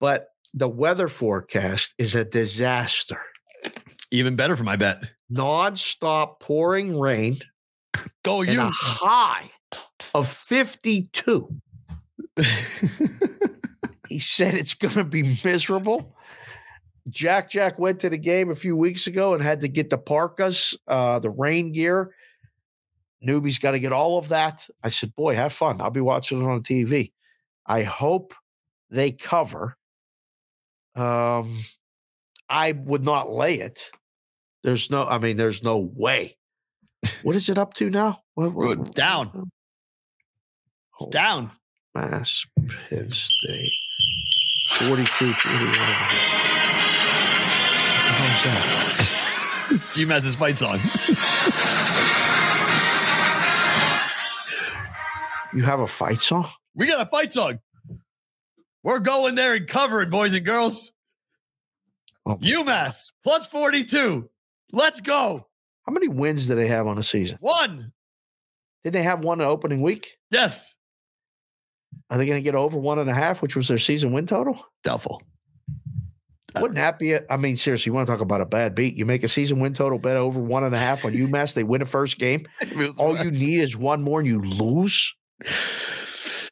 [0.00, 3.20] But the weather forecast is a disaster.
[4.10, 5.02] Even better for my bet.
[5.28, 7.40] Non-stop pouring rain
[8.24, 8.60] Go and you.
[8.60, 9.50] a high
[10.14, 11.48] of 52.
[14.10, 16.16] He said it's going to be miserable.
[17.08, 19.98] Jack Jack went to the game a few weeks ago and had to get the
[19.98, 22.12] parkas, uh, the rain gear.
[23.24, 24.68] Newbie's got to get all of that.
[24.82, 25.80] I said, "Boy, have fun.
[25.80, 27.12] I'll be watching it on TV."
[27.66, 28.34] I hope
[28.90, 29.76] they cover.
[30.96, 31.56] Um,
[32.48, 33.92] I would not lay it.
[34.62, 35.06] There's no.
[35.06, 36.36] I mean, there's no way.
[37.22, 38.20] What is it up to now?
[38.34, 39.50] What, Well, down.
[41.00, 41.50] It's down.
[41.94, 42.44] Mass
[42.88, 43.72] Penn State.
[44.72, 45.72] 42 41.
[48.12, 49.06] How's that?
[49.94, 50.78] UMass's fight song.
[55.52, 56.48] You have a fight song?
[56.74, 57.58] We got a fight song.
[58.84, 60.92] We're going there and covering, boys and girls.
[62.24, 64.28] Oh, UMass plus 42.
[64.72, 65.46] Let's go.
[65.86, 67.38] How many wins do they have on the season?
[67.40, 67.92] One.
[68.84, 70.16] Did they have one opening week?
[70.30, 70.76] Yes.
[72.08, 74.26] Are they going to get over one and a half, which was their season win
[74.26, 74.64] total?
[74.84, 75.22] Doubtful.
[76.54, 77.12] Uh, Wouldn't that be?
[77.12, 78.96] A, I mean, seriously, you want to talk about a bad beat?
[78.96, 81.54] You make a season win total bet over one and a half on UMass.
[81.54, 82.46] They win a first game.
[82.98, 85.14] All you need is one more, and you lose.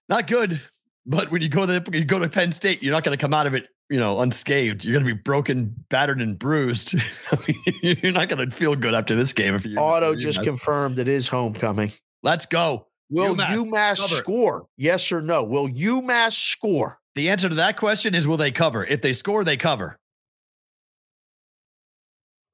[0.09, 0.61] Not good.
[1.07, 3.35] But when you go to you go to Penn State, you're not going to come
[3.35, 4.85] out of it, you know, unscathed.
[4.85, 6.95] You're going to be broken, battered, and bruised.
[7.83, 11.09] You're not going to feel good after this game if you Auto just confirmed it
[11.09, 11.93] is homecoming.
[12.23, 12.87] Let's go.
[13.11, 14.67] Will UMass, UMass, score?
[14.77, 15.43] Yes or no?
[15.43, 16.99] Will UMass score?
[17.15, 18.85] The answer to that question is will they cover?
[18.85, 19.99] If they score, they cover.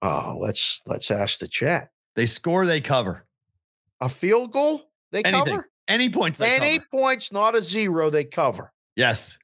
[0.02, 1.88] Oh, let's let's ask the chat.
[2.14, 3.26] They score, they cover.
[4.00, 4.82] A field goal?
[5.12, 5.46] They Anything.
[5.56, 5.68] cover?
[5.88, 6.88] Any points they Any cover.
[6.90, 8.72] points, not a zero, they cover.
[8.96, 9.38] Yes.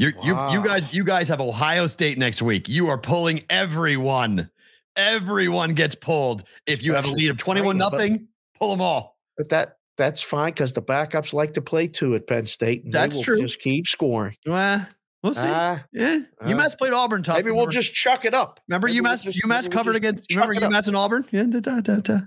[0.00, 2.70] You you you guys you guys have Ohio State next week.
[2.70, 4.48] You are pulling everyone.
[4.96, 6.44] Everyone gets pulled.
[6.66, 8.26] If you have a lead of 21 nothing,
[8.58, 9.18] pull them all.
[9.36, 12.84] But that that's fine because the backups like to play too at Penn State.
[12.84, 13.42] And That's true.
[13.42, 14.36] Just keep scoring.
[14.46, 14.86] Well,
[15.22, 15.48] we'll see.
[15.50, 16.20] Ah, yeah.
[16.40, 17.36] uh, UMass played Auburn tough.
[17.36, 18.58] maybe we'll Remember- just chuck it up.
[18.68, 20.54] remember maybe we'll UMass just- UMass maybe we'll covered against remember.
[20.54, 21.26] UMass and Auburn?
[21.30, 21.42] Yeah.
[21.44, 22.18] da, da, da.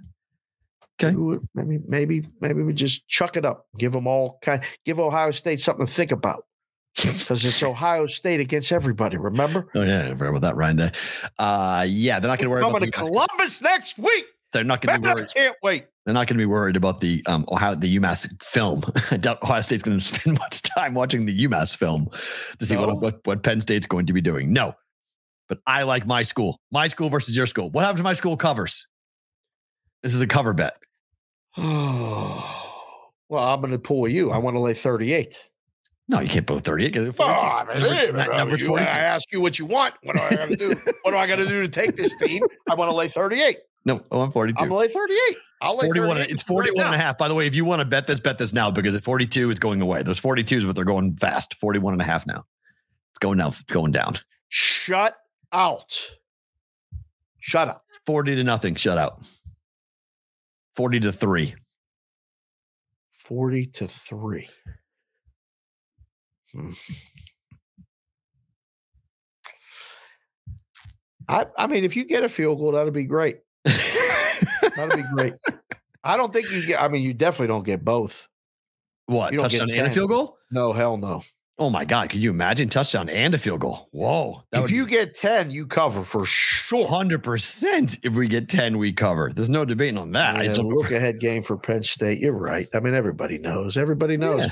[1.02, 1.16] Okay.
[1.18, 3.66] Maybe Maybe maybe maybe we just chuck it up.
[3.80, 4.62] Give them all kind.
[4.86, 6.46] Give Ohio State something to think about
[6.96, 9.18] because it's Ohio State against everybody.
[9.18, 9.68] Remember?
[9.76, 10.92] Oh yeah, I about that Ryan Day.
[11.40, 14.26] Uh yeah, they're not going to worry about Coming the to Columbus next week.
[14.52, 15.34] They're not going to be Man, I worried.
[15.34, 15.86] can't wait.
[16.06, 18.84] They're not going to be worried about the um Ohio the UMass film.
[19.12, 22.08] I doubt Ohio State's going to spend much time watching the UMass film
[22.60, 22.82] to see No?
[22.88, 24.54] what, what what Penn State's going to be doing.
[24.54, 24.76] No,
[25.50, 26.60] but I like my school.
[26.72, 27.70] My school versus your school.
[27.72, 28.88] What happens if my school covers?
[30.04, 30.78] This is a cover bet.
[31.58, 34.32] Oh, well, I'm going to pull you.
[34.32, 35.44] I want to lay 38.
[36.10, 36.94] No, you can't put 38.
[36.94, 37.48] 'cause it's Oh, 42.
[37.48, 38.92] I mean, Number- hey, I number's mean, you- 42.
[38.92, 39.96] I ask you what you want.
[40.04, 40.70] What do I got to do?
[41.04, 42.44] what do I got to do to take this team?
[42.70, 43.58] I want to lay 38.
[43.86, 44.62] No, oh, I'm 42.
[44.64, 45.38] I'm going to lay 38.
[45.62, 46.10] I'll It's lay 41.
[46.18, 47.18] 38 It's right 41 and a half.
[47.18, 49.50] By the way, if you want to bet this, bet this now because at 42,
[49.50, 50.04] it's going away.
[50.04, 51.56] There's 42s, but they're going fast.
[51.56, 52.46] 41 and a half now.
[53.12, 53.50] It's going down.
[53.50, 54.14] It's going down.
[54.50, 55.16] Shut
[55.52, 56.12] out.
[57.40, 57.84] Shut up.
[58.06, 58.76] 40 to nothing.
[58.76, 59.22] Shut out.
[60.76, 61.56] 40 to three.
[63.20, 64.50] 40 to 3.
[66.54, 66.72] Hmm.
[71.30, 73.40] I, I mean, if you get a field goal, that'd be great.
[73.66, 75.34] That'd be great.
[76.04, 78.28] I don't think you get, I mean, you definitely don't get both.
[79.06, 79.32] what?
[79.32, 80.38] You don't get Touchdown and a field goal?
[80.52, 81.24] No, hell no.
[81.60, 82.10] Oh my God.
[82.10, 83.88] Could you imagine touchdown and a field goal?
[83.92, 84.44] Whoa.
[84.52, 86.86] If you get 10, you cover for sure.
[86.88, 89.32] 100% if we get 10, we cover.
[89.34, 90.36] There's no debating on that.
[90.36, 92.20] I Yeah, don't- look ahead game for Penn State.
[92.20, 92.68] You're right.
[92.74, 93.78] I mean, everybody knows.
[93.78, 94.42] Everybody knows.
[94.42, 94.50] Yeah.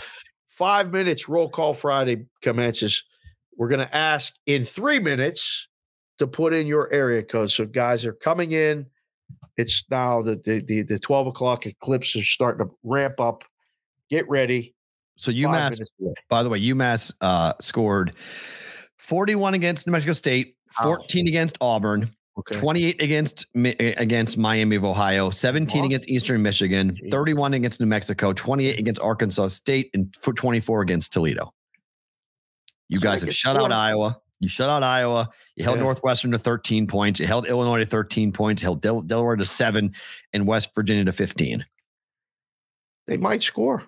[0.62, 3.04] Five minutes roll call Friday commences.
[3.58, 5.68] We're going to ask in three minutes
[6.20, 7.50] to put in your area code.
[7.50, 8.86] So guys are coming in.
[9.58, 13.44] It's now the the the, the 12 o'clock eclipse is starting to ramp up.
[14.12, 14.76] Get ready.
[15.16, 15.80] So UMass,
[16.30, 18.14] by the way, UMass uh, scored
[19.00, 20.98] 41 against New Mexico State, Wow.
[20.98, 22.56] 14 against Auburn, Okay.
[22.58, 25.86] 28 against against Miami of Ohio, 17 Wow.
[25.88, 27.12] against Eastern Michigan, Jeez.
[27.12, 31.54] 31 against New Mexico, 28 against Arkansas State, and 24 against Toledo.
[32.88, 33.72] You So guys have shut out.
[33.74, 34.18] Iowa.
[34.40, 35.30] You shut out Iowa.
[35.56, 35.84] You held Yeah.
[35.84, 37.20] Northwestern to 13 points.
[37.20, 38.62] You held Illinois to 13 points.
[38.62, 39.94] You held Del- Delaware to seven,
[40.34, 41.66] and West Virginia to 15.
[43.08, 43.84] They might score.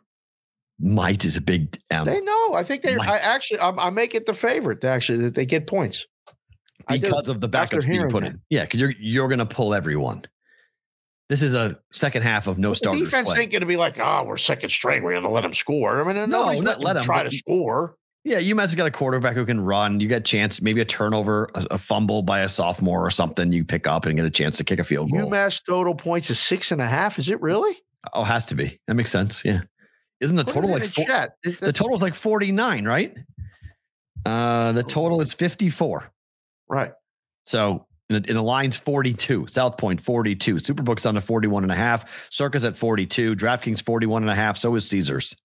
[0.80, 2.06] Might is a big M.
[2.06, 2.54] They know.
[2.56, 2.96] I think they.
[2.98, 3.60] I actually.
[3.60, 4.84] I, I make it the favorite.
[4.84, 6.06] Actually, that they get points.
[6.88, 8.32] Because of the backups being put that.
[8.34, 8.42] in.
[8.50, 10.24] Yeah, because you're you're gonna pull everyone.
[11.30, 13.02] This is a second half of no The starters.
[13.04, 13.42] defense play.
[13.42, 15.04] ain't going to be like, oh, we're second string.
[15.04, 16.02] We're going to let them score.
[16.02, 17.96] I mean, No, nobody's not let him him, try to you- score.
[18.26, 20.00] Yeah, UMass has got a quarterback who can run.
[20.00, 23.52] You got a chance, maybe a turnover, a, a fumble by a sophomore or something.
[23.54, 25.30] You pick up and get a chance to kick a field goal.
[25.30, 27.18] UMass total points is six and a half.
[27.18, 27.76] Is it really?
[28.14, 28.80] Oh, has to be.
[28.88, 29.44] That makes sense.
[29.46, 29.62] Yeah.
[30.20, 31.06] Isn't the Put total like four,
[31.44, 33.16] the total is like 49, right?
[34.26, 36.12] Uh the total is 54.
[36.70, 36.92] Right?
[37.46, 41.72] So in the, in the line's 42, South Point 42, Superbook's down to 41 and
[41.72, 45.36] a half, Circa at 42, DraftKings 41 and a half, so is Caesars.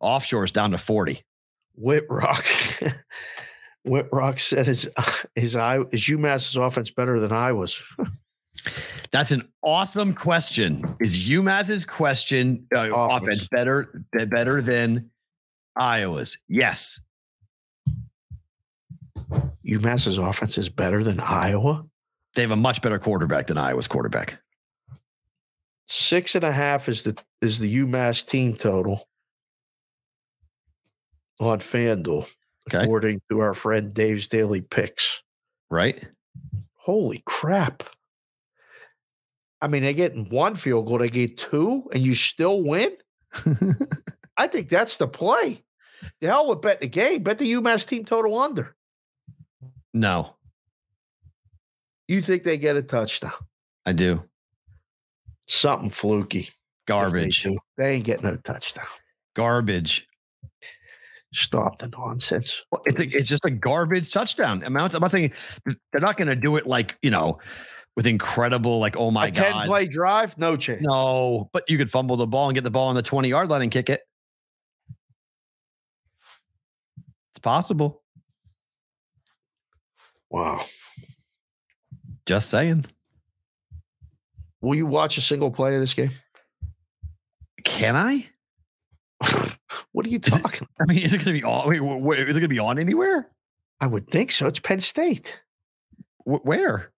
[0.00, 1.22] Offshore's down to 40.
[1.80, 2.94] Whitrock.
[3.86, 4.88] Whitrock said his
[5.34, 7.82] his I is UMass's offense better than Iowa's.
[9.10, 10.96] That's an awesome question.
[11.00, 13.22] Is UMass's question uh, Offense.
[13.22, 15.10] offense better be- better than
[15.76, 16.38] Iowa's?
[16.48, 17.00] Yes.
[19.66, 21.84] UMass's offense is better than Iowa.
[22.34, 24.38] They have a much better quarterback than Iowa's quarterback.
[25.86, 29.08] Six and a half is the is the UMass team total
[31.40, 32.26] on FanDuel,
[32.68, 32.82] Okay.
[32.84, 35.22] according to our friend Dave's Daily Picks.
[35.70, 36.06] Right?
[36.74, 37.82] Holy crap.
[39.60, 42.96] I mean, they get one field goal, they get two, and you still win.
[44.36, 45.62] I think that's the play.
[46.20, 47.22] The hell with bet the game.
[47.22, 48.74] Bet the UMass team total under.
[49.94, 50.34] No,
[52.08, 53.32] You think they get a touchdown?
[53.86, 54.22] I do.
[55.46, 56.40] Something fluky.
[56.40, 56.52] if they
[56.86, 57.46] Garbage.
[57.76, 58.86] They ain't getting no touchdown.
[59.34, 60.06] Garbage.
[61.32, 62.62] Stop the nonsense.
[62.70, 64.62] Well, It's a, it's just a garbage touchdown.
[64.64, 65.32] I'm not, I'm not saying
[65.64, 67.38] they're not going to do it like you know
[67.96, 69.38] with incredible like oh my God.
[69.38, 70.82] a 10 god play drive, no chance.
[70.82, 73.48] no, but you could fumble the ball and get the ball on the 20 yard
[73.48, 74.02] line and kick it.
[77.32, 78.03] It's possible.
[80.30, 80.64] Wow.
[82.26, 82.84] Just saying.
[84.60, 86.10] Will you watch a single play of this game?
[87.64, 88.28] Can I?
[89.92, 90.66] What are you Is it- talking?
[90.80, 91.68] I mean, is it going to be on?
[91.68, 93.28] Wait, wh- is it going to be on anywhere?
[93.80, 94.46] I would think so.
[94.46, 95.40] It's Penn State.
[96.24, 96.92] Wh- Where?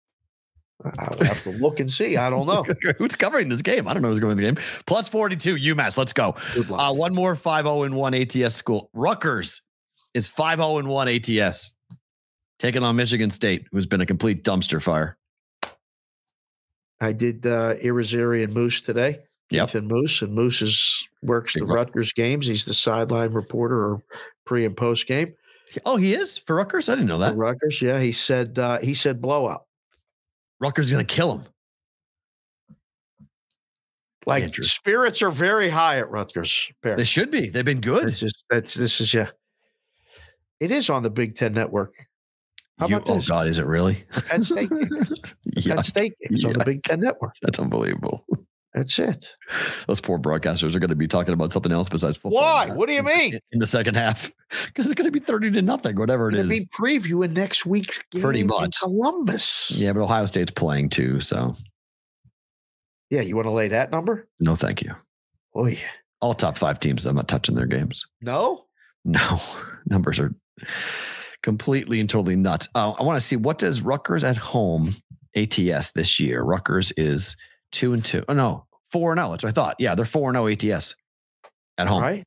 [0.85, 2.16] I would have to look and see.
[2.19, 2.65] I don't know.
[2.98, 3.86] Who's covering this game?
[3.89, 4.62] I don't know who's going to the game.
[4.86, 5.97] Plus 42, UMass.
[5.97, 6.36] Let's go.
[6.70, 8.90] Uh, one more 5 0 and 1 ATS school.
[8.94, 9.62] Rutgers
[10.15, 11.76] is 5 0 and 1 ATS,
[12.59, 15.16] taking on Michigan State, who's been a complete dumpster fire.
[17.01, 19.20] I did uh Irizarry and Moose today.
[19.51, 19.69] Yep.
[19.69, 22.47] Ethan Moose and Moose is works Big the Ru- Rutgers games.
[22.47, 24.03] He's the sideline reporter or
[24.45, 25.35] pre and post game
[25.85, 26.89] Oh, he is for Rutgers?
[26.89, 27.33] I didn't know that.
[27.33, 27.39] for.
[27.39, 27.83] Rutgers.
[27.83, 29.65] Yeah, he said uh he said blowout.
[30.61, 31.43] Rutgers is going to kill him.
[34.24, 34.65] Like Andrew.
[34.65, 36.70] spirits are very high at Rutgers.
[36.83, 37.49] They should be.
[37.49, 38.09] They've been good.
[38.09, 39.28] This is that's this is yeah.
[40.59, 41.95] It is on the Big Ten Network.
[42.78, 43.20] How You- about oh.
[43.27, 44.05] God, is it really?
[44.28, 45.20] Penn State games.
[45.66, 47.35] Penn State games on the Big Ten Network.
[47.43, 48.24] that's unbelievable.
[48.74, 49.32] That's it.
[49.86, 52.43] Those poor broadcasters are going to be talking about something else besides football.
[52.43, 52.66] Why?
[52.69, 53.39] What do you in the- mean?
[53.53, 54.31] In the second half,
[54.66, 56.48] because it's going to be 30 to nothing, whatever it's to is.
[56.65, 58.78] be previewing next week's game Pretty in much.
[58.81, 59.70] Columbus.
[59.74, 61.23] Yeah, but Ohio State's playing too.
[61.23, 61.55] So
[63.09, 64.28] Yeah, you want to lay that number?
[64.40, 64.93] no, thank you.
[65.55, 65.78] Oh yeah.
[66.20, 68.05] All top five teams, I'm not touching their games.
[68.20, 68.66] No.
[69.07, 69.40] No,
[69.86, 70.35] numbers are
[71.43, 72.69] completely and totally nuts.
[72.75, 74.95] Uh, I want to see what does Rutgers at home
[75.37, 76.43] ATS this year.
[76.43, 77.37] Rutgers is
[77.73, 78.25] two and two.
[78.29, 79.31] Oh no, four and zero.
[79.31, 79.77] That's what I thought.
[79.79, 80.95] Yeah, they're four and zero ATS
[81.79, 82.03] at home.
[82.03, 82.25] Right.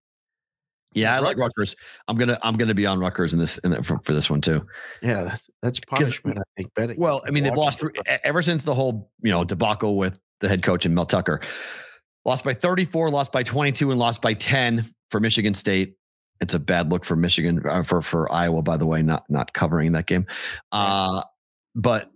[0.93, 1.75] Yeah, I like Rutgers.
[2.07, 4.41] I'm gonna I'm gonna be on Rutgers in this in the, for, for this one
[4.41, 4.65] too.
[5.03, 6.39] Yeah, that's punishment.
[6.39, 6.99] I think betting.
[6.99, 7.91] Well, I mean, they've lost three,
[8.23, 11.41] ever since the whole you know debacle with the head coach and Mel Tucker.
[12.25, 15.95] Lost by 34, lost by 22, and lost by 10 for Michigan State.
[16.41, 19.53] It's a bad look for Michigan uh, for for Iowa, by the way, not not
[19.53, 20.25] covering that game.
[20.71, 21.23] Uh,
[21.75, 22.09] but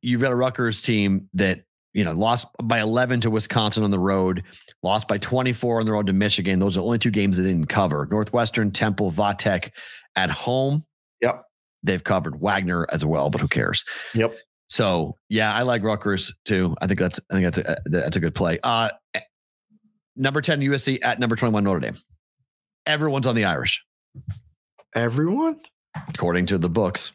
[0.00, 3.98] you've got a Rutgers team that you know lost by 11 to Wisconsin on the
[3.98, 4.42] road,
[4.82, 6.58] lost by 24 on the road to Michigan.
[6.58, 8.08] Those are the only two games they didn't cover.
[8.10, 9.70] Northwestern, Temple, Vatek
[10.16, 10.84] at home.
[11.20, 11.42] Yep.
[11.82, 13.84] They've covered Wagner as well, but who cares?
[14.14, 14.34] Yep.
[14.68, 16.74] So yeah, I like Rutgers too.
[16.80, 18.58] I think that's I think that's a, that's a good play.
[18.62, 18.90] Uh,
[20.16, 21.96] number 10 USC at number 21 Notre Dame.
[22.86, 23.84] Everyone's on the Irish,
[24.94, 25.60] Everyone?
[26.08, 27.12] according to the books.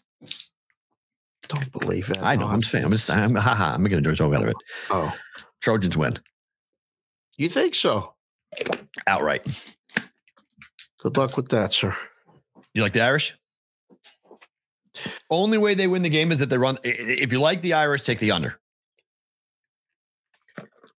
[1.48, 2.24] Don't believe that.
[2.24, 2.48] I know.
[2.48, 2.86] I'm saying.
[2.86, 3.22] I'm just saying.
[3.22, 4.56] I'm, haha, I'm making a joke out of it.
[4.90, 5.14] Oh,
[5.62, 6.20] Trojans win
[7.40, 8.14] you think so?
[9.08, 9.46] outright.
[11.00, 11.96] Good luck with that, sir.
[12.74, 13.36] You like the Irish?
[15.30, 16.78] Only way they win the game is if they run.
[16.84, 18.59] If you like the Irish, take the under.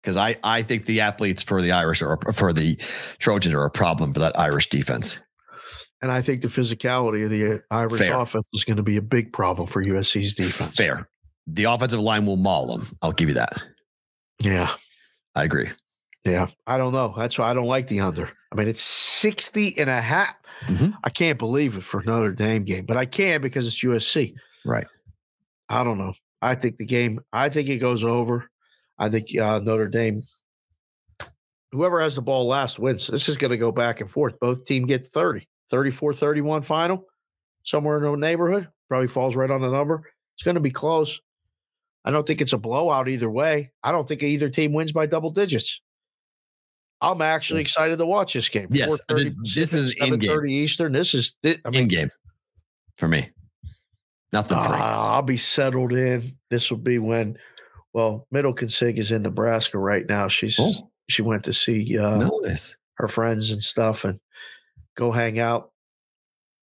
[0.01, 2.75] Because I, I think the athletes for the Irish or for the
[3.19, 5.19] Trojans are a problem for that Irish defense.
[6.01, 8.17] And I think the physicality of the Irish Fair.
[8.17, 10.75] offense is going to be a big problem for USC's defense.
[10.75, 11.07] Fair.
[11.45, 12.87] The offensive line will maul them.
[13.03, 13.53] I'll give you that.
[14.41, 14.73] Yeah.
[15.35, 15.69] I agree.
[16.25, 16.47] Yeah.
[16.65, 17.13] I don't know.
[17.15, 18.31] That's why I don't like the under.
[18.51, 20.33] I mean, it's 60 and a half.
[20.67, 20.93] Mhm.
[21.03, 24.33] I can't believe it for another Dame game, but I can because it's USC.
[24.65, 24.87] Right.
[25.69, 26.13] I don't know.
[26.41, 28.49] I think the game, I think it goes over.
[29.01, 30.19] I think uh, Notre Dame,
[31.71, 33.07] whoever has the ball last wins.
[33.07, 34.39] This is going to go back and forth.
[34.39, 37.07] Both team get 30, 34 31 final,
[37.63, 38.67] somewhere in the neighborhood.
[38.87, 40.03] Probably falls right on the number.
[40.35, 41.19] It's going to be close.
[42.05, 43.71] I don't think it's a blowout either way.
[43.83, 45.81] I don't think either team wins by double digits.
[47.01, 48.67] I'm actually excited to watch this game.
[48.69, 50.29] Yes, I 4:30 this is in-game.
[50.29, 50.91] 7:30 Eastern.
[50.91, 52.09] This is, I mean, In game
[52.97, 53.31] for me.
[54.31, 54.61] Nothing Uh.
[54.61, 56.37] I'll be settled in.
[56.51, 57.37] This will be when,
[57.93, 60.27] well, Middle Consig is in Nebraska right now.
[60.27, 60.73] She's Oh.
[61.09, 62.75] she went to see uh, Notice.
[62.95, 64.19] her friends and stuff, and
[64.95, 65.71] go hang out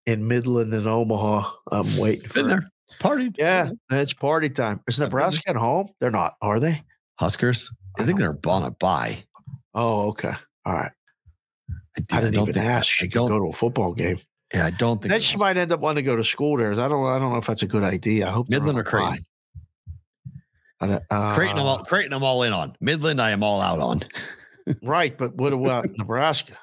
[0.06, 1.50] in Midland and Omaha.
[1.72, 2.72] I'm waiting for Been there.
[3.00, 3.32] Party.
[3.38, 4.80] Yeah, it's party time.
[4.88, 5.90] Is Nebraska at home?
[6.00, 6.84] They're not, are they?
[7.20, 7.70] Huskers.
[8.00, 9.18] I think they're on a bye.
[9.74, 10.34] Oh, okay.
[10.66, 10.92] All right.
[12.12, 12.88] I didn't don't even think- ask.
[12.88, 14.18] She could go to a football game.
[14.54, 16.72] Yeah, I don't think Then she might end up wanting to go to school there.
[16.72, 17.06] I don't.
[17.06, 18.28] I don't know if that's a good idea.
[18.28, 19.18] I hope Midland or bye.
[20.82, 22.76] I don't- Uh, Creighton, I'm all, Creighton, I'm all in on.
[22.82, 24.02] Midland, I am all out on.
[24.82, 26.54] Right, but what about Nebraska?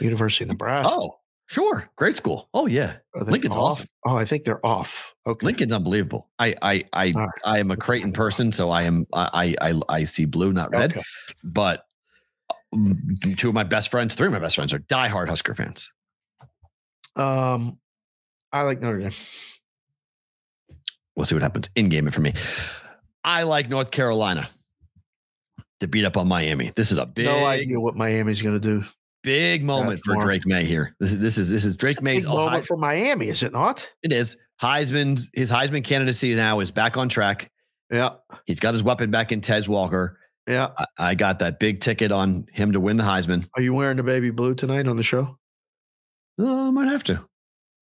[0.00, 0.92] University of Nebraska.
[0.94, 1.90] Oh, sure.
[1.96, 2.48] Great school.
[2.54, 2.98] Oh, yeah.
[3.16, 3.62] Lincoln's off?
[3.72, 3.86] awesome.
[4.06, 5.12] Oh, I think they're off.
[5.26, 5.44] Okay.
[5.44, 6.28] Lincoln's unbelievable.
[6.38, 7.28] I I I right.
[7.44, 10.70] I am a Creighton person, so I am I I I, I see blue, not
[10.70, 10.92] red.
[10.92, 11.02] Okay.
[11.42, 11.82] But
[12.72, 12.96] um,
[13.36, 15.92] two of my best friends, three of my best friends are diehard Husker fans.
[17.16, 17.80] Um,
[18.52, 19.10] I like Notre Dame.
[21.16, 22.34] We'll see what happens in game for me.
[23.24, 24.48] I like North Carolina
[25.80, 26.72] to beat up on Miami.
[26.76, 28.84] This is a big no idea what Miami's going to do.
[29.22, 30.16] big moment for.
[30.20, 30.94] Drake Maye here.
[31.00, 33.52] This is this is this is Drake Maye's Big Ohio- moment for Miami, is it
[33.52, 33.88] not?
[34.02, 37.50] It is Heisman's his Heisman candidacy now is back on track.
[37.90, 38.10] Yeah,
[38.46, 40.18] He's got his weapon back in Tez Walker.
[40.46, 40.68] yeah.
[40.76, 43.48] I, I got that big ticket on him to win the Heisman.
[43.56, 45.38] Are you wearing the baby blue tonight on the show?
[46.38, 47.20] Oh, I might have to.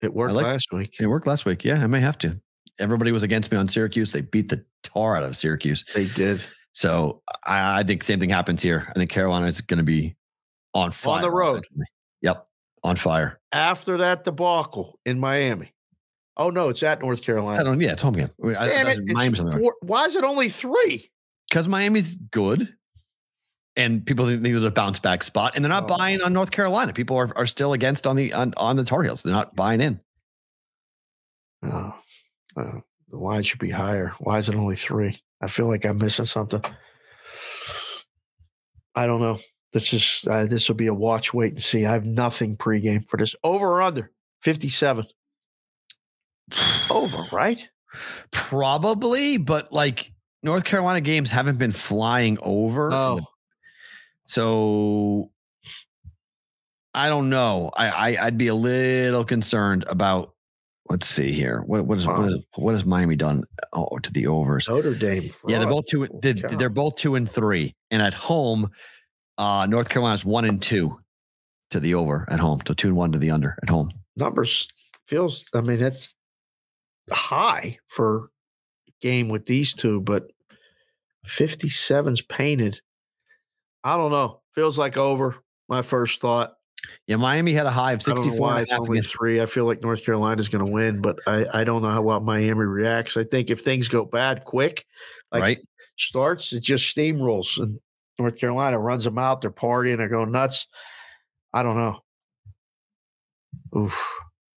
[0.02, 0.94] It worked like- last week.
[1.00, 1.64] It worked last week.
[1.64, 2.40] Yeah, I may have to.
[2.78, 4.12] Everybody was against me on Syracuse.
[4.12, 4.64] They beat the
[4.96, 5.84] tar out of Syracuse.
[5.94, 6.42] They did
[6.72, 8.86] So I, I think same thing happens here.
[8.88, 10.16] I think Carolina is going to be
[10.74, 11.64] on fire on the road.
[12.22, 12.46] Yep,
[12.82, 13.40] on fire.
[13.52, 15.72] after that debacle in Miami.
[16.38, 17.64] Oh no, it's at North I Carolina.
[17.64, 17.80] don't.
[17.80, 18.30] Yeah, it's home game.
[18.44, 18.98] I, I, Damn it!
[19.06, 21.10] Miami's on It's the four, why is it only three?
[21.48, 22.74] because Miami's good,
[23.76, 25.96] and people think, there's a bounce back spot, and they're not Oh.
[25.96, 26.92] buying on North Carolina.
[26.92, 29.22] People are, are still against on the on, on the Tar Heels.
[29.22, 29.98] They're not buying in.
[31.62, 31.94] Oh,
[32.56, 34.12] uh, the line should be higher.
[34.18, 35.20] Why is it only three?
[35.40, 36.62] I feel like I'm missing something.
[38.94, 39.38] I don't know.
[39.72, 41.84] This is uh, this will be a watch, wait and see.
[41.84, 43.34] I have nothing pregame for this.
[43.44, 44.10] Over or under
[44.42, 45.06] fifty-seven.
[46.90, 47.68] Over, right?
[48.30, 50.12] Probably, but like
[50.42, 52.92] North Carolina games haven't been flying over.
[52.92, 53.20] Oh,
[54.26, 55.30] So
[56.94, 57.70] I don't know.
[57.76, 60.32] I, I I'd be a little concerned about.
[60.88, 61.62] Let's see here.
[61.66, 62.24] What what is what Wow.
[62.24, 64.68] is what has Miami done oh, to the overs?
[64.68, 65.30] Notre Dame.
[65.48, 66.06] Yeah, they're both two.
[66.22, 68.70] They're, they're both two and three, and at home,
[69.38, 70.98] uh, North Carolina's one and two
[71.70, 72.60] to the over at home.
[72.66, 73.92] So two and one to the under at home.
[74.16, 74.68] numbers
[75.08, 75.46] feels.
[75.54, 76.14] I mean, that's
[77.10, 78.30] high for
[79.00, 80.30] game with these two, but
[81.26, 82.80] 57's painted.
[83.84, 84.40] I don't know.
[84.54, 85.36] Feels like over.
[85.68, 86.55] My first thought.
[87.06, 89.40] Yeah, Miami had a high of I don't know 64 why it's only against three.
[89.40, 92.20] I feel like North Carolina's going to win, but I, I don't know how well
[92.20, 93.16] Miami reacts.
[93.16, 94.84] I think if things go bad quick,
[95.30, 95.58] like right.
[95.96, 97.78] starts, it just steamrolls, and
[98.18, 99.40] North Carolina runs them out.
[99.40, 99.98] They're partying.
[99.98, 100.66] They're going nuts.
[101.52, 102.00] I don't know.
[103.76, 103.98] Oof.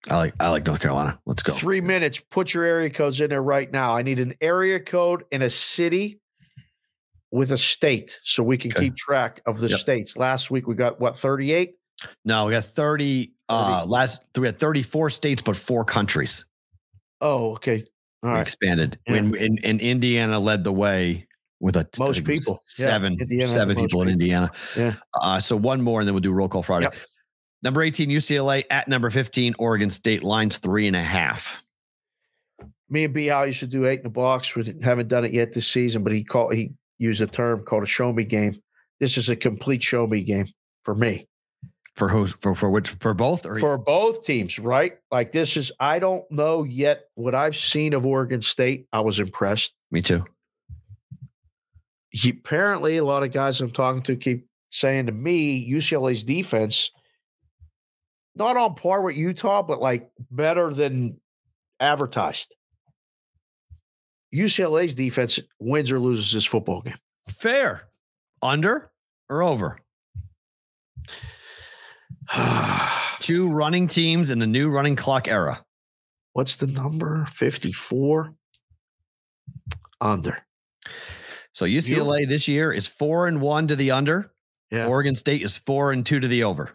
[0.09, 1.19] I like I like North Carolina.
[1.25, 1.53] Let's go.
[1.53, 2.21] Three minutes.
[2.31, 3.95] Put your area codes in there right now.
[3.95, 6.19] I need an area code in a city
[7.31, 8.85] with a state so we can Okay.
[8.85, 9.79] keep track of the Yep.
[9.79, 10.17] states.
[10.17, 11.75] Last week we got what, 38?
[12.25, 13.33] No, we got 30.
[13.47, 16.45] Uh, last we had 34 states, but four countries.
[17.21, 17.83] Oh, okay.
[18.23, 18.41] All We right.
[18.41, 18.99] expanded.
[19.07, 19.13] Yeah.
[19.13, 21.27] When and, and Indiana led the way
[21.59, 22.61] with a Most think it was people.
[22.65, 24.09] Seven the seven most people in.
[24.09, 24.51] Indiana.
[24.77, 24.95] Yeah.
[25.19, 26.85] Uh, so one more, and then we'll do roll call Friday.
[26.85, 26.95] Yep.
[27.61, 31.61] Number 18, UCLA at number 15, Oregon State lines three and a half.
[32.89, 34.55] Me and B How used to do eight in the box.
[34.55, 37.83] We haven't done it yet this season, but he called he used a term called
[37.83, 38.57] a show me game.
[38.99, 40.47] This is a complete show me game
[40.83, 41.27] for me.
[41.95, 42.27] For who?
[42.27, 42.89] For for which?
[42.89, 43.45] For both?
[43.45, 44.93] Or for both teams, right?
[45.11, 48.87] Like this is I don't know yet what I've seen of Oregon State.
[48.93, 49.73] I was impressed.
[49.91, 50.25] me too.
[52.11, 56.91] He, apparently, a lot of guys I'm talking to keep saying to me, UCLA's defense
[58.35, 61.19] not on par with Utah, but like better than
[61.79, 62.55] advertised.
[64.33, 66.97] UCLA's defense wins or loses this football game.
[67.27, 67.83] Fair.
[68.41, 68.91] Under
[69.29, 69.77] or over?
[73.19, 75.63] Two running teams in the new running clock era.
[76.33, 77.25] What's the number?
[77.25, 78.33] 54
[80.01, 80.37] under.
[81.53, 84.31] So UCLA this year is four and one to the under.
[84.71, 84.87] Yeah.
[84.87, 86.71] Oregon State is four and two to the over.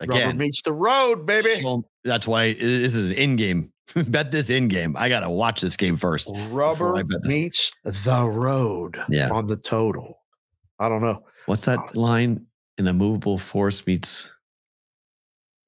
[0.00, 1.54] Rubber Again, meets the road, baby.
[1.56, 3.72] so that's why this is an in game.
[4.08, 4.94] bet this in game.
[4.96, 6.30] I gotta watch this game first.
[6.48, 9.30] Rubber meets the road Yeah.
[9.30, 10.20] on the total.
[10.78, 11.24] I don't know.
[11.46, 12.46] What's that uh, line?
[12.78, 14.33] In An immovable force meets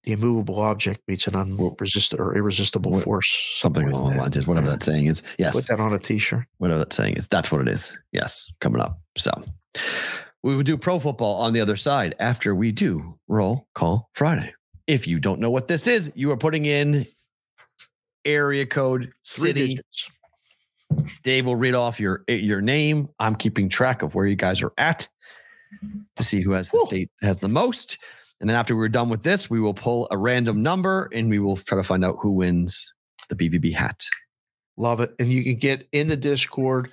[0.07, 3.55] The immovable object meets an unresisted or irresistible What- force.
[3.59, 4.47] something along the lines.
[4.47, 5.21] Whatever that saying is.
[5.39, 5.55] Yes.
[5.55, 6.47] Put that on a t-shirt.
[6.59, 7.27] whatever that saying is.
[7.27, 7.97] That's what it is.
[8.13, 9.01] Yes, coming up.
[9.17, 9.33] So
[10.45, 14.55] we will do pro football on the other side after we do roll call Friday.
[14.87, 17.05] If you don't know what this is, you are putting in
[18.25, 19.81] area code city.
[21.25, 23.09] Dave will read off your your name.
[23.19, 25.09] I'm keeping track of where you guys are at
[26.15, 27.99] to see who has the state has the most.
[28.41, 31.39] And then after we're done with this, we will pull a random number and we
[31.39, 32.95] will try to find out who wins
[33.29, 34.03] the BVB hat.
[34.77, 35.15] Love it.
[35.19, 36.93] And you can get in the Discord.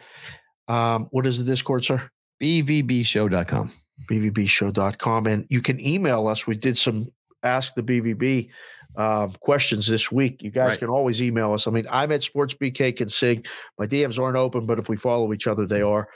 [0.69, 2.09] Um, what is the Discord, sir?
[2.41, 3.71] BVBshow.com.
[4.09, 5.27] BVBshow.com.
[5.27, 6.47] And you can email us.
[6.47, 7.07] We did some
[7.43, 8.49] Ask the BVB
[8.95, 10.41] um, questions this week.
[10.41, 10.79] You guys Right.
[10.79, 11.67] can always email us.
[11.67, 13.45] I mean, I'm at SportsBK Consig.
[13.77, 16.07] My DMs aren't open, but if we follow each other, they are.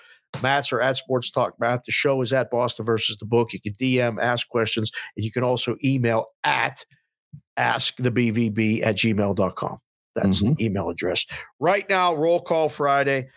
[0.42, 1.86] Matt's are at Sports Talk Matt.
[1.86, 3.54] The show is at Boston versus the book.
[3.54, 6.86] You can DM, ask questions, and you can also email at
[7.58, 9.78] askthebvb at gmail.com.
[10.16, 11.26] That's the email address.
[11.60, 13.30] Right now, roll call Friday.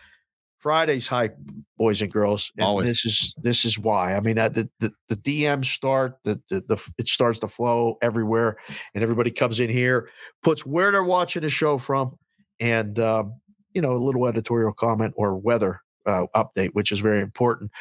[0.57, 1.35] Friday's hype,
[1.77, 2.51] boys and girls.
[2.55, 2.87] And Always.
[2.87, 4.15] this is this is why.
[4.15, 7.97] I mean, uh, the, the the DMs start the, the the it starts to flow
[8.01, 8.57] everywhere,
[8.93, 10.09] and everybody comes in here,
[10.43, 12.15] puts where they're watching the show from,
[12.59, 13.33] and um,
[13.73, 17.71] you know a little editorial comment or weather uh, update, which is very important.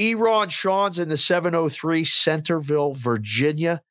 [0.00, 3.82] Eron Sean's in the 703 Centerville, Virginia.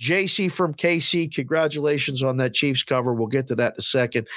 [0.00, 3.14] JC from KC, congratulations on that Chiefs cover.
[3.14, 4.28] We'll get to that in a second.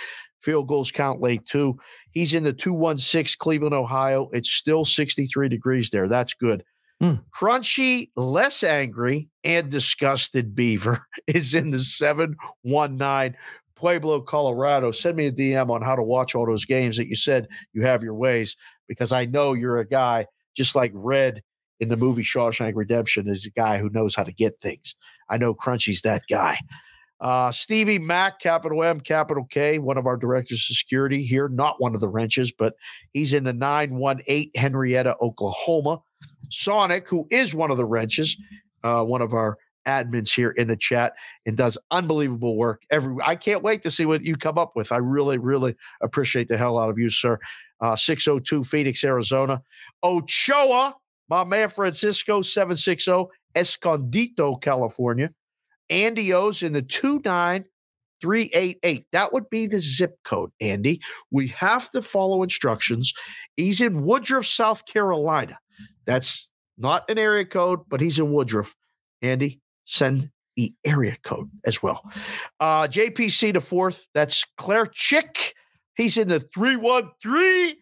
[0.42, 1.78] Field goals count late too.
[2.12, 4.30] He's in the 216 Cleveland, Ohio.
[4.34, 6.08] It's still 63 degrees there.
[6.08, 6.64] That's good.
[7.00, 7.16] Hmm.
[7.34, 13.38] Crunchy, less angry, and disgusted Beaver is in the 719
[13.76, 14.92] Pueblo, Colorado.
[14.92, 17.84] Send me a DM on how to watch all those games that you said you
[17.84, 18.56] have your ways,
[18.92, 21.42] because I know you're a guy just like Red
[21.80, 24.98] in the movie Shawshank Redemption is a guy who knows how to get things.
[25.30, 26.58] I know Crunchy's that guy.
[27.22, 31.80] Uh, Stevie Mack, capital M, capital K, one of our directors of security here, not
[31.80, 32.74] one of the wrenches, but
[33.14, 36.02] he's in the 918 Henrietta, Oklahoma.
[36.50, 38.36] Sonic, who is one of the wrenches,
[38.84, 39.58] uh, one of our
[39.88, 41.14] admins here in the chat,
[41.46, 42.84] and does unbelievable work.
[42.92, 44.92] Every I can't wait to see what you come up with.
[44.92, 47.40] I really, really appreciate the hell out of you, sir.
[47.82, 49.62] Uh, 602 Phoenix, Arizona.
[50.04, 50.96] Ochoa,
[51.30, 53.26] my man Francisco, 760
[53.56, 55.32] Escondido, California.
[55.90, 59.06] Andy O's in the 29388.
[59.12, 61.02] That would be the zip code, Andy.
[61.32, 63.14] We have to follow instructions.
[63.58, 65.60] He's in Woodruff, South Carolina.
[66.06, 68.74] That's not an area code, but he's in Woodruff.
[69.22, 72.10] Andy, send the area code as well.
[72.60, 74.08] Uh, JPC the fourth.
[74.14, 75.54] That's Claire Chick.
[76.02, 77.76] He's in the 313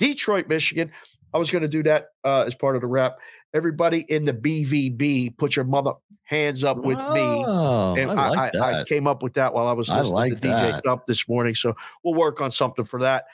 [0.00, 0.90] Detroit, Michigan.
[1.32, 3.18] I was going to do that uh, as part of the wrap.
[3.54, 5.92] Everybody in the BVB, put your mother
[6.24, 7.44] hands up with me.
[7.46, 10.14] Oh, And I like I, I came up with that while I was I listening
[10.14, 10.84] like to DJ that.
[10.84, 11.54] Thump this morning.
[11.54, 13.26] So we'll work on something for that.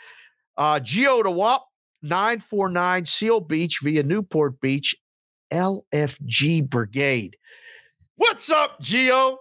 [0.59, 1.65] Uh, Geo to WAP
[2.03, 4.95] 949 Seal Beach via Newport Beach,
[5.51, 7.37] LFG Brigade.
[8.17, 9.39] What's up, Geo?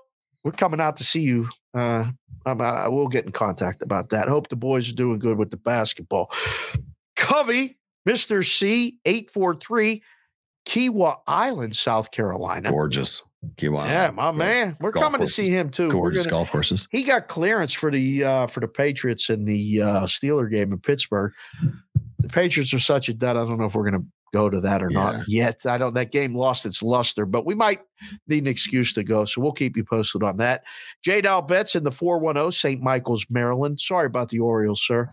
[0.48, 1.49] We're coming out to see you.
[1.74, 2.06] Uh,
[2.45, 4.30] I'm, I will get in contact about that.
[4.30, 6.32] Hope the boys are doing good with the basketball.
[7.18, 8.45] Covey, Mr.
[8.45, 10.02] C, 843,
[10.65, 12.69] Kiawah Island, South Carolina.
[12.69, 13.24] Gorgeous.
[13.57, 13.90] Kiwanis.
[13.90, 14.78] Yeah, my man.
[14.80, 15.91] We're Golf coming to see him too.
[15.91, 16.88] Gorgeous gonna- golf courses.
[16.91, 20.80] he got clearance for the uh, for the Patriots in the uh, Steeler game in
[20.80, 21.34] Pittsburgh.
[22.19, 23.36] The Patriots are such a dud.
[23.36, 24.98] I don't know if we're going to go to that or Yeah.
[24.99, 25.66] not yet.
[25.66, 25.94] I don't.
[25.94, 27.82] That game lost its luster, but we might
[28.28, 29.26] need an excuse to go.
[29.26, 30.64] So we'll keep you posted on that.
[31.04, 31.22] J.
[31.22, 32.82] Dow Betts in the four one zero St.
[32.82, 33.80] Michael's, Maryland.
[33.80, 35.10] Sorry about the Orioles, sir.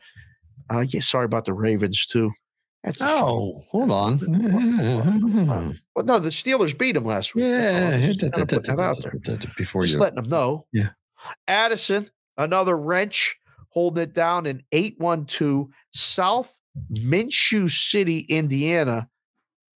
[0.71, 2.31] Uh, yeah, sorry about the Ravens too.
[2.83, 3.09] That's shame.
[3.11, 4.19] Oh, hold on.
[5.95, 7.45] Well, no, the Steelers beat them last week.
[7.47, 9.39] Yeah, Oh, just put that out there.
[9.57, 10.67] before Just letting them know.
[10.73, 10.91] Yeah.
[11.49, 13.37] Addison, another wrench,
[13.71, 16.59] holding it down in 812 South
[16.93, 19.09] Minshew City, Indiana.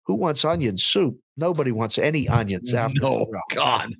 [0.06, 1.18] Who wants onion soup?
[1.36, 3.00] Nobody wants any onions after.
[3.00, 3.26] No.
[3.54, 3.94] God.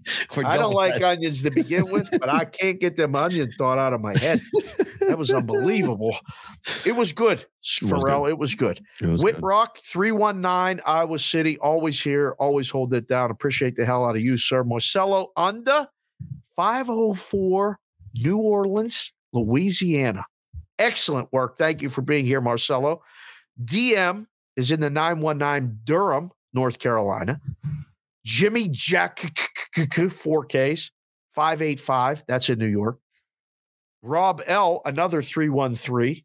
[0.44, 1.18] I don't like that.
[1.18, 4.40] onions to begin with, but I can't get them onion thought out of my head.
[5.00, 6.16] That was unbelievable.
[6.84, 8.26] It was good, Ferrall.
[8.26, 8.80] It was good.
[9.00, 9.44] It was Whit good.
[9.44, 13.30] Rock, 319, Iowa City, always here, always hold it down.
[13.30, 14.64] Appreciate the hell out of you, sir.
[14.64, 15.86] Marcelo under
[16.56, 17.78] 504
[18.14, 20.24] New Orleans, Louisiana.
[20.78, 21.56] Excellent work.
[21.58, 23.02] Thank you for being here, Marcelo.
[23.64, 24.26] DM
[24.56, 27.40] is in the 919 Durham, North Carolina.
[28.24, 29.18] Jimmy Jack
[29.76, 30.90] 4Ks,
[31.34, 32.24] 585.
[32.26, 32.98] That's in New York.
[34.02, 36.22] Rob L, another 313.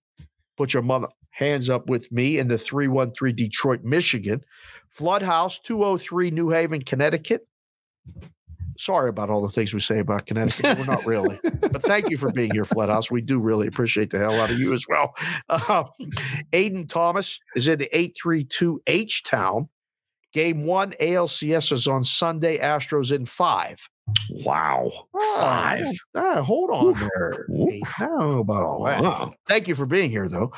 [0.57, 4.43] Put your mother hands up with me in the 313 Detroit, Michigan.
[4.89, 7.47] Floodhouse 203 New Haven, Connecticut.
[8.77, 10.77] Sorry about all the things we say about Connecticut.
[10.77, 11.39] We're not really.
[11.43, 13.11] but thank you for being here, Floodhouse.
[13.11, 15.15] We do really appreciate the hell out of you as well.
[15.49, 15.85] Uh,
[16.51, 19.69] Aiden Thomas is in the 832 H Town.
[20.33, 22.57] Game one, ALCS is on Sunday.
[22.57, 23.77] Astros in five.
[24.29, 24.91] Wow.
[25.37, 25.87] Five.
[26.15, 26.99] ah, hold on Oof.
[27.15, 27.45] there.
[27.51, 27.83] Oof.
[27.99, 29.01] I don't know about all that.
[29.01, 29.33] Wow.
[29.47, 30.51] Thank you for being here, though.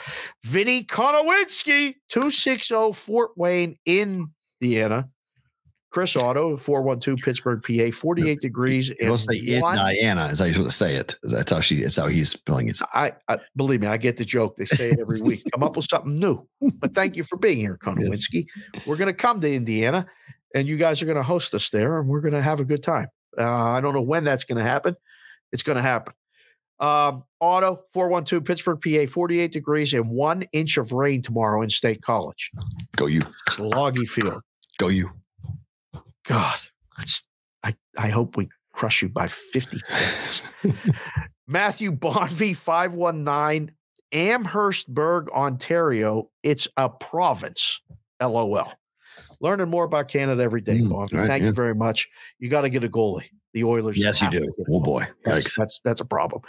[0.43, 5.09] Vinny Konowinski, 260 Fort Wayne, Indiana.
[5.95, 8.91] Chris Otto, 412 Pittsburgh, PA, 48 degrees.
[8.99, 10.25] You'll say it, one- Diana.
[10.25, 11.15] Is how you're to say it.
[11.23, 11.83] That's how she.
[11.83, 12.81] That's how he's spelling it.
[12.93, 14.57] I, I believe me, I get the joke.
[14.57, 15.43] They say it every week.
[15.53, 16.45] Come up with something new.
[16.79, 18.45] But thank you for being here, Konowinski.
[18.85, 20.05] We're going to come to Indiana,
[20.53, 22.65] and you guys are going to host us there, and we're going to have a
[22.65, 23.07] good time.
[23.37, 24.97] Uh, I don't know when that's going to happen.
[25.53, 26.13] It's going to happen.
[26.77, 32.01] Um, Otto 412 Pittsburgh, PA, 48 degrees and one inch of rain tomorrow in State
[32.01, 32.51] College.
[32.97, 33.21] Go you.
[33.47, 34.41] It's Loggy Field.
[34.77, 35.09] Go you.
[36.27, 36.57] God,
[37.63, 40.41] I, I hope we crush you by 50 points.
[41.47, 43.71] Matthew Bonvy, 519,
[44.11, 46.29] Amherstburg, Ontario.
[46.43, 47.81] It's a province.
[48.21, 48.71] LOL.
[49.39, 51.17] Learning more about Canada every day, Mm, Bonvy.
[51.17, 51.47] right, Thank yeah.
[51.47, 52.07] you very much.
[52.39, 53.29] You got to get a goalie.
[53.53, 53.97] The Oilers.
[53.97, 54.53] Yes, you do.
[54.69, 55.07] Oh boy.
[55.23, 56.41] That's, that's that's a problem.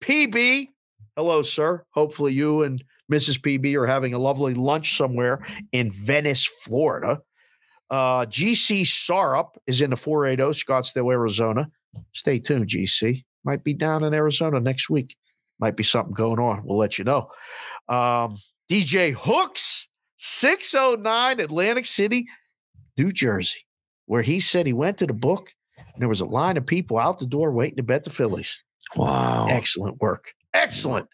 [0.00, 0.68] PB,
[1.14, 1.84] hello, sir.
[1.90, 2.82] Hopefully, you and
[3.12, 3.38] Mrs.
[3.38, 7.20] PB are having a lovely lunch somewhere in Venice, Florida.
[7.90, 11.68] Uh, GC Sarup is in the 480, Scottsdale, Arizona.
[12.12, 13.24] Stay tuned, GC.
[13.44, 15.16] Might be down in Arizona next week.
[15.60, 16.62] Might be something going on.
[16.64, 17.30] We'll let you know.
[17.88, 18.36] Um,
[18.70, 22.26] DJ Hooks, 609 Atlantic City,
[22.96, 23.60] New Jersey,
[24.06, 26.98] where he said he went to the book and there was a line of people
[26.98, 28.62] out the door waiting to bet the Phillies.
[28.96, 29.46] Wow.
[29.48, 30.32] Excellent work.
[30.52, 31.08] Excellent.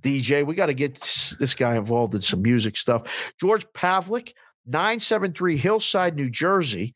[0.00, 3.02] DJ, we got to get this, this guy involved in some music stuff.
[3.40, 4.32] George Pavlik,
[4.68, 6.94] 973 Hillside, New Jersey,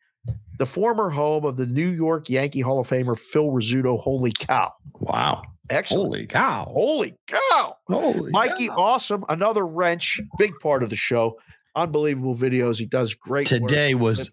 [0.59, 3.99] the former home of the New York Yankee Hall of Famer Phil Rizzuto.
[3.99, 4.73] Holy cow.
[5.01, 5.43] Wow.
[5.71, 6.09] Excellent.
[6.09, 6.71] Holy cow.
[6.71, 7.77] Holy cow.
[7.89, 8.77] Holy Mikey, cow.
[8.77, 9.25] awesome.
[9.29, 11.39] Another wrench, big part of the show.
[11.75, 12.79] Unbelievable videos.
[12.79, 13.69] He does great work.
[13.69, 14.33] Today was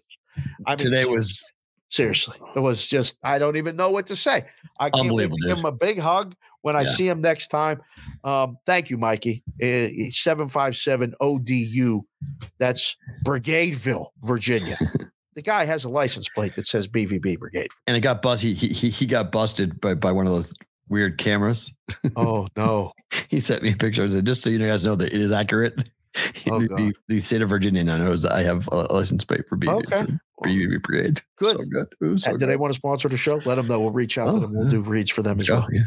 [0.66, 1.42] I mean, today was
[1.90, 4.46] Seriously, it was just I don't even know what to say.
[4.78, 7.80] I can't wait to give him a big hug when I see him next time.
[8.22, 9.42] Um, thank you, Mikey.
[10.10, 12.02] Seven five seven ODU.
[12.58, 14.76] That's Brigadeville, Virginia.
[15.34, 17.68] the guy has a license plate that says BVB Brigade.
[17.86, 18.42] and it got bust.
[18.42, 20.54] He he he got busted by, by one of those
[20.88, 21.74] weird cameras.
[22.16, 22.92] Oh no!
[23.28, 25.74] He sent me pictures, and just so you guys know that it is accurate.
[26.50, 29.92] Oh, the, the, state of Virginia now knows I have a license plate for BVB,
[29.92, 30.12] Okay.
[30.36, 31.22] for BB Brigade.
[31.38, 31.56] Good.
[31.56, 31.86] so good.
[32.00, 32.48] Was so Uh, good.
[32.48, 33.36] They want to sponsor the show?
[33.44, 33.78] Let them know.
[33.78, 34.52] We'll reach out Oh, to them.
[34.52, 34.70] We'll yeah.
[34.70, 35.60] do reads for them Let's as go.
[35.60, 35.68] well.
[35.72, 35.82] Yeah.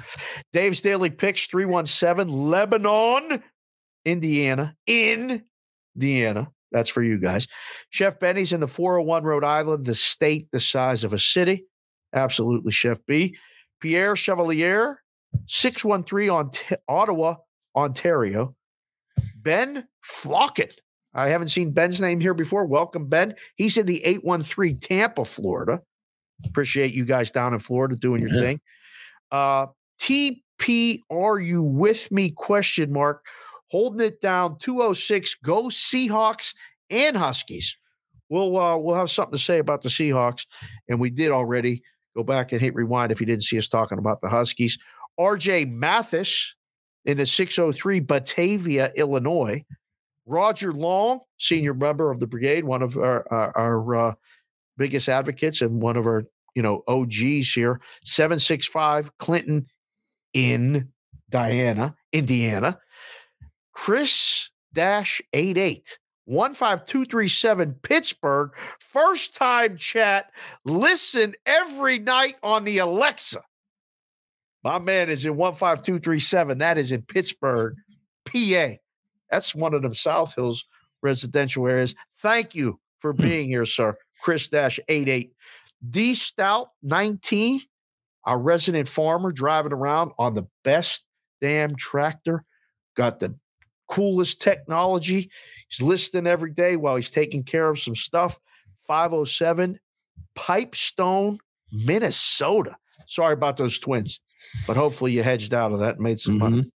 [0.54, 3.44] Dave's Daily Picks 317 Lebanon,
[4.06, 5.44] Indiana, in
[5.96, 6.50] Indiana.
[6.72, 7.48] That's for you guys.
[7.92, 11.66] Chef Benny's in the 401 Rhode Island, the state the size of a city.
[12.14, 13.38] Absolutely, Chef B.
[13.80, 15.02] Pierre Chevalier,
[15.48, 16.52] 613 on
[16.88, 17.36] Ottawa,
[17.76, 18.56] Ontario.
[19.38, 20.72] Ben Flocken.
[21.14, 22.66] I haven't seen Ben's name here before.
[22.66, 23.36] Welcome, Ben.
[23.56, 25.82] He's in the 813 Tampa, Florida.
[26.46, 28.42] Appreciate you guys down in Florida doing your Yeah.
[28.42, 28.62] thing.
[29.32, 29.68] Uh,
[30.02, 32.32] TP, are you with me?
[32.32, 33.24] Question mark.
[33.74, 35.34] Holding it down 206.
[35.44, 36.54] Go Seahawks
[36.92, 37.76] and Huskies.
[38.30, 40.46] We'll uh, we'll have something to say about the Seahawks,
[40.88, 41.82] and we did already.
[42.16, 44.78] Go back and hit rewind if you didn't see us talking about the Huskies.
[45.20, 46.54] RJ Mathis
[47.06, 49.66] in the 603 Batavia, Illinois.
[50.28, 54.14] Roger Long, senior member of the brigade, one of our our, our uh,
[54.78, 57.82] biggest advocates and one of our you know OGs here.
[58.04, 59.66] 765 Clinton
[60.32, 60.90] in
[61.32, 62.78] Diana, Indiana.
[63.74, 65.98] Chris dash 88
[66.28, 68.52] 15237 Pittsburgh.
[68.80, 70.32] First time chat.
[70.66, 73.42] Listen every night on the Alexa.
[74.64, 76.60] My man is in 15237.
[76.60, 77.76] That is in Pittsburgh,
[78.26, 78.76] PA.
[79.30, 80.64] That's one of them South Hills
[81.02, 81.96] residential areas.
[82.20, 83.22] Thank you for hmm.
[83.22, 83.96] being here, sir.
[84.22, 85.34] Chris Dash 88.
[85.90, 87.60] D Stout 19,
[88.24, 91.04] our resident farmer driving around on the best
[91.42, 92.46] damn tractor.
[92.96, 93.36] Got the
[93.94, 95.30] coolest technology.
[95.68, 98.40] He's listening every day while he's taking care of some stuff.
[98.88, 99.80] 507
[100.36, 101.40] Pipestone,
[101.72, 102.76] Minnesota.
[103.08, 104.20] Sorry about those twins,
[104.68, 106.72] but hopefully you hedged out of that and made some money.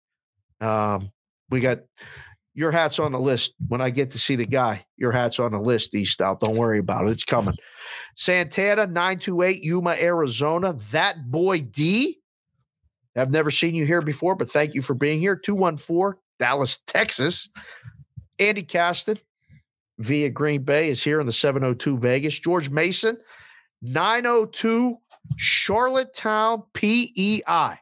[0.60, 1.10] Um,
[1.50, 1.80] we got
[2.54, 3.54] your hat's on the list.
[3.68, 6.40] When I get to see the guy, your hat's on the list, D Stout.
[6.40, 7.12] Don't worry about it.
[7.12, 7.54] It's coming.
[8.14, 10.74] Santana, 928, Yuma, Arizona.
[10.90, 12.18] That boy D.
[13.14, 15.36] I've never seen you here before, but thank you for being here.
[15.36, 17.48] 214, Dallas, Texas.
[18.38, 19.18] Andy Caston
[19.98, 22.38] via Green Bay is here in the 702 Vegas.
[22.38, 23.16] George Mason,
[23.82, 24.96] 902
[25.36, 27.78] Charlottetown, PEI.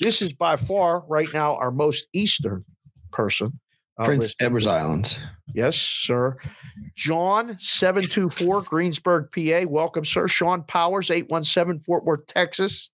[0.00, 2.64] This is by far right now our most eastern
[3.12, 3.58] person.
[3.98, 4.34] uh, Prince.
[4.40, 5.18] Edward's Islands.
[5.54, 6.36] Yes, sir.
[6.96, 9.66] John, 724, Greensburg, PA.
[9.66, 10.28] Welcome, sir.
[10.28, 12.90] Sean Powers, 817, Fort Worth, Texas.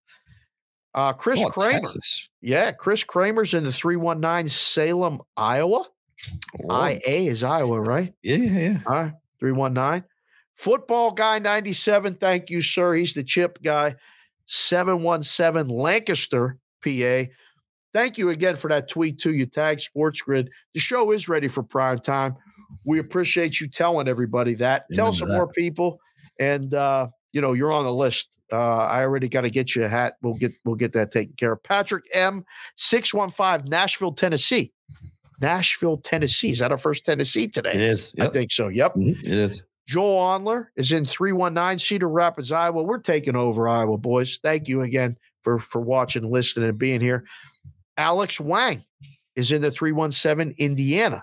[0.95, 1.81] Uh, Chris Oh, Kramer.
[1.81, 2.29] Texas.
[2.41, 5.85] Yeah, Chris Kramer's in the 319 Salem, Iowa.
[6.71, 7.01] IA
[7.31, 8.15] is Iowa, right?
[8.23, 8.79] Yeah, yeah, yeah.
[8.87, 10.05] All right, 319.
[10.55, 12.15] Football guy 97.
[12.17, 12.95] Thank you, sir.
[12.95, 13.97] He's the chip guy.
[14.47, 17.25] 717 Lancaster, PA.
[17.93, 19.33] Thank you again for that tweet, too.
[19.35, 20.51] You tag Sports Grid.
[20.75, 22.37] The show is ready for prime time.
[22.87, 24.87] We appreciate you telling everybody that.
[24.93, 25.37] Tell some that.
[25.37, 25.99] more people.
[26.41, 28.39] And uh, you know, you're on the list.
[28.53, 30.15] Uh, I already got to get you a hat.
[30.23, 31.63] We'll get we'll get that taken care of.
[31.63, 32.45] Patrick M,
[32.77, 34.73] 615, Nashville, Tennessee.
[35.41, 36.51] Nashville, Tennessee.
[36.51, 37.73] Is that our first Tennessee today?
[37.75, 38.15] It is.
[38.21, 38.69] I think so.
[38.69, 38.95] Yep.
[38.95, 39.63] Mhm, It is.
[39.87, 42.83] Joel Onler is in 319 Cedar Rapids, Iowa.
[42.83, 44.39] We're taking over Iowa, boys.
[44.43, 47.25] Thank you again for for watching, listening, and being here.
[47.97, 48.85] Alex Wang
[49.37, 51.23] is in the 317 Indiana.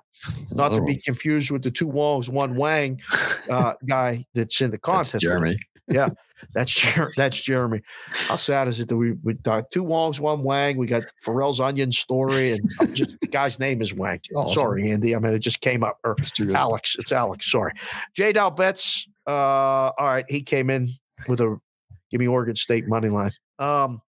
[0.52, 3.02] Not to be confused with the two Wongs, one Wang
[3.50, 5.14] uh, guy that's in the contest.
[5.14, 5.58] with Jeremy.
[5.88, 6.10] Yeah,
[6.54, 7.82] that's Jer- that's Jeremy.
[8.12, 10.78] How sad is it that we we got two Wongs, one Wang?
[10.78, 14.20] We got Ferrall's Onion Story, and just the guy's name is Wang.
[14.36, 14.56] Awesome.
[14.60, 15.16] Sorry, Andy.
[15.16, 15.98] I mean, it just came up.
[16.04, 16.40] Or It's.
[16.40, 17.52] Alex, it's Alex.
[17.52, 17.74] Sorry,
[18.14, 18.32] J.
[18.34, 19.08] Dow Betts.
[19.28, 20.90] Uh, all right, he came in
[21.28, 21.58] with a
[22.12, 23.32] give me Oregon State money line.
[23.60, 24.02] Um,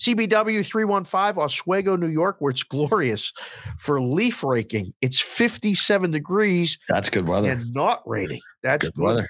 [0.00, 3.32] CBW three one five Oswego, New York, where it's glorious
[3.78, 4.92] for leaf raking.
[5.00, 7.50] It's fifty seven degrees That's good weather.
[7.50, 8.40] and not raining.
[8.62, 9.02] That's good good.
[9.04, 9.28] weather.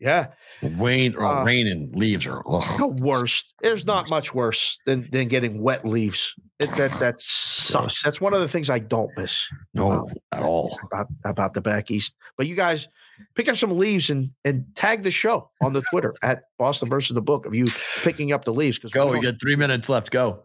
[0.00, 0.28] Yeah.
[0.62, 2.78] Rain or Uh, rain and leaves are ugh.
[2.78, 3.54] The worst.
[3.62, 6.34] There's not much worse than than getting wet leaves.
[6.58, 8.02] It, that that sucks.
[8.02, 10.78] That's one of the things I don't miss no at all.
[10.92, 12.16] about about the back east.
[12.36, 12.88] But you guys
[13.34, 17.14] pick up some leaves and and tag the show on the Twitter at Boston versus
[17.14, 17.66] the book of you
[18.02, 19.10] picking up the leaves because Go.
[19.10, 20.10] We got three minutes left.
[20.10, 20.44] Go.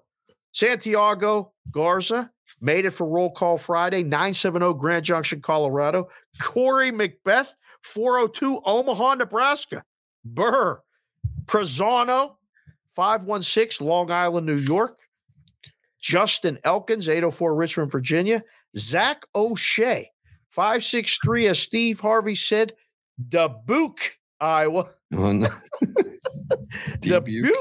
[0.52, 2.32] Santiago Garza
[2.62, 6.10] made it for Roll Call Friday, 970 Grand Junction, Colorado.
[6.42, 9.84] Corey Macbeth, 402 Omaha, Nebraska.
[10.26, 10.82] Burr,
[11.46, 12.36] Prezano,
[12.96, 15.00] 516 Long Island, New York.
[16.02, 18.44] Justin Elkins, 804 Richmond, Virginia.
[18.78, 20.12] Zach O'Shea,
[20.52, 22.74] 563, as Steve Harvey said,
[23.30, 24.90] Dubuque, Iowa.
[25.12, 25.52] Dubuque.
[27.02, 27.52] Dubuque.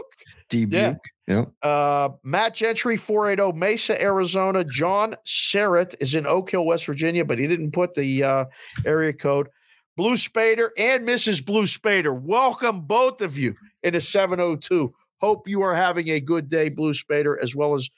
[0.49, 0.97] Dubuque.
[1.27, 1.45] Yeah.
[1.63, 4.65] Uh, Matt Gentry, 480 Mesa, Arizona.
[4.65, 8.45] John Serrett is in Oak Hill, West Virginia, but he didn't put the uh,
[8.87, 9.49] area code.
[9.97, 11.45] Blue Spader and Mrs.
[11.45, 14.91] Blue Spader, welcome both of you in a 702.
[15.21, 17.91] Hope you are having a good day, Blue Spader, as well as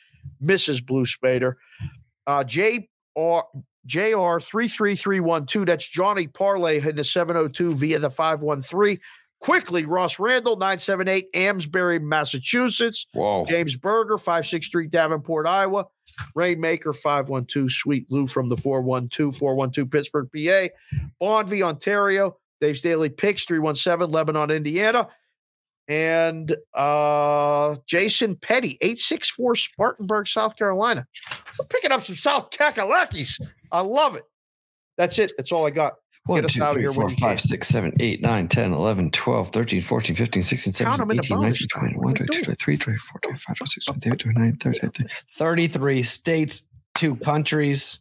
[0.43, 0.85] Mrs.
[0.85, 1.55] Blue Spader.
[2.27, 3.45] Uh, J R
[3.87, 5.67] JR 33312.
[5.67, 8.99] That's Johnny Parlay in the 702 via the 513.
[9.41, 13.07] Quickly, Ross Randall, 978 Amesbury, Massachusetts.
[13.15, 13.47] Whoa.
[13.47, 15.87] James Berger, 563 Davenport, Iowa.
[16.35, 20.69] Rainmaker, 512 Sweet Lou from the 412, 412 Pittsburgh, PA.
[21.21, 22.37] Bonvie, Ontario.
[22.61, 25.09] Dave's Daily Picks, 317 Lebanon, Indiana.
[25.89, 31.07] And uh, Jason Petty, 864 Spartanburg, South Carolina.
[31.59, 33.41] We're picking up some South Kakalakis.
[33.73, 34.25] I love it.
[34.97, 35.33] That's it.
[35.37, 35.95] That's all I got.
[36.27, 37.49] One, us two, out of three, here when four, you five, can.
[37.49, 41.17] six, seven, eight, nine, 10, 11, 12, 13, 14, 15, 16, Count 17, 'em in
[41.17, 44.57] the 18, 19, 20, What 1, are we 22, 23, 24, 25, 26, 27, 29,
[44.57, 45.09] 30, 31.
[45.39, 48.01] 33 states, two countries.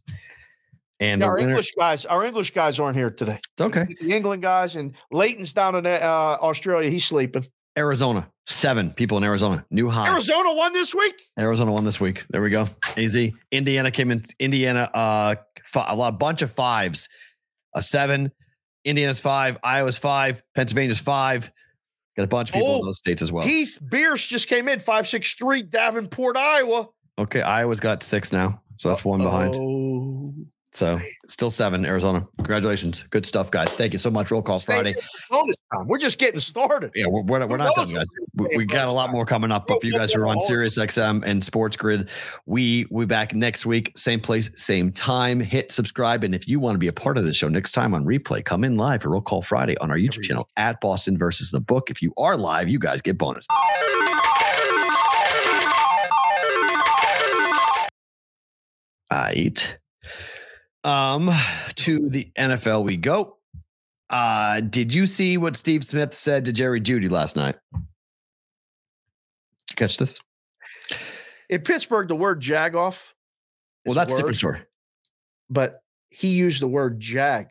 [1.00, 3.40] And Yeah, our winner- English guys, our English guys aren't here today.
[3.60, 3.86] okay.
[4.02, 6.00] The England guys and Leighton's down in uh,
[6.42, 6.90] Australia.
[6.90, 7.48] He's sleeping.
[7.78, 9.64] Arizona, seven people in Arizona.
[9.72, 10.10] New high.
[10.12, 11.16] Arizona won this week.
[11.40, 12.26] Arizona won this week.
[12.30, 12.68] There we go.
[12.98, 13.34] Easy.
[13.52, 14.24] Indiana came in.
[14.40, 17.08] Indiana, uh, fi- a lot, bunch of fives.
[17.76, 18.32] A seven.
[18.84, 19.58] Indiana's five.
[19.64, 20.42] Iowa's five.
[20.56, 21.52] Pennsylvania's five.
[22.18, 23.46] Got a bunch of people in Oh, those states as well.
[23.46, 26.88] Heath Bierce just came in five six three Davenport, Iowa.
[27.18, 29.56] okay, Iowa's got six now, so that's one behind.
[29.56, 30.34] Oh,
[30.72, 32.28] So still seven, Arizona.
[32.38, 33.04] Congratulations.
[33.04, 33.74] Good stuff, guys.
[33.74, 34.30] Thank you so much.
[34.30, 34.94] Roll call Friday.
[35.86, 36.92] We're just getting started.
[36.94, 38.06] Yeah, we're, we're, we're not done, guys.
[38.36, 39.66] We, we got a lot more coming up.
[39.68, 42.10] But for you guys who are on Sirius XM and Sports Grid,
[42.46, 45.40] we we back next week, same place, same time.
[45.40, 47.96] Hit subscribe, and if you want to be a part of the show next time
[47.96, 51.18] on replay, come in live for Roll Call Friday on our YouTube channel at Boston
[51.18, 51.90] versus the Book.
[51.90, 53.48] If you are live, you guys get bonus.
[59.12, 59.80] Right.
[60.84, 61.30] Um,
[61.76, 63.38] to the NFL we go.
[64.10, 67.56] Uh, did you see what Steve Smith said to Jerry Jeudy last night?
[69.76, 70.20] Catch this?
[71.50, 73.10] In Pittsburgh, the word jagoff.
[73.86, 74.62] Well, that's a different story.
[75.50, 77.48] But he used the word jag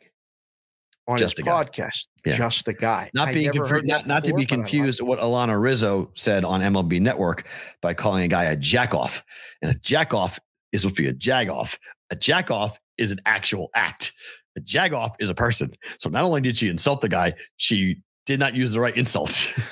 [1.07, 2.05] on Just his podcast.
[2.25, 2.37] Yeah.
[2.37, 3.09] Just the guy.
[3.13, 6.45] Not I being confused, not, not to be like confused with what Alanna Rizzo said
[6.45, 7.47] on MLB Network
[7.81, 9.23] by calling a guy a jackoff.
[9.61, 10.39] And a jackoff
[10.71, 11.77] is supposed to be a jagoff.
[12.11, 14.13] A jackoff is an actual act.
[14.57, 15.71] A jagoff is a person.
[15.99, 19.51] So not only did she insult the guy, she did not use the right insult.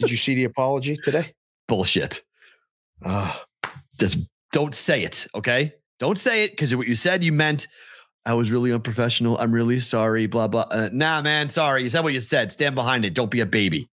[0.00, 1.32] Did you see the apology today?
[1.68, 2.20] Bullshit.
[3.04, 3.42] Ah,
[3.98, 4.18] Just
[4.52, 5.72] don't say it, okay?
[5.98, 7.66] Don't say it because what you said you meant.
[8.26, 9.38] I was really unprofessional.
[9.38, 10.26] I'm really sorry.
[10.26, 10.66] Blah blah.
[10.70, 11.82] Uh, nah, man, sorry.
[11.82, 12.52] You said what you said.
[12.52, 13.14] Stand behind it.
[13.14, 13.88] Don't be a baby.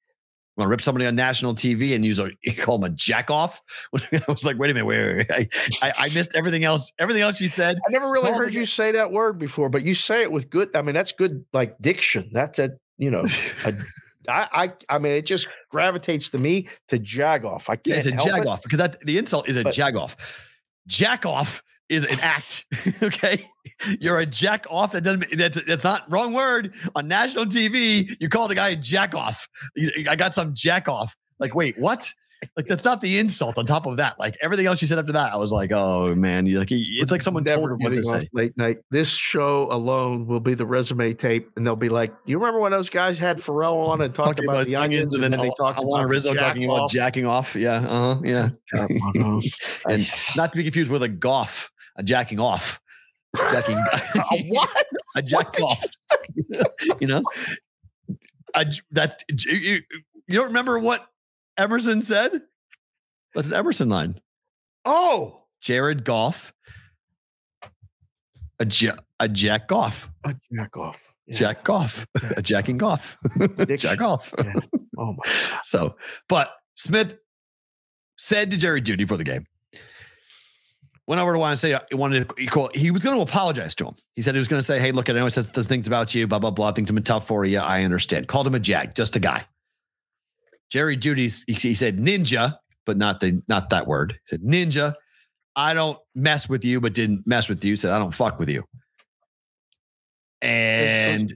[0.58, 3.30] Want to rip somebody on national TV and use a you call him a jack
[3.30, 3.62] off?
[3.96, 5.50] I was like, wait a minute, wait, wait, wait.
[5.84, 6.92] I, I, I missed everything else.
[6.98, 7.78] Everything else you said.
[7.88, 10.76] I never really heard you say that word before, but you say it with good.
[10.76, 12.30] I mean, that's good, like diction.
[12.34, 13.24] That's a you know,
[13.66, 13.74] a,
[14.28, 17.70] I, I I mean, it just gravitates to me to jag off.
[17.70, 17.88] I can't.
[17.88, 18.48] Yeah, it's a jag it.
[18.48, 20.18] off because that the insult is a But- jag off.
[20.88, 22.66] Jack off is an act.
[23.04, 23.42] okay,
[24.00, 24.92] you're a jack off.
[24.92, 25.26] That doesn't.
[25.38, 28.16] That's that's not wrong word on national TV.
[28.20, 29.48] You call the guy a jack off.
[30.10, 31.16] I got some jack off.
[31.40, 32.12] Like, wait, what?
[32.56, 33.58] Like that's not the insult.
[33.58, 36.14] On top of that, like everything else you said after that, I was like, oh
[36.14, 38.28] man, you're like it's like someone told Never him what to say.
[38.32, 38.78] late night.
[38.92, 42.60] This show alone will be the resume tape, and they'll be like, do "You remember
[42.60, 45.24] when those guys had Ferrall on and talked Talking about, about the his onions, and
[45.24, 47.56] then, they Al- talked about Rizzo talking about jacking off.
[47.56, 48.50] Yeah, uh huh, yeah.
[49.90, 52.80] and not to be confused with a goff, a jacking off,
[53.52, 53.78] jacking.
[54.32, 54.86] A what?
[55.16, 55.84] a jack off.
[57.00, 57.24] you know,
[58.54, 59.82] a, j- that you, you
[60.28, 61.08] you don't remember what
[61.58, 62.42] Emerson said?
[63.34, 64.20] That's an Emerson line.
[64.86, 66.54] Oh, Jared Goff,
[68.60, 71.14] a ja, a jack off, a jack off.
[71.26, 71.36] Yeah.
[71.36, 73.18] jack Goff, a jacking off,
[73.78, 74.34] jack off.
[74.38, 74.54] Yeah.
[74.98, 75.60] Oh my god.
[75.64, 75.96] So,
[76.30, 77.18] but Smith
[78.18, 79.46] said to Jerry Jeudy for the game.
[81.08, 83.74] Went over to want to say he wanted to call, he was going to apologize
[83.76, 83.96] to him.
[84.18, 85.88] He said he was going to say, "Hey, look, I know I said the things
[85.88, 86.74] about you, blah blah blah.
[86.74, 87.60] Things have been tough for you.
[87.60, 89.46] I understand." Called him a jag, just a guy.
[90.70, 94.14] Jerry Jeudy's he, said ninja, but not the not that word.
[94.14, 94.96] He said ninja.
[95.56, 97.78] I don't mess with you, but didn't mess with you.
[97.78, 98.66] Said I don't fuck with you.
[100.42, 101.34] And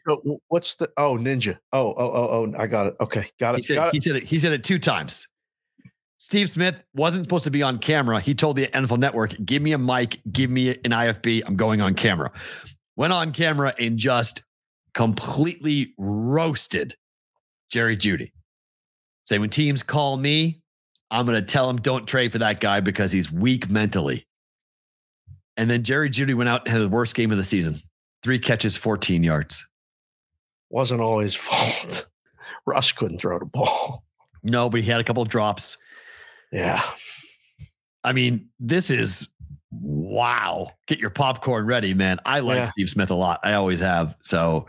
[0.49, 1.57] what's the oh ninja?
[1.71, 2.53] Oh oh oh oh!
[2.57, 2.95] I got it.
[2.99, 3.59] Okay, got it.
[3.59, 4.23] he said got he said it.
[4.23, 5.27] He said it two times.
[6.21, 8.19] Steve Smith wasn't supposed to be on camera.
[8.19, 11.41] He told the NFL Network, "Give me a mic, give me an IFB.
[11.43, 12.31] I'm going on camera."
[12.95, 14.43] Went on camera and just
[14.93, 16.95] completely roasted
[17.71, 18.33] Jerry Jeudy.
[19.23, 20.61] Say when teams call me,
[21.09, 24.27] I'm going to tell them don't trade for that guy because he's weak mentally.
[25.57, 27.81] And then Jerry Jeudy went out and had the worst game of the season.
[28.21, 29.67] Three catches, 14 yards.
[30.69, 32.05] Wasn't all his fault.
[32.67, 34.03] Russ couldn't throw the ball.
[34.43, 35.77] No, but he had a couple of drops.
[36.51, 36.83] Yeah.
[38.03, 39.27] I mean, this is
[39.71, 40.71] wow.
[40.87, 42.19] Get your popcorn ready, man.
[42.25, 42.71] I like Yeah.
[42.71, 43.39] Steve Smith a lot.
[43.43, 44.15] I always have.
[44.23, 44.67] So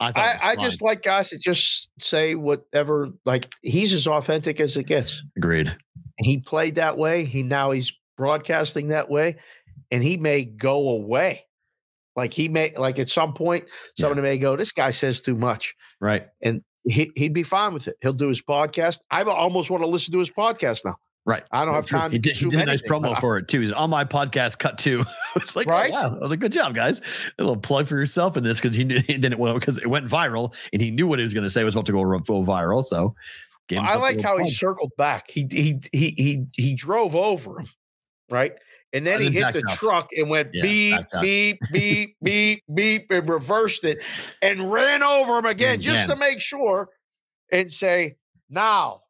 [0.00, 3.08] I I, I just like guys that just say whatever.
[3.24, 5.22] Like he's as authentic as it gets.
[5.36, 5.74] agreed.
[6.18, 7.24] He played that way.
[7.24, 9.36] He now he's broadcasting that way,
[9.90, 11.44] and he may go away.
[12.16, 13.64] Like he may like at some point
[13.96, 14.02] Yeah.
[14.06, 16.26] somebody may go, "This guy says too much," Right.
[16.42, 17.96] and he he'd be fine with it.
[18.00, 19.00] He'll do his podcast.
[19.10, 20.96] I almost want to listen to his podcast now.
[21.28, 21.42] Right.
[21.50, 21.98] I don't have True.
[21.98, 23.60] time He to did, he did a nice promo for it too.
[23.60, 25.04] He's on my podcast, cut two.
[25.36, 25.92] it's like, oh, Right?
[25.92, 26.02] right?
[26.02, 26.16] Oh, wow.
[26.16, 27.02] I was like, good job, guys.
[27.38, 29.88] A little plug for yourself in this because he knew then it went because it
[29.88, 32.02] went viral and he knew what he was going to say was about to go,
[32.02, 32.82] go viral.
[32.82, 33.14] So
[33.76, 35.30] I like how he circled back.
[35.30, 37.66] He he he he he drove over him,
[38.30, 38.52] right?
[38.92, 39.76] And then he hit the up.
[39.78, 43.98] truck and went Yeah, beep beep beep beep beep and reversed it
[44.40, 46.88] and ran over him again just to make sure
[47.52, 48.16] and say,
[48.48, 49.02] "Now,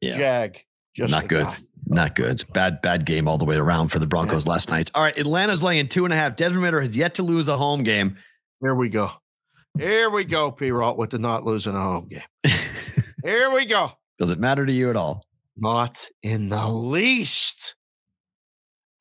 [0.00, 0.18] Yeah.
[0.18, 0.64] Jag,
[0.94, 1.44] just Not good.
[1.44, 1.56] guy."
[1.86, 2.44] Not good.
[2.54, 4.90] Bad, bad game all the way around for the Broncos last night.
[4.94, 5.16] All right.
[5.18, 6.34] Atlanta's laying two and a half.
[6.34, 8.16] Desmond Ridder has yet to lose a home game.
[8.62, 9.10] Here we go.
[9.78, 10.70] Here we go, P.
[10.70, 12.22] Ralt, with the not losing a home game.
[13.22, 13.92] Here we go.
[14.18, 15.26] Does it matter to you at all?
[15.58, 17.74] Not in the least.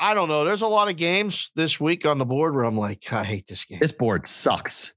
[0.04, 0.44] I don't know.
[0.44, 3.48] There's a lot of games this week on the board where I'm like, I hate
[3.48, 3.80] this game.
[3.82, 4.94] This board sucks.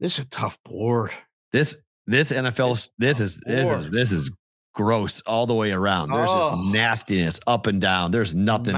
[0.00, 1.12] This is a tough board.
[1.52, 3.92] This this NFL this is this is board.
[3.92, 4.34] this is
[4.74, 6.10] gross all the way around.
[6.10, 6.50] There's Oh.
[6.50, 8.10] just nastiness up and down.
[8.10, 8.74] There's nothing.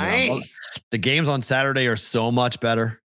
[0.91, 3.01] The games on Saturday are so much better.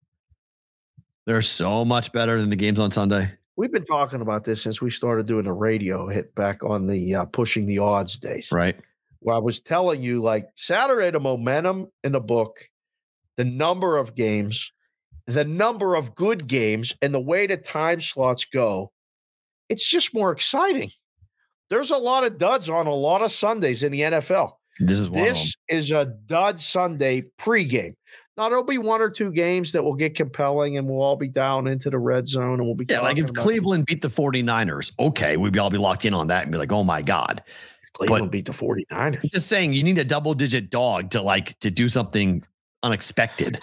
[1.25, 3.31] They're so much better than the games on Sunday.
[3.57, 7.15] We've been talking about this since we started doing the radio hit back on the
[7.15, 8.51] uh, pushing the odds days.
[8.51, 8.77] Right.
[9.27, 12.61] Where I was telling you, like Saturday, the momentum in the book,
[13.37, 14.71] the number of games,
[15.27, 18.93] the number of good games, and the way the time slots go,
[19.69, 20.93] it's just more exciting.
[21.71, 24.53] There's a lot of duds on a lot of Sundays in the NFL.
[24.79, 25.35] This is one of them.
[25.35, 27.95] This is a dud Sunday pregame.
[28.37, 31.27] Now there'll be one or two games that will get compelling, and we'll all be
[31.27, 34.93] down into the red zone, and we'll be Yeah, like if Cleveland beat the 49ers,
[35.01, 37.43] okay, we'd all be locked in on that and be like, oh my God.
[37.97, 39.31] Cleveland beat the 49ers.
[39.33, 42.43] Just saying you need a double digit dog to like to do something
[42.83, 43.59] unexpected.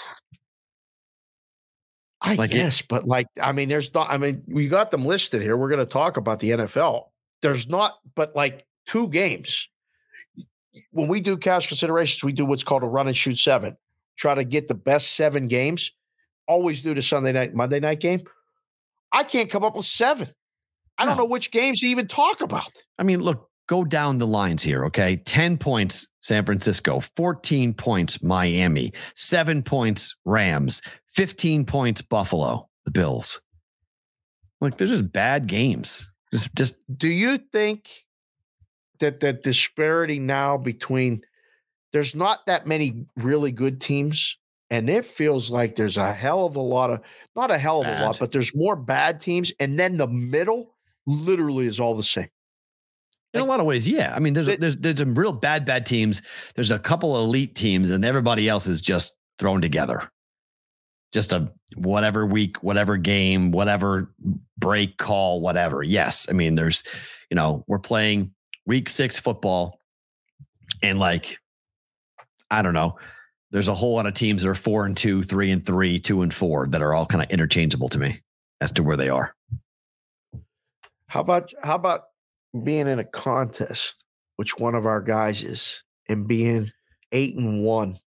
[2.21, 4.09] I Like it- guess, but like, I mean, there's not.
[4.09, 5.57] I mean, we got them listed here.
[5.57, 7.09] We're going to talk about the NFL.
[7.41, 9.67] There's not, but like two games.
[10.91, 13.77] When we do cash considerations, we do what's called a run and shoot seven.
[14.15, 15.91] Try to get the best seven games.
[16.47, 18.21] Always do the Sunday night, Monday night game.
[19.11, 20.29] I can't come up with seven.
[20.97, 22.71] I don't know which games to even talk about.
[22.97, 25.17] I mean, look, go down the lines here, okay?
[25.17, 30.81] 10 points, San Francisco, 14 points, Miami, seven points, Rams,
[31.13, 33.41] 15 points, Buffalo, the Bills.
[34.61, 36.11] Like, they're just bad games.
[36.31, 37.89] Just, just Do you think
[38.99, 41.21] that the disparity now between
[41.91, 44.37] there's not that many really good teams,
[44.69, 47.01] and it feels like there's a hell of a lot of
[47.35, 50.75] not a hell of a lot, but there's more bad teams, and then the middle
[51.05, 52.29] literally is all the same.
[53.33, 54.13] In a lot of ways, yeah.
[54.15, 56.21] I mean, there's It- there's there's some real bad bad teams.
[56.55, 60.09] There's a couple elite teams, and everybody else is just thrown together.
[61.11, 64.13] Just a whatever week, whatever game, whatever
[64.57, 65.83] break call, whatever.
[65.83, 66.83] Yes, I mean, there's,
[67.29, 68.33] you know, we're playing
[68.65, 69.79] week six football,
[70.81, 71.39] and like,
[72.49, 72.97] I don't know.
[73.51, 76.23] There's a whole lot of teams that are four and two, three and three, two
[76.23, 78.19] and four that are all kind of interchangeable to me
[78.61, 79.35] as to where they are.
[81.07, 82.01] How about how about
[82.63, 84.03] being in a contest,
[84.35, 86.71] which one of our guys is, and being
[87.11, 87.99] eight and one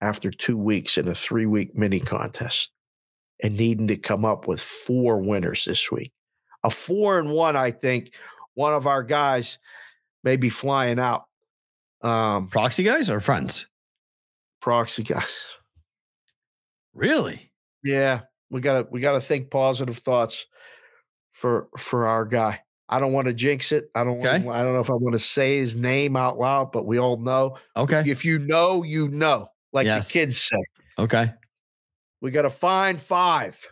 [0.00, 2.70] after two weeks in a three week mini contest,
[3.42, 6.12] and needing to come up with four winners this week.
[6.64, 8.12] A four and one, I think,
[8.54, 9.58] one of our guys
[10.24, 11.24] may be flying out.
[12.02, 13.66] Um, Proxy guys or friends?
[14.60, 15.38] proxy guys.
[16.94, 17.50] Really?
[17.82, 18.20] Yeah,
[18.50, 20.46] we gotta we gotta think positive thoughts
[21.32, 22.60] for for our guy.
[22.92, 23.88] I don't want to jinx it.
[23.94, 24.18] I don't.
[24.18, 24.44] Okay.
[24.44, 26.98] Wanna, I don't know if I want to say his name out loud, but we
[26.98, 27.56] all know.
[27.76, 28.02] Okay.
[28.04, 29.48] If you know, you know.
[29.72, 30.08] Like Yes.
[30.08, 30.56] the kids say,
[30.98, 31.32] Okay.
[32.20, 33.64] we got to find five.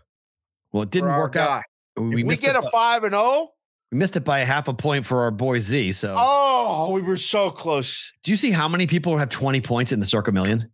[0.72, 1.64] Well, it didn't work out.
[1.96, 3.50] We, we get it a five and oh,
[3.90, 5.90] we missed it by a half a point for our boy Z.
[5.92, 8.12] So, oh, we were so close.
[8.22, 10.70] do you see how many people have 20 points in the Circa Million?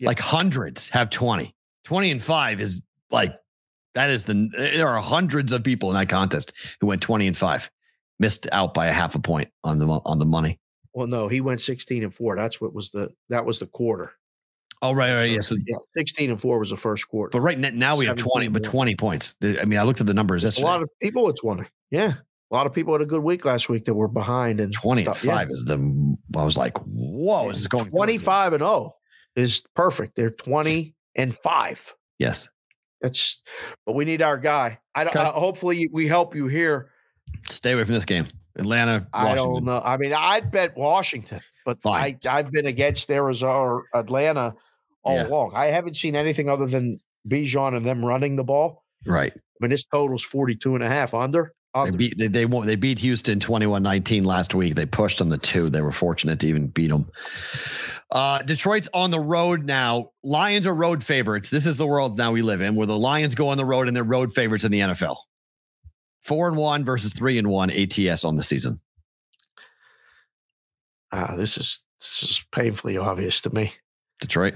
[0.00, 0.08] Yeah.
[0.08, 1.54] Like hundreds have 20.
[1.84, 2.80] 20 and five is
[3.10, 3.32] like,
[3.94, 7.36] that is the, there are hundreds of people in that contest who went 20 and
[7.36, 7.70] five,
[8.18, 10.58] missed out by a half a point on the, on the money.
[10.92, 12.36] Well, no, he went sixteen and four.
[12.36, 14.12] That's what was the that was the quarter.
[14.80, 15.30] Oh, right, right.
[15.30, 15.40] Yeah.
[15.40, 17.30] So, yeah, sixteen and four was the first quarter.
[17.30, 19.34] but right n- now we have 20, but 20 points.
[19.42, 21.64] I mean, I looked at the numbers a lot of people with twenty.
[21.90, 22.12] Yeah,
[22.50, 25.04] a lot of people had a good week last week that were behind and 20
[25.04, 25.06] and.
[25.24, 25.34] Yeah.
[25.34, 28.94] five is the, I was like, whoa, is this going 25 and 0
[29.34, 30.14] is perfect.
[30.14, 31.94] They're 20 and 5.
[32.20, 32.48] Yes.
[33.04, 33.42] That's
[33.84, 34.78] but we need our guy.
[34.94, 35.24] I don't Okay.
[35.24, 36.90] uh, hopefully we help you here.
[37.50, 38.26] Stay away from this game.
[38.56, 39.80] Atlanta, I don't know.
[39.84, 42.18] I mean, I'd bet Washington, but Fine.
[42.30, 44.54] I I've been against Arizona or Atlanta
[45.02, 45.26] all Yeah.
[45.26, 45.52] along.
[45.54, 46.98] I haven't seen anything other than
[47.28, 48.84] Bijan and them running the ball.
[49.04, 49.32] Right.
[49.36, 51.52] I mean, this total's 42 and a half under.
[51.74, 54.76] They beat they they, won, they beat Houston 21-19 last week.
[54.76, 55.68] They pushed on the two.
[55.68, 57.10] They were fortunate to even beat them.
[58.12, 60.10] Uh, Detroit's on the road now.
[60.22, 61.50] Lions are road favorites.
[61.50, 63.88] This is the world now we live in, where the Lions go on the road
[63.88, 65.16] and they're road favorites in the NFL.
[66.22, 68.78] Four and one versus three and one ATS on the season.
[71.10, 73.72] Ah, this is this is painfully obvious to me.
[74.20, 74.54] Detroit.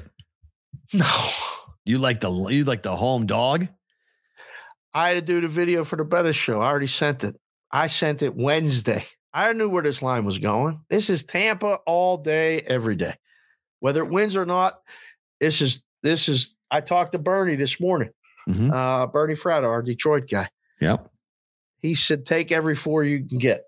[0.93, 1.11] No.
[1.85, 3.67] You like the you like the home dog?
[4.99, 6.61] I had to do the video for the better show.
[6.61, 7.37] I already sent it.
[7.71, 9.05] I sent it Wednesday.
[9.33, 10.81] I knew where this line was going.
[10.91, 13.15] This is Tampa all day, every day.
[13.79, 14.81] Whether it wins or not,
[15.39, 18.11] this is this is I talked to Bernie this morning.
[18.49, 18.73] Mhm.
[18.73, 20.49] Uh Bernie Fratto, our Detroit guy.
[20.81, 21.09] Yep.
[21.81, 23.63] He said take every four you can get.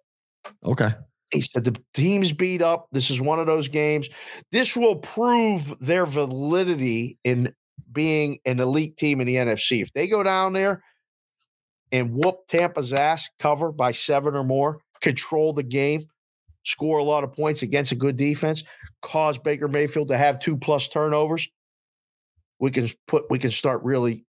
[0.65, 0.89] Okay.
[1.33, 2.89] He said the team's beat up.
[2.91, 4.09] This is one of those games.
[4.51, 7.55] This will prove their validity in
[7.93, 9.81] being an elite team in the NFC.
[9.81, 10.83] If they go down there
[11.93, 16.07] and whoop Tampa's ass, cover by seven or more, control the game,
[16.65, 18.65] score a lot of points against a good defense,
[19.03, 21.49] cause Baker Mayfield to have two plus turnovers,
[22.59, 24.25] we can put we can start really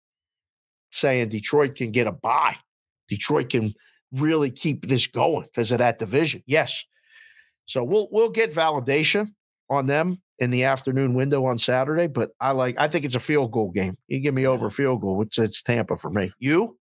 [0.92, 2.56] saying Detroit can get a bye.
[3.08, 3.74] Detroit can
[4.12, 6.42] really keep this going because of that division.
[6.46, 6.84] Yes.
[7.66, 9.28] So we'll we'll get validation
[9.68, 13.20] on them in the afternoon window on Saturday, but I like I think it's a
[13.20, 13.96] field goal game.
[14.08, 16.32] You give me over field goal, it's it's Tampa for me.
[16.38, 16.78] You?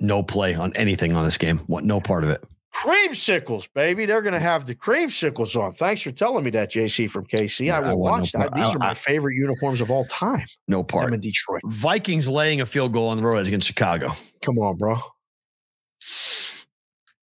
[0.00, 1.58] No play on anything on this game.
[1.66, 2.42] What no part of it.
[2.74, 4.06] Creamsicles, baby.
[4.06, 5.72] They're going to have the creamsicles on.
[5.72, 7.66] Thanks for telling me that, JC from KC.
[7.66, 8.54] Yeah, I I will no watch part- that.
[8.56, 10.44] These I- are my I- favorite uniforms of all time.
[10.68, 11.06] No part.
[11.08, 11.62] I'm in Detroit.
[11.66, 14.12] Vikings laying a field goal on the road against Chicago.
[14.42, 14.98] Come on, bro.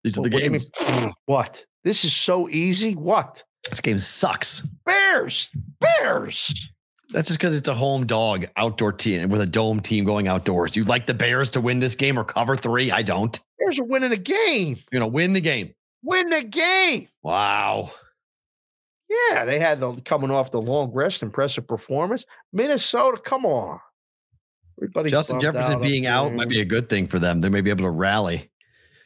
[0.04, 0.68] These are the games.
[1.26, 1.66] What?
[1.84, 2.94] This is so easy.
[2.96, 3.44] What?
[3.70, 4.62] This game sucks.
[4.86, 5.52] Bears.
[5.80, 6.70] Bears.
[7.12, 10.76] That's just because it's a home dog outdoor team with a dome team going outdoors.
[10.76, 12.90] You'd like the Bears to win this game or cover three?
[12.92, 13.38] I don't.
[13.60, 14.78] Bears are winning a game.
[14.92, 15.74] You're gonna win the game.
[16.04, 17.10] Win the game.
[17.22, 17.92] Wow.
[19.10, 22.26] Yeah, they had the, coming off the long rest, impressive performance.
[22.54, 23.80] Minnesota, come on.
[24.80, 27.42] Everybody's Justin Jefferson up being out might be a good thing for them.
[27.42, 28.50] They may be able to rally.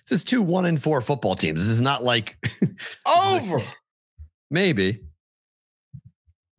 [0.08, 1.62] This is two one and four football teams.
[1.62, 2.38] This is not like
[3.06, 3.60] over.
[4.52, 5.02] maybe.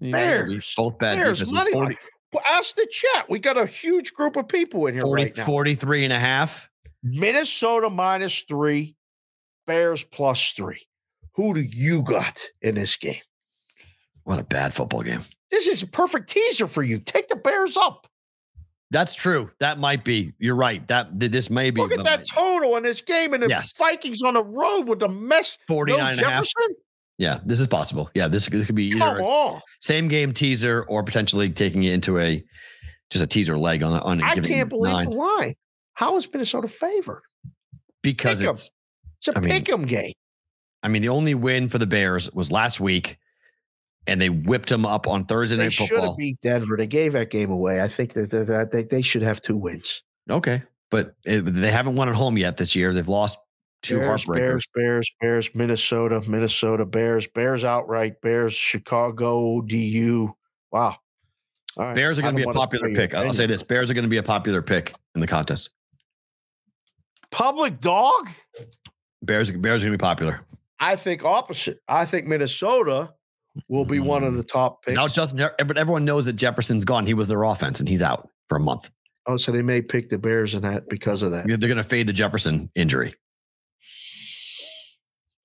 [0.01, 0.18] You know.
[0.18, 0.74] Bears.
[0.77, 1.52] both bad Bears defenses.
[1.55, 1.97] money 40.
[2.32, 3.31] Well, ask the chat.
[3.31, 5.44] We got a huge group of people in here 40 right now.
[5.47, 6.68] 43 and a half.
[7.02, 8.97] Minnesota minus three,
[9.66, 10.81] Bears plus three.
[11.35, 13.20] Who do you got in this game?
[14.24, 15.20] What a bad football game.
[15.51, 16.98] This is a perfect teaser for you.
[16.98, 18.09] Take the Bears up.
[18.90, 19.51] That's true.
[19.60, 20.32] That might be.
[20.39, 20.86] You're right.
[20.89, 21.81] That this may be.
[21.81, 23.73] Look at that total in this game, and the Yes.
[23.77, 25.59] Vikings on the road with the mess.
[25.68, 26.44] 49 no and a half.
[26.44, 26.77] Jefferson.
[27.18, 28.10] Yeah, this is possible.
[28.14, 32.18] Yeah, this, this could be either a same game teaser or potentially taking it into
[32.18, 32.44] a
[33.10, 35.55] just a teaser leg on on I can't believe nine the line.
[35.94, 37.22] How is Minnesota favored?
[38.02, 38.70] because pick it's
[39.18, 40.12] It's a I pick 'em game.
[40.82, 43.16] I mean the only win for the Bears was last week
[44.06, 46.10] and they whipped them up on Thursday They night should football.
[46.10, 46.76] have beat Denver.
[46.76, 47.80] They gave that game away.
[47.80, 50.02] I think that, that, that they, they should have two wins.
[50.30, 52.93] Okay, but it, they haven't won at home yet this year.
[52.93, 53.38] They've lost
[53.82, 54.24] two Bears.
[54.24, 60.35] Bears, Bears, Bears, Minnesota, Minnesota, Bears, Bears outright, Bears, Chicago, DU.
[60.73, 60.97] Wow.
[61.77, 61.94] All right.
[61.94, 63.15] Bears are going to be a popular pick.
[63.15, 65.70] I'll say this: Bears are going to be a popular pick in the contest.
[67.31, 68.31] Public dog?
[69.23, 70.40] Bears, Bears are going to be popular.
[70.81, 71.81] I think opposite.
[71.89, 73.12] I think Minnesota
[73.69, 74.48] will be one of the mm.
[74.48, 74.94] top picks.
[74.94, 77.07] Now, Justin, but everyone knows that Jefferson's gone.
[77.07, 78.90] He was their offense, and he's out for a month.
[79.27, 81.47] oh, so they may pick the Bears in that because of that.
[81.47, 83.12] They're going to fade the Jefferson injury.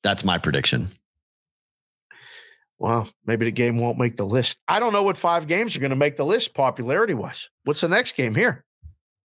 [0.04, 0.88] That's my prediction.
[2.80, 4.58] Well, Maybe the game won't make the list.
[4.68, 7.48] I don't know what five games are going to make the list popularity wise.
[7.64, 8.66] What's the next game here?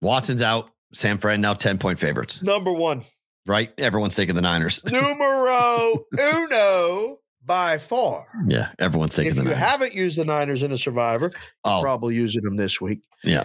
[0.02, 0.70] Watson's out.
[0.91, 3.04] San Fran now 10 point favorites, Number one.
[3.48, 3.72] right?
[3.80, 4.84] Everyone's taking the Niners.
[4.91, 8.28] Numero uno by far.
[8.48, 9.60] yeah, everyone's taking If the you Niners.
[9.70, 11.32] haven't used the Niners in a survivor,
[11.64, 13.02] oh, probably using them this week.
[13.24, 13.44] yeah.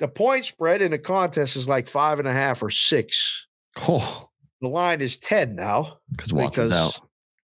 [0.00, 3.46] The point spread in the contest is like five and a half or six.
[3.88, 4.28] Oh,
[4.64, 6.98] The line is 10 now because Watson's out.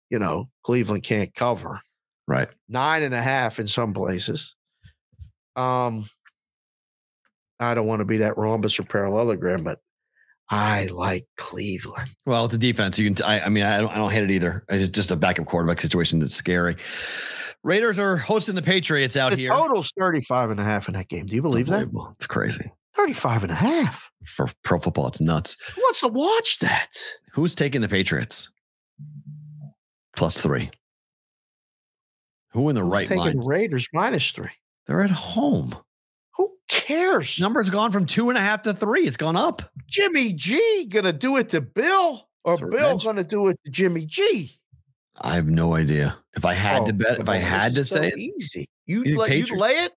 [0.09, 1.81] you know, Cleveland can't cover.
[2.27, 2.49] Right.
[2.69, 4.55] Nine and a half in some places.
[5.55, 6.09] Um,
[7.59, 9.79] I don't want to be that rhombus or parallelogram, but
[10.49, 12.09] I like Cleveland.
[12.25, 12.99] Well, it's a defense.
[12.99, 13.23] You can.
[13.25, 13.91] I, I mean, I don't.
[13.93, 14.65] I don't hate it either.
[14.69, 16.77] It's just a backup quarterback situation that's scary.
[17.63, 19.51] Raiders are hosting the Patriots out The here.
[19.51, 21.27] total's 35 and a half in that game.
[21.27, 21.89] Do you believe that?
[22.17, 24.11] It's crazy 35 and a half.
[24.25, 25.09] for pro football.
[25.09, 25.57] It's nuts.
[25.75, 26.89] Who wants to watch that?
[27.33, 28.53] Who's taking the Patriots?
[30.17, 30.71] Plus three.
[32.53, 33.39] Who in the Who's right taking line?
[33.39, 34.51] Raiders minus three.
[34.87, 35.75] They're at home.
[36.37, 37.39] Who cares?
[37.39, 39.07] Number's gone from two and a half to three.
[39.07, 39.63] It's gone up.
[39.87, 44.05] Jimmy G gonna do it to Bill, or It's Bill gonna do it to Jimmy
[44.05, 44.59] G?
[45.21, 46.17] I have no idea.
[46.35, 48.69] If I had oh, to Oh, bet, if I had to so say it, easy.
[48.87, 49.93] You You let you lay it.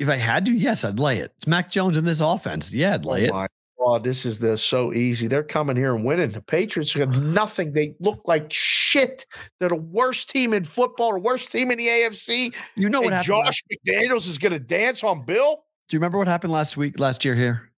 [0.00, 1.32] If I had to, yes, I'd lay it.
[1.36, 2.72] It's Mac Jones in this offense.
[2.74, 3.50] Yeah, I'd oh lay oh it.
[3.78, 5.26] God, this is the so easy.
[5.26, 6.30] They're coming here and winning.
[6.30, 7.72] The Patriots have nothing.
[7.72, 9.24] They look like shit.
[9.58, 12.52] They're the worst team in football, the worst team in the AFC.
[12.76, 13.38] You know what and happened?
[13.38, 15.64] last- Josh McDaniels is gonna dance on Bill.
[15.88, 17.69] do you remember what happened last week, last year here?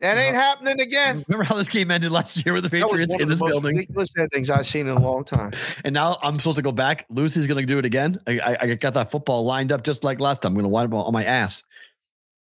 [0.00, 1.24] That ain't happening again.
[1.28, 3.50] Remember how this game ended last year with the Patriots in of the this most
[3.50, 3.76] building?
[3.76, 5.50] ridiculous endings I've seen in a long time.
[5.84, 7.06] And now I'm supposed to go back.
[7.08, 8.16] Lucy's going to do it again.
[8.26, 10.50] I, I, I got that football lined up just like last time.
[10.50, 11.62] I'm going to wind up on my ass,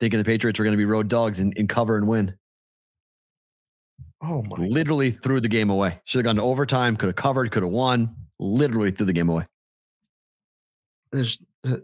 [0.00, 2.34] thinking the Patriots were going to be road dogs and, and cover and win.
[4.20, 4.66] Oh my!
[4.66, 6.00] Literally threw the game away.
[6.04, 6.96] Should have gone to overtime.
[6.96, 7.50] Could have covered.
[7.52, 8.16] Could have won.
[8.40, 9.44] Literally threw the game away.
[11.12, 11.76] There's uh,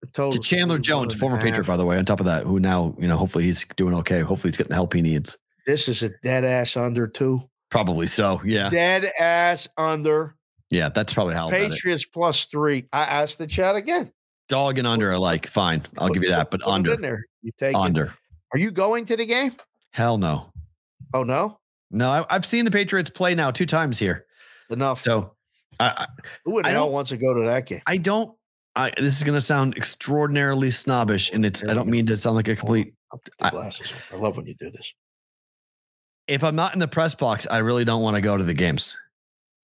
[0.00, 1.98] the, the total To Chandler Jones, former Patriot, by the way.
[1.98, 4.20] On top of that, who now you know, hopefully he's doing okay.
[4.20, 5.36] Hopefully he's getting the help he needs.
[5.66, 7.42] This is a dead ass under two.
[7.70, 8.40] Probably so.
[8.44, 8.70] Yeah.
[8.70, 10.36] Dead ass under.
[10.70, 10.88] Yeah.
[10.90, 11.48] That's probably how.
[11.48, 11.52] It.
[11.52, 12.86] Patriots plus three.
[12.92, 14.12] I asked the chat again.
[14.48, 15.82] Dog and under are like fine.
[15.98, 16.96] I'll give you that, but under.
[16.96, 17.24] there.
[17.42, 17.76] You take it.
[17.76, 18.14] Under.
[18.52, 19.52] Are you going to the game?
[19.90, 20.52] Hell no.
[21.14, 21.58] Oh no,
[21.90, 24.26] No, I, I've seen the Patriots play now two times here.
[24.70, 25.02] enough.
[25.02, 25.34] So
[25.80, 26.06] I, I
[26.44, 27.80] Who in I don't- wants to go to that game?
[27.86, 28.36] I don't.
[28.76, 31.64] I, this is going to sound extraordinarily snobbish, and it's.
[31.64, 32.92] I don't mean to sound like a complete.
[33.12, 33.92] I'll put the I- glasses.
[34.12, 34.92] I love when you do this.
[36.28, 38.52] If I'm not in the press box, I really don't want to go to the
[38.54, 38.96] games.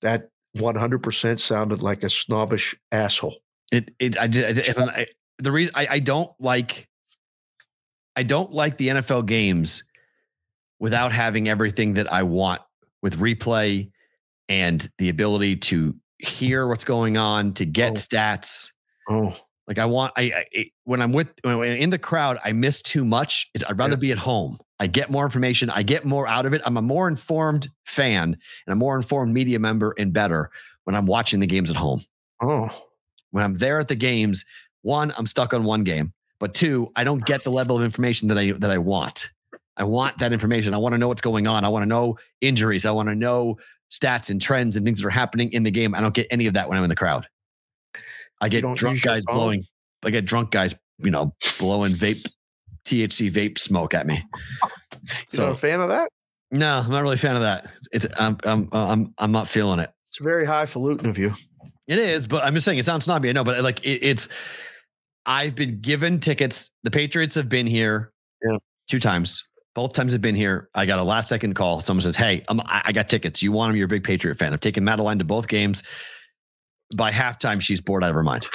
[0.01, 3.37] That 100% sounded like a snobbish asshole.
[3.73, 3.91] It.
[3.99, 4.17] It.
[4.19, 4.69] I just.
[4.69, 5.07] If I'm, I,
[5.39, 6.89] the reason I, I don't like.
[8.15, 9.85] I don't like the NFL games
[10.79, 12.61] without having everything that I want
[13.03, 13.91] with replay
[14.49, 17.95] and the ability to hear what's going on, to get Oh.
[17.95, 18.72] stats.
[19.09, 19.35] Oh,
[19.69, 22.53] Like I want, I, I it- when I'm with when I'm in the crowd, I
[22.53, 23.49] miss too much.
[23.55, 23.97] It's- I'd rather Yeah.
[24.01, 24.59] be at home.
[24.81, 25.71] I get more information.
[25.71, 26.61] I get more out of it.
[26.67, 30.51] I'm a more informed fan and a more informed media member and better
[30.85, 32.01] when I'm watching the games at home.
[32.43, 32.69] oh,
[33.31, 34.45] When I'm there at the games,
[34.83, 38.27] one, I'm stuck on one game, but two, I don't get the level of information
[38.29, 39.31] that I that I want.
[39.77, 40.75] I want that information.
[40.75, 41.65] I want to know what's going on.
[41.65, 42.85] I want to know injuries.
[42.85, 43.59] I want to know
[43.91, 45.95] stats and trends and things that are happening in the game.
[45.95, 47.27] I don't get any of that when I'm in the crowd.
[48.43, 49.65] I get drunk guys blowing.
[50.03, 52.29] I get drunk guys, you know, blowing vape,
[52.85, 54.23] THC vape smoke at me.
[54.93, 56.09] you So not a fan of that?
[56.51, 57.67] no, I'm not really a fan of that.
[57.93, 59.91] It's I'm I'm I'm I'm not feeling it.
[60.09, 61.33] It's very highfalutin of you.
[61.87, 63.29] It is, but I'm just saying it sounds snobby.
[63.29, 64.29] I know, but like it, it's.
[65.25, 66.71] I've been given tickets.
[66.83, 68.13] The Patriots have been here
[68.45, 68.57] Yeah.
[68.89, 69.45] two times.
[69.75, 70.69] Both times have been here.
[70.75, 71.81] I got a last second call.
[71.81, 73.41] Someone says, "Hey, I'm, I I got tickets.
[73.43, 73.77] You want them?
[73.77, 74.53] You're a big Patriot fan.
[74.53, 75.83] I've taken Madeline to both games.
[76.95, 78.47] By halftime, she's bored out of her mind.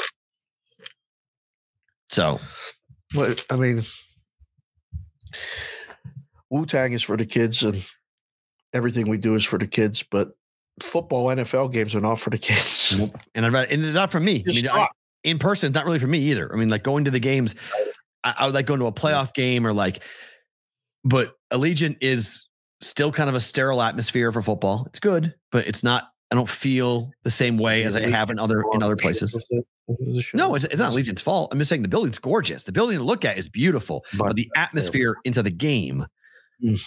[2.09, 2.39] So
[3.13, 3.83] But I mean,
[6.49, 7.85] Wu Tang is for the kids, and
[8.73, 10.03] everything we do is for the kids.
[10.03, 10.31] But
[10.81, 12.97] football, NFL games are not for the kids.
[13.35, 14.43] and I'd rather, and it's not for me.
[14.47, 14.87] I mean, I-
[15.23, 16.51] in person, it's not really for me either.
[16.53, 17.55] I mean, like going to the games,
[18.23, 20.01] I, I would like going to a playoff game or like,
[21.03, 22.47] but Allegiant is
[22.81, 24.85] still kind of a sterile atmosphere for football.
[24.87, 26.09] It's good, but it's not.
[26.29, 29.35] I don't feel the same way as I have in other in other places.
[30.33, 31.49] No, it's, it's not Legion's fault.
[31.51, 32.65] I'm just saying the building's gorgeous.
[32.65, 36.05] The building to look at is beautiful, but the atmosphere into the game,
[36.63, 36.81] Mm.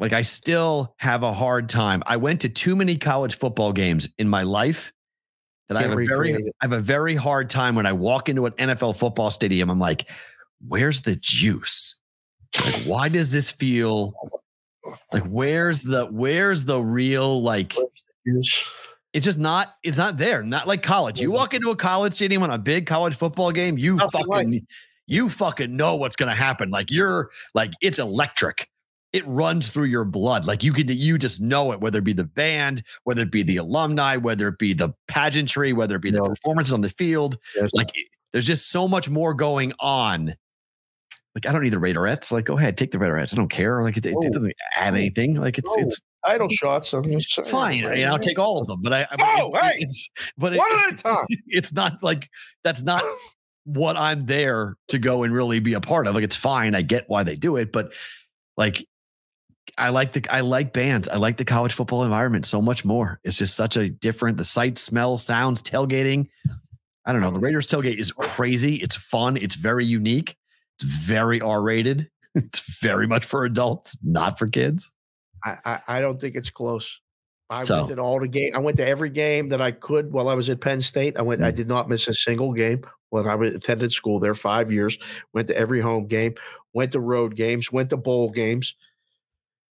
[0.00, 2.02] like I still have a hard time.
[2.04, 4.92] I went to too many college football games in my life
[5.68, 6.34] that I have a very.
[6.34, 9.70] I have a very hard time when I walk into an NFL football stadium.
[9.70, 10.10] I'm like,
[10.66, 11.98] where's the juice?
[12.60, 14.12] Like, why does this feel
[15.12, 17.74] like where's the where's the real like
[18.24, 21.20] it's just not it's not there not like college.
[21.20, 24.52] You walk into a college stadium on a big college football game you Nothing fucking
[24.52, 24.62] like
[25.06, 26.70] you fucking know what's going to happen.
[26.70, 28.68] Like you're like it's electric.
[29.12, 30.46] It runs through your blood.
[30.46, 33.42] Like you can you just know it whether it be the band whether it be
[33.42, 37.36] the alumni whether it be the pageantry whether it be the performances on the field.
[37.54, 37.70] Yes.
[37.74, 37.90] like
[38.32, 40.34] there's just so much more going on.
[41.34, 42.32] Like I don't need the Raiderettes.
[42.32, 43.32] Like, go ahead, take the Raiderettes.
[43.32, 43.82] I don't care.
[43.82, 45.36] Like, it, it, doesn't add anything.
[45.36, 46.92] Like, it's it's idle shots.
[46.92, 47.86] I'm just saying, fine.
[47.86, 49.02] I, I'll take all of them, but I.
[49.10, 49.74] I Oh, it's, hey!
[49.78, 51.26] it's but it, one at a time.
[51.46, 52.28] it's not like
[52.64, 53.04] that's not
[53.64, 56.14] what I'm there to go and really be a part of.
[56.14, 56.74] Like, it's fine.
[56.74, 57.92] I get why they do it, but
[58.56, 58.86] like,
[59.78, 61.08] I like the I like bands.
[61.08, 63.20] I like the college football environment so much more.
[63.24, 64.36] It's just such a different.
[64.36, 66.28] The sight, smell, sounds, tailgating.
[67.04, 67.30] I don't know.
[67.30, 68.76] The Raiders tailgate is crazy.
[68.76, 69.36] It's fun.
[69.36, 70.36] It's very unique.
[70.76, 72.08] It's very R rated.
[72.34, 74.90] It's very much for adults, not for kids.
[75.44, 77.00] I, I, I don't think it's close.
[77.50, 78.54] I So- went to all the game.
[78.54, 81.16] I went to every game that I could while I was at Penn State.
[81.18, 81.42] I went.
[81.42, 81.56] I Mm.
[81.56, 84.34] did not miss a single game when I attended school there.
[84.34, 84.98] Five years.
[85.34, 86.34] Went to every home game.
[86.72, 87.70] Went to road games.
[87.70, 88.74] Went to bowl games.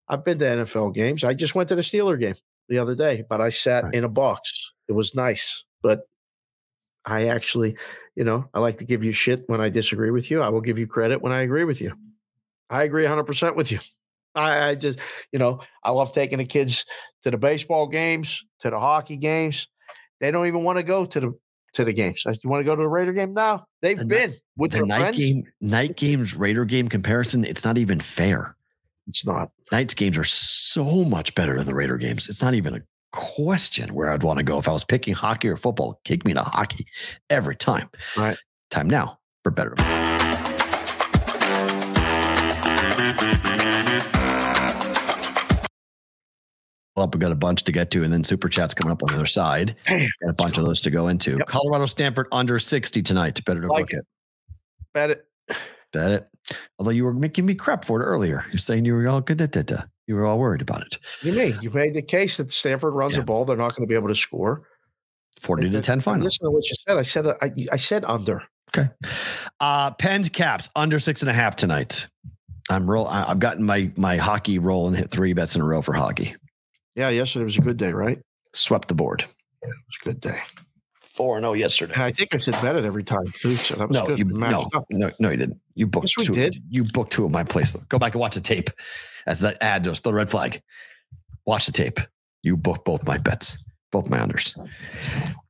[0.10, 1.24] I've been to NFL games.
[1.24, 2.36] I just went to the Steeler game
[2.68, 3.94] the other day, but I sat Right.
[3.94, 4.72] in a box.
[4.88, 6.02] It was nice, but
[7.06, 7.78] I actually,
[8.16, 10.42] you know, I like to give you shit when I disagree with you.
[10.42, 11.94] I will give you credit when I agree with you.
[12.70, 13.80] I agree 100% with you.
[14.36, 15.00] I, I just,
[15.32, 16.86] you know, I love taking the kids
[17.24, 19.68] to the baseball games, to the hockey games.
[20.20, 21.40] They don't even want to go to the
[21.74, 22.24] to the games.
[22.28, 23.66] I you want to go to the Raider game now?
[23.82, 25.18] They've The been with The their night friends.
[25.18, 28.56] game, night games, Raider game comparison, it's not even fair.
[29.08, 29.52] It's not.
[29.72, 32.28] Nights games are so much better than the Raider games.
[32.30, 32.82] It's not even a
[33.12, 36.00] question where I'd want to go if I was picking hockey or football.
[36.04, 36.86] Kick me to hockey
[37.30, 37.90] every time.
[38.18, 38.38] Right.
[38.72, 39.76] Time now for better.
[47.02, 47.14] Up.
[47.14, 49.16] We've got a bunch to get to, and then super chats coming up on the
[49.16, 49.76] other side.
[49.88, 51.38] Got a bunch of those to go into.
[51.38, 51.48] Yep.
[51.48, 53.44] Colorado Stanford under 60 tonight.
[53.46, 54.06] Better to Like book it.
[54.94, 55.26] Bet it.
[55.94, 56.28] Bet it.
[56.78, 58.46] Although you were making me crap for it earlier.
[58.50, 59.40] You're saying you were all good.
[60.08, 60.98] You were all worried about it.
[61.22, 63.20] You mean you made the case that Stanford runs Yeah.
[63.20, 64.64] the ball, they're not going to be able to score.
[65.40, 66.24] 40 to 10 final.
[66.24, 66.98] Listen to what you said.
[66.98, 68.44] I said I, I said under.
[68.76, 68.90] Okay.
[69.60, 72.08] Uh Pens caps under six and a half tonight.
[72.70, 73.08] I'm roll.
[73.08, 75.94] I- I've gotten my my hockey roll and hit three bets in a row for
[75.94, 76.36] hockey.
[77.00, 78.20] Yeah, yesterday was a good day, right?
[78.54, 79.22] Swept the board.
[79.22, 80.42] It was a good day.
[81.00, 81.94] Four and zero yesterday.
[81.94, 83.56] And I think I said bet it every time too.
[83.56, 84.20] So that was No, good.
[84.20, 84.86] you Matched no, up.
[84.90, 85.62] no, no, you didn't.
[85.76, 86.08] You booked.
[86.18, 86.62] Yes, we two, did.
[86.70, 87.72] You booked two of my place.
[87.88, 88.70] Go back and watch the tape.
[89.26, 90.62] As that ad goes, the red flag.
[91.46, 92.02] Watch the tape.
[92.44, 93.58] You booked both my bets,
[93.94, 94.58] both my unders.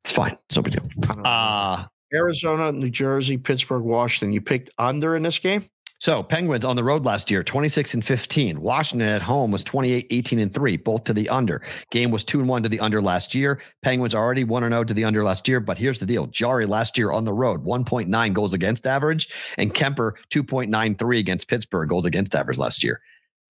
[0.02, 0.38] It's fine.
[0.46, 0.88] It's no big deal.
[1.00, 1.26] Don't.
[1.26, 4.34] Uh Arizona, New Jersey, Pittsburgh, Washington.
[4.34, 5.66] You picked under in this game.
[6.00, 8.62] So Penguins on the road last year, 26 and 15.
[8.62, 11.62] Washington at home was 28, 18 and 3, both to the under.
[11.92, 13.60] Game was 2 and 1 to the under last year.
[13.82, 16.26] Penguins already 1 and 0 to the under last year, but here's the deal.
[16.28, 19.28] Jarry last year on the road, 1.9 goals against average,
[19.58, 23.02] and Kuemper 2.93 against Pittsburgh goals against average last year.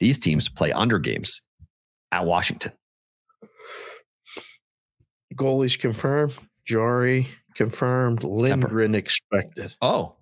[0.01, 1.43] These teams play under games
[2.13, 2.73] at Washington.
[5.35, 6.35] Goalies confirmed.
[6.65, 8.25] Jarry confirmed.
[8.25, 9.75] Lindgren expected.
[9.83, 10.17] Oh,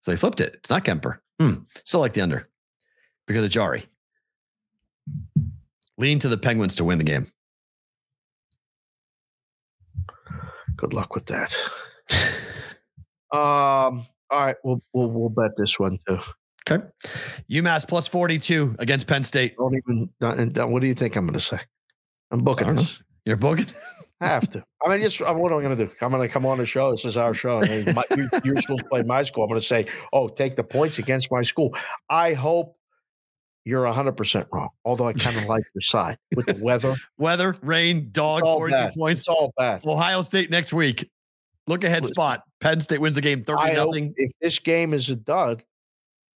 [0.00, 0.54] so they flipped it.
[0.54, 1.18] It's not Kuemper.
[1.40, 1.54] Hmm.
[1.84, 2.48] Still like the under
[3.26, 3.86] because of Jarry.
[5.98, 7.26] Lean to the Penguins to win the game.
[10.76, 11.56] Good luck with that.
[13.32, 14.06] Um.
[14.30, 16.18] All right, we'll we'll we'll bet this one too.
[16.70, 16.84] Okay.
[17.50, 19.56] UMass plus 42 against Penn State.
[19.56, 20.08] Don't even.
[20.20, 21.58] not- What do you think I'm going to say?
[22.30, 22.82] I'm booking don't know.
[22.82, 23.02] this.
[23.24, 23.66] You're booking.
[24.20, 24.64] I have to.
[24.84, 25.92] I mean, just uh, what am I going to do?
[26.00, 26.90] I'm going to come on the show.
[26.90, 27.60] This is our show.
[27.60, 29.44] And my, your, your school's playing my school.
[29.44, 31.74] I'm going to say, oh, take the points against my school.
[32.08, 32.76] I hope
[33.66, 34.70] you're 100% wrong.
[34.84, 36.94] Although I kind of like your side with the weather.
[37.18, 38.94] Weather, rain, dog, all 42 bad.
[38.94, 39.20] points.
[39.22, 39.84] It's all bad.
[39.86, 41.10] Ohio State next week.
[41.66, 42.14] Look ahead Listen.
[42.14, 42.42] spot.
[42.60, 44.14] Penn State wins the game 30 nothing.
[44.16, 45.62] if this game is a dud,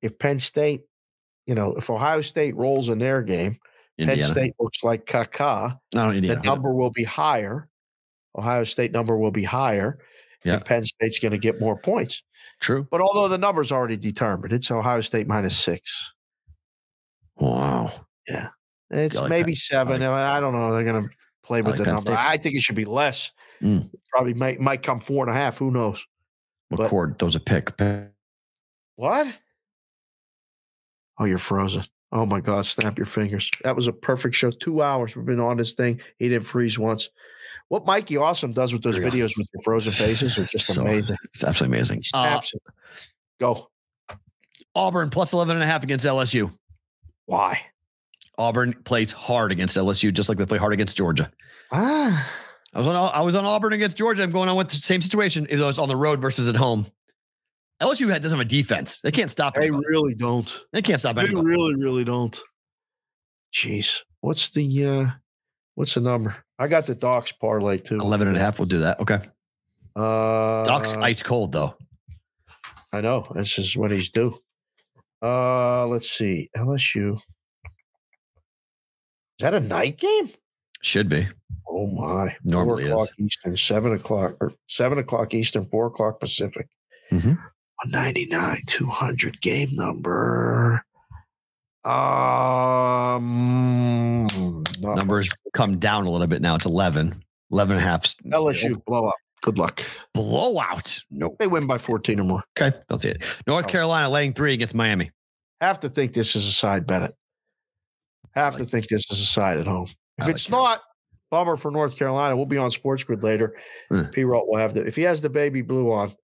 [0.02, 0.82] if Penn State,
[1.47, 3.57] you know, if Ohio State rolls in their game,
[3.98, 6.40] Penn State looks like caca, No, Indiana.
[6.40, 7.69] the number will be higher.
[8.36, 9.98] Ohio State number will be higher.
[10.44, 10.55] Yeah.
[10.55, 12.23] And Penn State's going to get more points.
[12.61, 12.86] True.
[12.90, 16.12] But although the number's already determined, it's Ohio State minus six.
[17.36, 17.90] Wow.
[18.28, 18.48] Yeah.
[18.90, 19.59] It's like maybe that.
[19.59, 20.02] seven.
[20.02, 20.73] I, I don't know.
[20.73, 21.11] They're going to
[21.43, 22.01] play with like the number.
[22.01, 22.19] State.
[22.19, 23.32] I think it should be less.
[23.62, 23.90] Mm.
[24.11, 25.59] Probably might might come four and a half.
[25.59, 26.05] Who knows?
[26.70, 27.73] But- McCord throws a pick.
[28.97, 29.27] What?
[31.19, 31.85] Oh, you're frozen.
[32.12, 33.51] Oh my God, snap your fingers.
[33.62, 34.51] That was a perfect show.
[34.51, 36.01] Two hours we've been on this thing.
[36.19, 37.09] He didn't freeze once.
[37.70, 39.09] What Mikey Awesome does with those Real.
[39.10, 41.16] videos with the frozen faces are just So- amazing.
[41.32, 41.98] It's absolutely amazing.
[42.12, 42.62] Uh, snaps it.
[43.38, 43.70] Go.
[44.74, 46.51] Auburn plus 11 and a half against LSU.
[47.26, 47.60] Why?
[48.38, 51.30] Auburn plays hard against LSU, just like they play hard against Georgia.
[51.70, 52.28] Ah,
[52.74, 54.22] I was on I was on Auburn against Georgia.
[54.24, 55.47] I'm going on with the same situation.
[55.48, 56.86] Either it's on the road versus at home.
[57.80, 59.01] LSU had- doesn't have a defense.
[59.01, 59.84] They can't stop they anybody.
[59.88, 60.52] really don't.
[60.72, 61.47] They can't stop They anybody.
[61.47, 62.36] really, really don't.
[63.55, 64.01] Jeez.
[64.22, 65.06] What's the uh
[65.81, 66.36] what's the number?
[66.59, 67.98] I got the Docs parlay too.
[67.98, 68.59] 11 and a half.
[68.59, 69.01] We'll do that.
[69.01, 69.19] Okay.
[69.97, 71.74] Uh Doc's ice cold though.
[72.93, 73.27] I know.
[73.35, 74.39] This is what he's due.
[75.23, 76.51] Uh let's see.
[76.55, 77.15] LSU.
[77.16, 77.20] Is
[79.40, 80.31] that a night game?
[80.82, 81.27] Should be.
[81.66, 82.36] Oh my.
[82.44, 83.27] Normally four o'clock is.
[83.27, 86.69] Eastern, seven o'clock or seven o'clock Eastern, four o'clock Pacific.
[87.11, 87.39] Mhm.
[87.85, 90.85] 199, 200 game number.
[91.85, 93.36] Um
[94.81, 96.55] not Numbers come down a little bit now.
[96.55, 97.23] It's 11.
[97.52, 98.05] 11 and a half.
[98.27, 99.15] LSU blow up.
[99.43, 99.82] Good luck.
[100.15, 100.98] Blowout.
[101.11, 101.35] No.
[101.39, 102.43] They win by 14 or more.
[102.59, 102.77] Okay.
[102.89, 103.24] Don't see it.
[103.47, 103.69] North Oh.
[103.69, 105.11] Carolina laying three against Miami.
[105.61, 107.15] Have to think this is a side Bennett.
[108.35, 109.89] Have to think this is a side at home.
[110.19, 110.52] If like it's that.
[110.52, 110.81] not,
[111.31, 112.36] bummer for North Carolina.
[112.36, 113.55] We'll be on Sports Grid later.
[113.90, 114.05] Hmm.
[114.05, 114.24] P.
[114.24, 116.15] Rolt will have the if he has the baby blue on,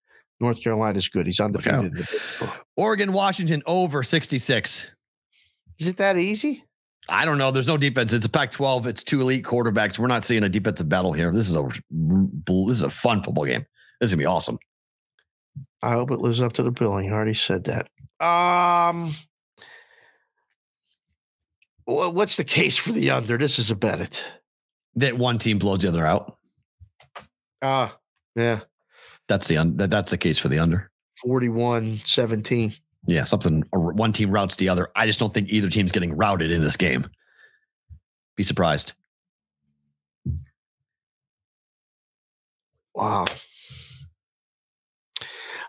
[0.41, 1.27] North Carolina's good.
[1.27, 1.75] He's undefeated.
[1.75, 1.85] out.
[1.87, 2.61] in the Big 12.
[2.77, 4.91] Oregon, Washington over 66.
[5.79, 6.65] Is it that easy?
[7.09, 7.51] I don't know.
[7.51, 8.13] There's no defense.
[8.13, 8.87] It's a Pac 12.
[8.87, 9.99] It's two elite quarterbacks.
[9.99, 11.31] We're not seeing a defensive battle here.
[11.33, 13.65] This is a this is a fun football game.
[14.01, 14.59] This is gonna be awesome.
[15.83, 17.11] I hope it lives up to the billing.
[17.11, 17.89] I already said that.
[18.25, 19.15] Um,
[21.85, 23.39] what's the case for the under?
[23.39, 24.25] This is a bet it.
[24.97, 26.37] That one team blows the other out.
[27.63, 27.99] Ah,
[28.35, 28.61] yeah,
[29.29, 30.91] That's the un, that, that's the case for the under.
[31.23, 32.75] 41 17.
[33.07, 34.89] Yeah, something or one team routes the other.
[34.97, 37.07] I just don't think either team's getting routed in this game.
[38.37, 38.93] Be surprised.
[42.95, 43.27] Wow.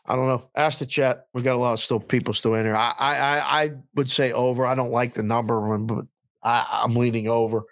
[0.06, 0.50] I don't know.
[0.56, 1.28] Ask the chat.
[1.34, 2.76] We've got a lot of still people still in here.
[2.76, 4.66] I I I, I would say over.
[4.66, 6.06] I don't like the number, one, but
[6.42, 7.64] I, I'm leaning over.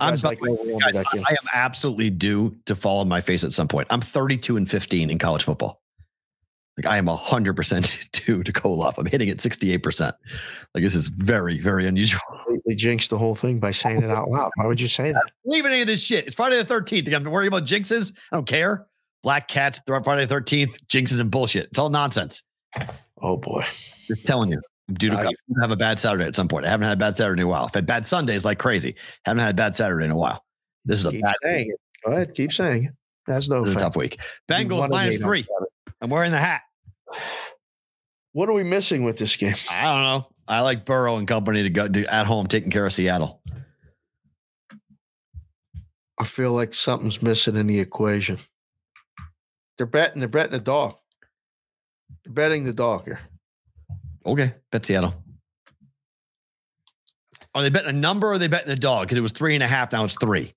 [0.00, 1.06] I'm like over that.
[1.12, 3.86] I am absolutely due to fall on my face at some point.
[3.90, 5.80] I'm 32 and 15 in college football.
[6.82, 8.96] Like I am 100% due to up.
[8.96, 10.12] I'm hitting it 68%.
[10.74, 12.20] Like this is very, very unusual.
[12.34, 14.50] completely jinxed the whole thing by saying it out loud.
[14.54, 15.22] Why would you say that?
[15.44, 16.26] Leave any of this shit.
[16.26, 17.12] It's Friday the 13th.
[17.14, 18.18] I'm worried about jinxes.
[18.32, 18.86] I don't care.
[19.22, 21.66] Black cat, Friday the 13th, jinxes and bullshit.
[21.66, 22.44] It's all nonsense.
[23.20, 23.64] Oh boy.
[24.06, 24.60] Just telling you.
[24.88, 26.64] I'm due to I- have a bad Saturday at some point.
[26.64, 27.66] I haven't had a bad Saturday in a while.
[27.66, 28.94] I've had bad Sundays like crazy.
[29.26, 30.42] Haven't had a bad Saturday in a while.
[30.86, 31.74] This is a bad saying.
[32.06, 32.34] Go ahead.
[32.34, 32.92] Keep saying it.
[33.26, 34.18] That's no this is a tough week.
[34.48, 35.46] Bengals minus three.
[36.00, 36.62] I'm wearing the hat.
[38.32, 39.56] What are we missing with this game?
[39.70, 40.28] I don't know.
[40.46, 43.40] I like Burrow and company to go at home taking care of Seattle.
[46.18, 48.38] I feel like something's missing in the equation.
[49.78, 50.20] They're betting.
[50.20, 50.96] They're betting the dog.
[52.24, 53.20] They're betting the dog here.
[54.26, 55.14] Okay, bet Seattle.
[57.54, 59.06] Are they betting a number or are they betting the dog?
[59.06, 59.92] Because it was three and a half.
[59.92, 60.52] Now it's three.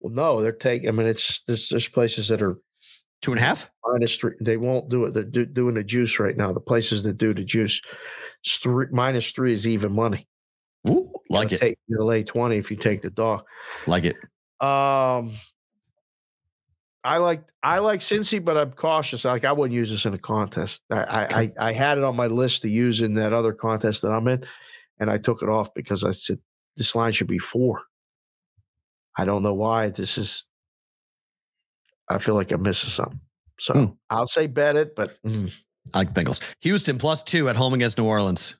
[0.00, 0.88] Well, no, they're taking.
[0.88, 2.56] I mean, it's there's, there's places that are
[3.24, 3.70] Two and a half?
[3.86, 4.34] minus three.
[4.38, 5.14] They won't do it.
[5.14, 6.52] They're do, doing the juice right now.
[6.52, 7.80] The places that do the juice,
[8.40, 10.28] it's three minus three is even money.
[10.86, 11.58] Ooh, like it.
[11.58, 13.44] Take you lay twenty if you take the dog.
[13.86, 14.16] Like it.
[14.60, 15.32] Um,
[17.02, 19.24] I like I like Cincy, but I'm cautious.
[19.24, 20.82] Like I wouldn't use this in a contest.
[20.90, 24.02] I I, I I had it on my list to use in that other contest
[24.02, 24.44] that I'm in,
[25.00, 26.40] and I took it off because I said
[26.76, 27.84] this line should be four.
[29.16, 29.88] I don't know why.
[29.88, 30.44] This is.
[32.08, 33.20] I feel like I'm missing something.
[33.58, 33.92] So Hmm.
[34.10, 35.52] I'll say bet it, but mm,
[35.94, 36.40] I like the Bengals.
[36.62, 38.54] Houston plus two at home against New Orleans.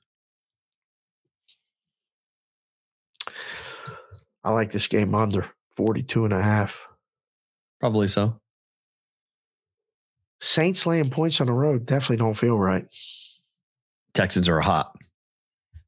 [4.43, 6.87] I like this game under 42 and a half.
[7.79, 8.39] Probably so.
[10.41, 12.85] Saints laying points on the road definitely don't feel right.
[14.13, 14.95] Texans are hot.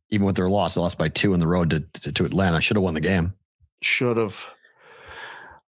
[0.10, 2.62] Even with their loss, they lost by two on the road to, to, to Atlanta.
[2.62, 3.34] Should have won the game.
[3.82, 4.50] Should have.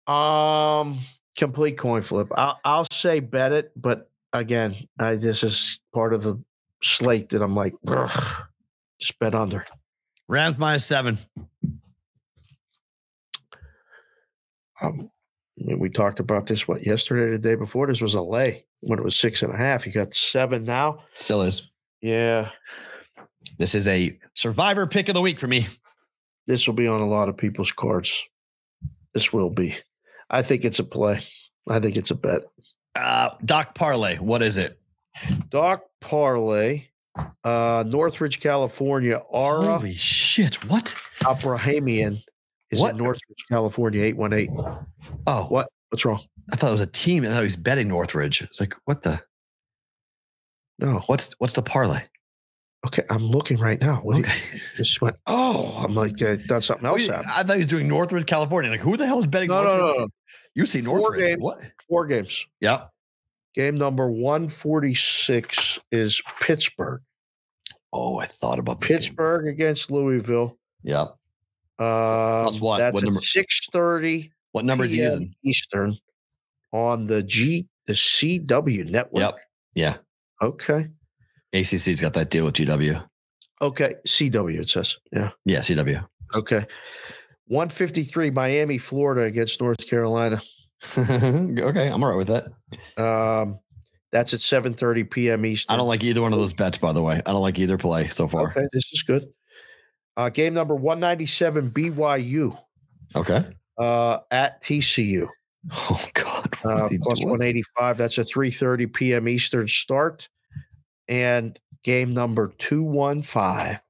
[0.06, 0.98] Um,
[1.36, 2.28] complete coin flip.
[2.36, 6.42] I'll, I'll say bet it, but again, I, this is part of the
[6.82, 8.42] slate that I'm like, "Ugh,
[9.00, 9.64] just bet under.
[10.28, 11.18] Rams minus seven.
[14.82, 15.10] Um,
[15.78, 17.86] we talked about this what yesterday, the day before.
[17.86, 19.86] This was a lay when it was six and a half.
[19.86, 20.98] You got seven now.
[21.14, 21.70] Still is.
[22.02, 22.50] Yeah,
[23.58, 25.66] This is a survivor pick of the week for me.
[26.46, 28.22] this will be on a lot of people's cards.
[29.14, 29.74] This will be.
[30.30, 31.20] I think it's a play.
[31.68, 32.42] I think it's a bet.
[32.94, 34.16] Uh, Doc Parlay.
[34.16, 34.78] What is it?
[35.50, 36.84] Doc Parlay,
[37.44, 39.20] uh, Northridge, California.
[39.32, 40.64] Ara Holy shit.
[40.68, 40.94] What?
[41.28, 42.18] Abrahamian
[42.70, 42.92] is What?
[42.92, 44.84] in Northridge, California, 818.
[45.26, 45.68] Oh, What?
[45.90, 46.20] What's wrong?
[46.52, 47.24] I thought it was a team.
[47.24, 48.42] I thought he was betting Northridge.
[48.42, 49.20] It's like, what the?
[50.78, 51.00] No.
[51.06, 52.02] What's what's the parlay?
[52.86, 53.96] Okay, I'm looking right now.
[54.02, 56.96] What do you- just went, oh, I'm like, uh, done something else.
[56.98, 57.30] Wait, happened.
[57.34, 58.70] I thought he was doing Northridge, California.
[58.70, 59.96] Like, who the hell is betting No, no, Northridge?
[59.98, 60.08] no, no.
[60.56, 61.26] You see Four Northridge.
[61.28, 61.40] games.
[61.42, 61.60] What?
[61.88, 62.46] Four games.
[62.60, 62.90] Yep.
[63.54, 67.02] Game number 146 is Pittsburgh.
[67.92, 68.88] Oh, I thought about this.
[68.88, 68.96] game.
[68.98, 70.58] Pittsburgh against Louisville.
[70.82, 71.16] Yep.
[71.78, 72.78] Um, what?
[72.78, 73.20] That's What number?
[73.20, 75.34] 630 What number is he using?
[75.44, 75.96] Eastern
[76.72, 79.20] on the G the CW network.
[79.20, 79.38] Yep.
[79.74, 79.96] Yeah.
[80.42, 80.88] Okay.
[81.52, 83.02] ACC's got that deal with GW.
[83.62, 83.94] Okay.
[84.06, 84.96] CW it says.
[85.12, 85.30] Yeah.
[85.44, 86.06] Yeah, CW.
[86.34, 86.66] Okay.
[87.48, 90.40] 153 Miami, Florida against North Carolina.
[90.98, 92.46] okay, I'm all right with that.
[93.02, 93.58] Um,
[94.12, 95.46] that's at 7:30 p.m.
[95.46, 95.74] Eastern.
[95.74, 97.20] I don't like either one of those bets, by the way.
[97.26, 98.50] I don't like either play so far.
[98.50, 99.28] Okay, this is good.
[100.16, 102.58] Uh, game number 197 BYU
[103.14, 103.44] Okay.
[103.78, 105.28] uh, at TCU.
[105.72, 106.48] Oh God.
[106.64, 107.30] Uh, plus doing?
[107.30, 107.98] 185.
[107.98, 109.28] That's a 3:30 p.m.
[109.28, 110.28] Eastern start.
[111.08, 113.80] And game number 215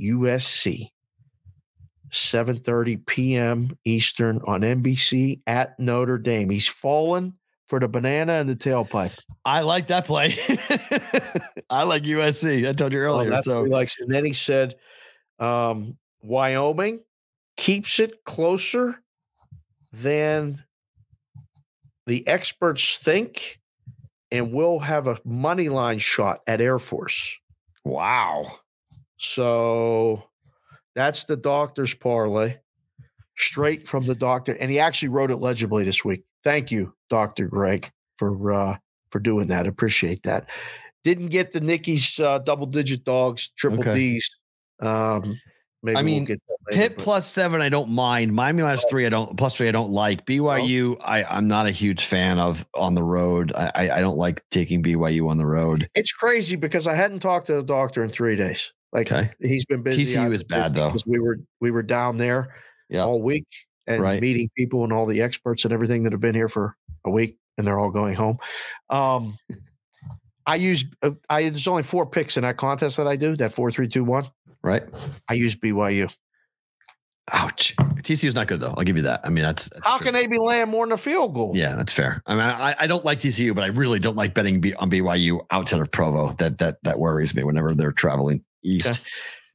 [0.00, 0.88] USC
[2.10, 3.76] 7:30 p.m.
[3.84, 6.50] Eastern on NBC at Notre Dame.
[6.50, 7.34] He's fallen
[7.66, 9.16] for the banana and the tailpipe.
[9.44, 10.28] I like that play.
[11.70, 12.66] I like USC.
[12.68, 13.30] I told you Oh, earlier.
[13.30, 14.00] that's so he likes.
[14.00, 14.76] And then he said,
[15.38, 17.00] um, Wyoming
[17.56, 19.02] keeps it closer
[19.92, 20.64] than
[22.06, 23.60] the experts think,
[24.32, 27.36] and we'll have a money line shot at Air Force.
[27.84, 28.60] wow.
[29.18, 30.22] So
[30.98, 32.56] that's the doctor's parlay,
[33.36, 34.52] straight from the doctor.
[34.52, 36.24] And he actually wrote it legibly this week.
[36.44, 38.76] Thank you, Doctor Greg, for uh,
[39.10, 39.66] for doing that.
[39.66, 40.48] Appreciate that.
[41.04, 43.94] Didn't get the Nicky's uh, double digit dogs, triple Okay.
[43.94, 44.36] D's.
[44.80, 45.40] Um,
[45.82, 48.32] maybe I mean, we'll get that later, Pitt but- plus seven, I don't mind.
[48.34, 50.26] Miami minus three, I don't plus three, I don't like.
[50.26, 53.52] BYU, I, I'm not a huge fan of on the road.
[53.56, 55.88] I, I, I don't like taking BYU on the road.
[55.94, 58.72] It's crazy because I hadn't talked to the doctor in three days.
[58.92, 59.30] Like Okay.
[59.42, 60.04] he's been busy.
[60.04, 60.86] TCU is bad, though.
[60.88, 62.54] because we were we were down there
[62.88, 63.04] Yeah.
[63.04, 63.46] all week,
[63.86, 64.20] and Right.
[64.20, 67.36] meeting people and all the experts and everything that have been here for a week
[67.58, 68.38] and they're all going home.
[68.88, 69.36] Um,
[70.46, 73.52] I use uh, I there's only four picks in that contest that I do that
[73.52, 74.26] four three two one.
[74.62, 74.82] right?
[75.28, 76.10] I use BYU.
[77.30, 77.76] Ouch.
[78.02, 78.72] TCU's not good though.
[78.76, 79.20] I'll give you that.
[79.22, 80.06] I mean, that's, that's How true.
[80.06, 81.52] can they be laying more than a field goal?
[81.54, 82.22] Yeah, that's fair.
[82.26, 84.90] I mean, I, I don't like TCU, but I really don't like betting B, on
[84.90, 86.32] BYU outside of Provo.
[86.38, 88.90] That that that worries me whenever they're traveling east.
[88.90, 89.00] Okay.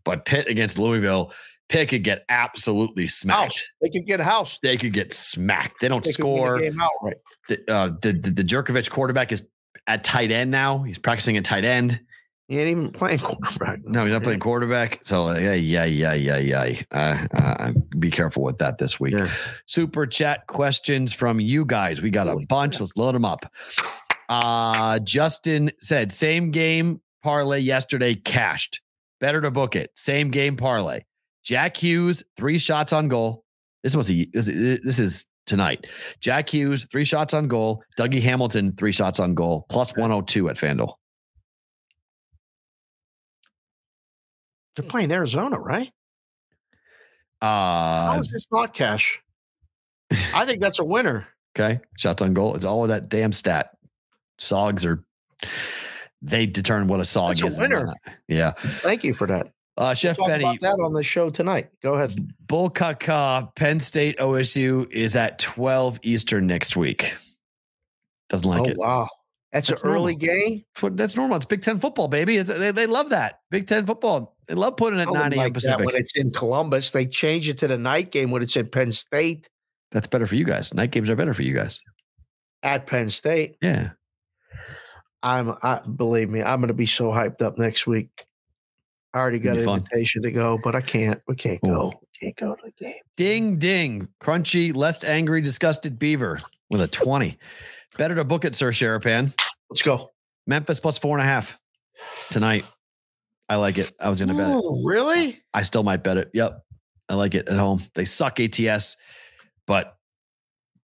[0.06, 1.34] But Pitt against Louisville,
[1.70, 3.42] Pitt could get absolutely smacked.
[3.42, 3.64] House.
[3.82, 4.60] They could get a house.
[4.62, 5.82] They could get smacked.
[5.82, 6.58] They don't They a score.
[6.64, 7.18] outright.
[7.48, 9.48] The, uh, the, the the Jurkovec quarterback is
[9.88, 10.84] at tight end now.
[10.84, 12.00] He's practicing at tight end.
[12.50, 13.80] He ain't even playing quarterback.
[13.86, 15.00] No, he's not playing quarterback.
[15.04, 16.82] So uh, yeah, yeah, yeah, yeah, yeah.
[16.92, 19.14] Uh, uh, be careful with that this week.
[19.14, 19.30] Yeah.
[19.66, 22.02] Super chat questions from you guys.
[22.02, 22.80] We got a Holy bunch.
[22.80, 23.52] Let's load them up.
[24.30, 28.82] Uh, Justin said same game parlay yesterday cashed.
[29.24, 29.90] Better to book it.
[29.95, 31.00] Same game parlay.
[31.45, 33.45] Jack Hughes three shots on goal.
[33.82, 35.88] This was a, this, is- this is tonight.
[36.20, 37.82] Jack Hughes three shots on goal.
[37.98, 40.95] Dougie Hamilton three shots on goal plus one hundred two at Fanduel.
[44.76, 45.90] They're playing Arizona, right?
[47.41, 49.22] How Uh, is this not cash?
[50.36, 51.28] I think that's a winner.
[51.56, 51.80] Okay.
[52.00, 52.56] Shots on goal.
[52.56, 53.70] It's all of that damn stat.
[54.40, 55.06] Sogs are
[56.24, 57.54] they determine what a sog That's is.
[57.58, 57.94] and winner.
[58.28, 58.54] Yeah.
[58.58, 59.52] Thank you for that.
[59.76, 61.70] Uh Chef about that on the show tonight.
[61.82, 62.34] Go ahead.
[62.48, 67.14] Bull Kaka, Penn State OSU is at 12 Eastern next week.
[68.30, 68.78] Doesn't like oh it.
[68.78, 69.08] wow,
[69.52, 70.40] that's, That's an early normal.
[70.40, 70.66] game.
[70.74, 71.36] That's, what, that's normal.
[71.38, 72.38] It's Big Ten football, baby.
[72.38, 73.40] It's, they, they love that.
[73.52, 74.36] Big Ten football.
[74.48, 75.38] They love putting it at 9 a.m.
[75.38, 75.86] like Pacific.
[75.86, 76.91] when it's in Columbus.
[76.91, 79.48] They change it to the night game when it's in Penn State.
[79.91, 80.74] That's better for you guys.
[80.74, 81.82] Night games are better for you guys.
[82.64, 83.91] At Penn State, Yeah.
[85.24, 85.56] I'm.
[85.64, 88.26] I believe me, I'm going to be so hyped up next week.
[89.14, 89.80] I already got an fun.
[89.80, 91.22] invitation to go, but I can't.
[91.28, 91.88] We can't go.
[91.88, 92.00] Ooh.
[92.02, 93.02] We can't go to the game.
[93.16, 94.08] Ding ding.
[94.22, 97.38] Crunchy, less angry, disgusted beaver with a 20.
[97.98, 99.34] Better to book it, Sir Sharapan.
[99.70, 100.12] Let's go.
[100.48, 101.58] Memphis plus four and a half
[102.30, 102.66] tonight.
[103.48, 103.94] I like it.
[104.00, 104.56] I was gonna bet it.
[104.56, 105.41] Oh, really?
[105.54, 106.32] I still might bet it.
[106.34, 106.64] Yep.
[107.10, 107.84] I like it at home.
[107.94, 108.98] They suck ATS,
[109.68, 109.95] but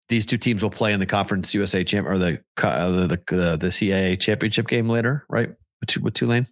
[0.09, 3.35] these two teams will play in the conference USA champ or the uh, the the,
[3.35, 5.49] the, the CAA championship game later, right?
[5.79, 6.47] With, with Tulane.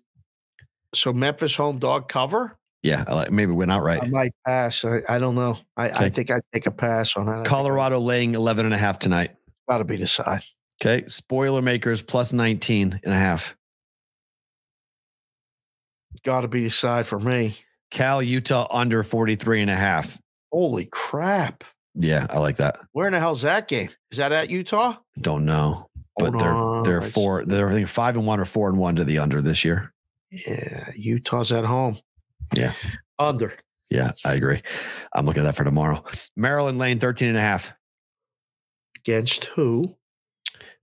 [0.95, 2.57] So Memphis home dog cover.
[2.83, 4.09] Yeah, I like maybe win I outright.
[4.09, 4.85] might pass.
[4.85, 5.57] I, I don't know.
[5.75, 7.45] I, I think I'd take a pass on that.
[7.45, 9.35] Colorado laying 11 and a half tonight.
[9.67, 10.41] Got to be the side.
[10.81, 11.05] Okay.
[11.07, 13.55] Spoiler makers plus 19 and a half.
[16.23, 17.57] Got to be the side for me.
[17.89, 20.19] Cal, Utah under 43 and a half.
[20.51, 21.63] Holy crap.
[21.99, 22.77] Yeah, I like that.
[22.91, 23.89] Where in the hell's that game?
[24.11, 24.97] Is that at Utah?
[25.19, 25.89] Don't know.
[26.17, 28.77] But Hold they're on, they're four, they're I think five and one or four and
[28.77, 29.93] one to the under this year.
[30.31, 31.97] Yeah, Utah's at home.
[32.55, 32.73] Yeah.
[33.19, 33.53] Under.
[33.89, 34.61] Yeah, I agree.
[35.13, 36.03] I'm looking at that for tomorrow.
[36.35, 37.73] Maryland Lane 13 and a half.
[38.97, 39.95] Against who?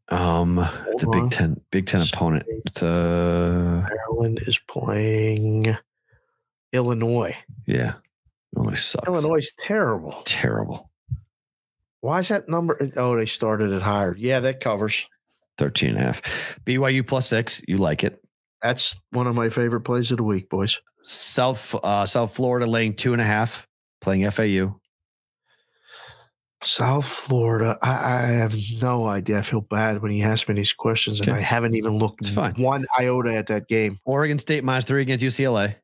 [0.08, 0.58] Um
[0.88, 1.30] it's a Hold Big on.
[1.30, 2.44] Ten, Big Ten opponent.
[2.66, 5.76] It's a Maryland is playing
[6.72, 7.36] Illinois.
[7.66, 7.94] yeah.
[8.56, 9.08] Illinois sucks.
[9.08, 10.22] Illinois is terrible.
[10.24, 10.90] Terrible.
[12.04, 12.78] Why is that number?
[12.96, 14.14] Oh, they started it higher.
[14.18, 15.08] Yeah, that covers.
[15.56, 16.58] 13 and a half.
[16.66, 17.62] BYU plus six.
[17.66, 18.22] You like it.
[18.62, 20.78] That's one of my favorite plays of the week, boys.
[21.04, 23.66] South uh South Florida laying two and a half,
[24.02, 24.78] playing FAU.
[26.62, 27.78] South Florida.
[27.82, 29.38] I, I have no idea.
[29.38, 31.38] I feel bad when he asks me these questions, and Okay.
[31.38, 32.54] I haven't even looked fine.
[32.54, 33.98] one iota at that game.
[34.04, 35.76] Oregon State minus three against UCLA.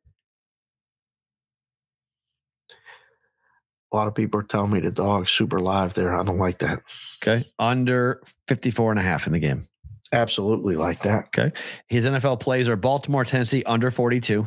[3.93, 6.17] A lot of people are telling me the dog's super live there.
[6.17, 6.81] I don't like that.
[7.23, 7.45] Okay.
[7.59, 9.62] Under 54 and a half in the game.
[10.12, 11.27] Absolutely like that.
[11.37, 11.53] Okay.
[11.89, 14.47] His NFL plays are Baltimore, Tennessee under 42,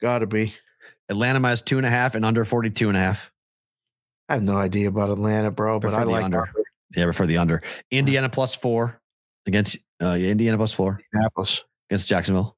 [0.00, 0.54] Got to be.
[1.08, 3.32] Atlanta minus two and a half, and under 42 and a half.
[4.28, 6.40] I have no idea about Atlanta, bro, but Prefer I the like under.
[6.42, 6.52] under.
[6.94, 7.62] Yeah, before the under.
[7.90, 9.00] Indiana plus four
[9.46, 11.64] against uh Indiana plus four Indianapolis.
[11.90, 12.56] against Jacksonville.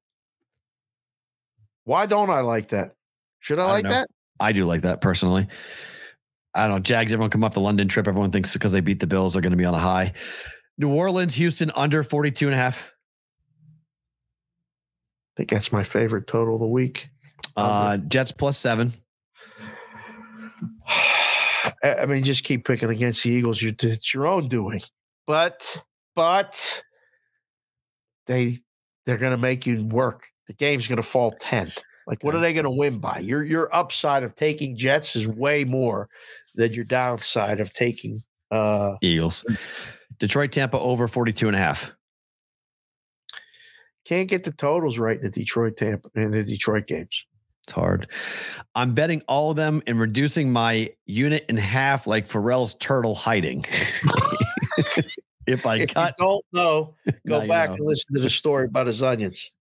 [1.85, 2.93] Why don't I like that?
[3.39, 4.07] Should I, I like that?
[4.41, 5.47] I do like that personally.
[6.53, 6.79] I don't know.
[6.79, 8.07] Jags, everyone come off the London trip.
[8.07, 10.13] Everyone thinks because they beat the Bills, they're going to be on a high.
[10.77, 12.91] New Orleans, Houston under 42 and a half.
[15.31, 17.07] I think that's my favorite total of the week.
[17.55, 18.93] Uh, Jets plus seven.
[21.83, 23.61] I mean, just keep picking against the Eagles.
[23.61, 24.81] You, it's your own doing,
[25.27, 25.83] but
[26.15, 26.83] but
[28.27, 28.57] they
[29.05, 30.27] they're going to make you work.
[30.47, 31.69] The game's going to fall ten.
[32.11, 33.19] Like, what are they going to win by?
[33.19, 36.09] Your your upside of taking Jets is way more
[36.55, 38.19] than your downside of taking.
[38.51, 39.45] uh Eagles.
[40.19, 41.93] Detroit, Tampa over 42 and a half.
[44.05, 47.25] Can't get the totals right in the Detroit Tampa in the Detroit games.
[47.63, 48.07] It's hard.
[48.75, 53.63] I'm betting all of them and reducing my unit in half like Ferrall's turtle hiding.
[55.47, 57.75] if I if cut, you don't know, Now go back know.
[57.75, 59.53] and listen to the story about his onions.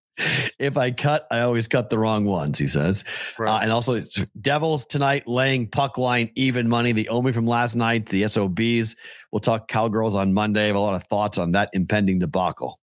[0.59, 3.05] If I cut, I always cut the wrong ones, he says.
[3.39, 4.01] Uh, and also,
[4.41, 6.93] Devils tonight laying puck line even money.
[6.93, 8.97] The Omi from last night, the SOBs.
[9.33, 10.65] We'll talk Cowgirls on Monday.
[10.65, 12.79] I have a lot of thoughts on that impending debacle.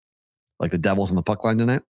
[0.60, 1.82] Like the Devils on the puck line tonight.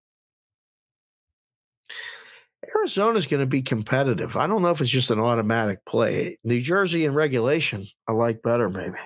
[2.76, 4.36] Arizona's going to be competitive.
[4.36, 6.38] I don't know if it's just an automatic play.
[6.44, 8.98] New Jersey in regulation, I like better, maybe.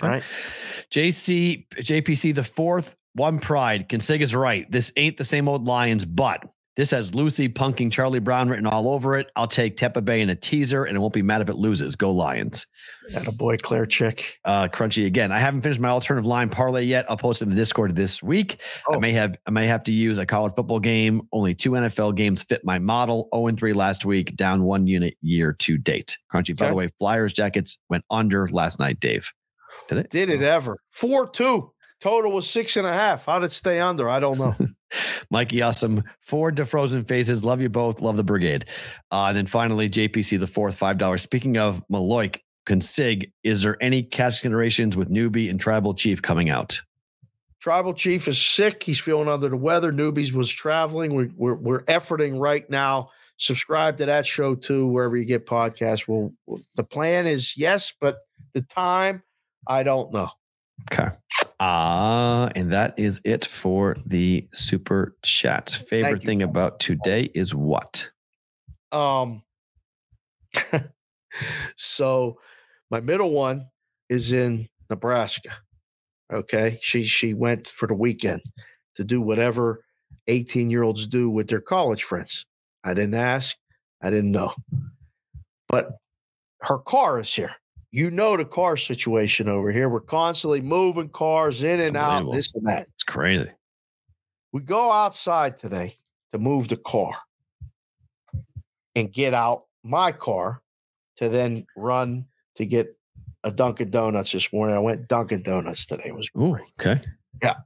[0.00, 0.22] Right?
[0.92, 3.88] JC JPC the fourth, one pride.
[3.88, 4.70] Consiga's right.
[4.70, 6.42] This ain't the same old Lions, but
[6.76, 9.26] this has Lucy punking Charlie Brown written all over it.
[9.34, 11.96] I'll take Tampa Bay in a teaser, and it won't be mad if it loses.
[11.96, 12.68] Go Lions.
[13.16, 14.38] And a boy, Claire Chick.
[14.44, 15.32] Uh, crunchy again.
[15.32, 17.04] I haven't finished my alternative line parlay yet.
[17.10, 18.60] I'll post it in the Discord this week.
[18.88, 19.00] I Oh.
[19.00, 21.22] may have I may have to use a college football game.
[21.32, 23.28] Only two NFL games fit my model.
[23.34, 26.16] 0 and 3 last week, down one unit year to date.
[26.32, 26.56] Crunchy.
[26.56, 29.32] By the way, Flyers jackets went under last night, Dave.
[29.88, 30.10] Did it?
[30.10, 30.78] Did it ever?
[30.92, 31.72] 4 2.
[32.00, 33.26] Total was six and a half.
[33.26, 34.08] How did it stay under?
[34.08, 34.56] I don't know.
[35.30, 37.44] Mikey Awesome, four defrozen faces.
[37.44, 38.00] Love you both.
[38.00, 38.66] Love the brigade.
[39.10, 41.20] Uh, and then finally, JPC, the fourth, $5.
[41.20, 46.48] Speaking of Maloik, Consig, is there any cash considerations with newbie and tribal chief coming
[46.48, 46.80] out?
[47.60, 48.82] Tribal Chief is sick.
[48.82, 49.92] He's feeling under the weather.
[49.92, 51.14] Newbies was traveling.
[51.14, 53.10] We're, we're, we're efforting right now.
[53.36, 56.06] Subscribe to that show too, wherever you get podcasts.
[56.06, 56.32] Well,
[56.76, 58.18] the plan is yes, but
[58.52, 59.22] the time,
[59.66, 60.30] I don't know.
[60.92, 61.08] Okay.
[61.60, 65.74] Uh, and that is it for the super chats.
[65.74, 68.10] Favorite you, thing about today is what?
[68.92, 69.42] Um,
[71.76, 72.38] so
[72.90, 73.66] my middle one
[74.08, 75.50] is in Nebraska.
[76.32, 76.78] Okay.
[76.80, 78.42] She she went for the weekend
[78.96, 79.84] to do whatever
[80.28, 82.44] 18 year olds do with their college friends.
[82.84, 83.56] I didn't ask,
[84.00, 84.54] I didn't know.
[85.68, 85.90] But
[86.62, 87.54] her car is here.
[87.90, 89.88] You know the car situation over here.
[89.88, 92.88] We're constantly moving cars in and out, this and that.
[92.88, 93.50] It's crazy.
[94.52, 95.94] We go outside today
[96.32, 97.12] to move the car
[98.94, 100.60] and get out my car
[101.16, 102.94] to then run to get
[103.44, 104.76] a Dunkin' Donuts this morning.
[104.76, 106.04] I went Dunkin' Donuts today.
[106.06, 107.00] It was Ooh, okay.
[107.42, 107.56] Yeah.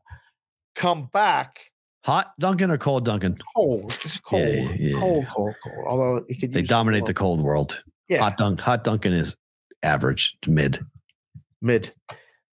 [0.76, 1.72] Come back
[2.04, 3.36] Hot Dunkin' or cold Dunkin'?
[3.54, 3.96] cold.
[4.04, 4.42] It's cold.
[4.42, 5.00] Yeah, yeah, yeah.
[5.00, 5.86] Cold, cold, cold.
[5.86, 7.82] Although They dominate the cold world.
[8.08, 8.18] Yeah.
[8.18, 9.36] Hot Dunk, Hot Dunkin' is
[9.82, 10.78] average to mid.
[11.60, 11.92] mid.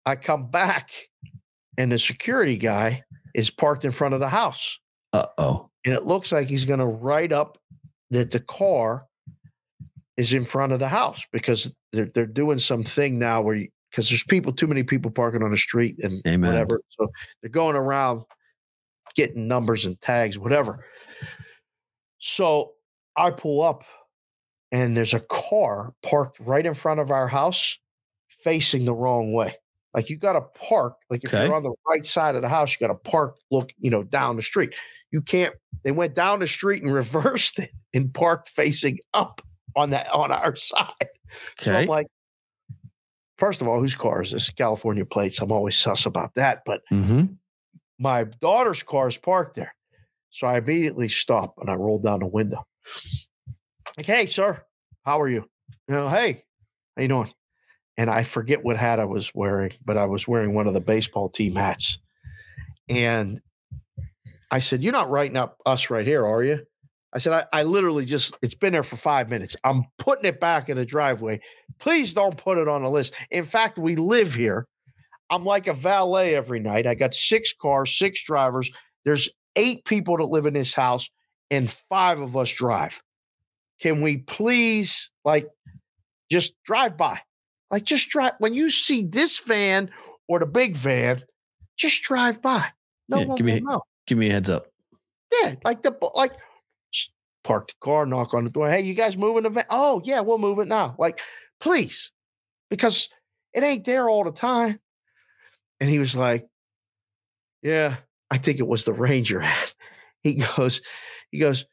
[0.06, 0.92] I come back
[1.78, 4.78] and the security guy is parked in front of the house.
[5.14, 5.70] Uh oh.
[5.86, 7.58] and it looks like he's going to write up
[8.10, 9.06] that the car
[10.18, 14.24] is in front of the house because they're they're doing something now where because there's
[14.24, 16.52] people too many people parking on the street and Amen.
[16.52, 17.08] whatever so
[17.42, 18.24] they're going around
[19.16, 20.86] getting numbers and tags whatever
[22.20, 22.74] so
[23.16, 23.84] i pull up
[24.74, 27.78] and there's a car parked right in front of our house
[28.28, 29.56] facing the wrong way.
[29.94, 31.46] Like you got to park like if Okay.
[31.46, 34.04] you're on the right side of the house you got to park look you know
[34.04, 34.72] down the street.
[35.12, 35.54] You can't
[35.84, 39.42] they went down the street and reversed it and parked facing up
[39.76, 41.08] on that on our side.
[41.60, 41.84] So Okay.
[41.84, 42.08] i'm like
[43.38, 44.50] first of all whose car is this?
[44.50, 45.40] California plates.
[45.40, 47.26] I'm always sus about that but mm-hmm.
[48.00, 49.76] my daughter's car is parked there.
[50.32, 52.66] So i immediately stop and i roll down the window
[53.98, 54.64] like hey sir
[55.06, 55.46] how are you?
[55.88, 56.44] You know hey
[56.96, 57.32] how you doing?
[57.98, 60.82] And i forget what hat i was wearing but i was wearing one of the
[60.82, 61.98] baseball team hats.
[62.90, 63.42] And
[64.52, 66.66] i said you're not writing up us right here are you?
[67.14, 69.56] I said i, I literally just it's been there for five minutes.
[69.64, 71.42] I'm putting it back in the driveway.
[71.80, 73.14] Please don't put it on the list.
[73.30, 74.68] In fact we live here.
[75.30, 76.86] I'm like a valet every night.
[76.86, 78.72] I got six cars six drivers.
[79.06, 81.10] There's eight people that live in this house
[81.52, 83.02] and five of us drive
[83.84, 85.50] can we please like
[86.32, 87.20] just drive by
[87.70, 89.90] like just drive when you see this van
[90.30, 91.22] or the big van
[91.76, 92.66] just drive by
[93.10, 94.68] no Yeah, one give me will know Give me a heads up.
[95.42, 96.34] yeah, like the like
[97.44, 98.70] park the car, knock on the door.
[98.70, 99.66] Hey, you guys moving the van?
[99.70, 100.96] Oh, yeah, we'll move it now.
[100.98, 101.20] Like,
[101.60, 102.12] please,
[102.70, 103.10] because
[103.54, 104.80] it ain't there all the time.
[105.82, 106.48] And he was like,
[107.62, 107.98] Yeah,
[108.32, 109.44] I think it was the Ranger.
[110.24, 110.80] He goes,
[111.32, 111.66] he goes,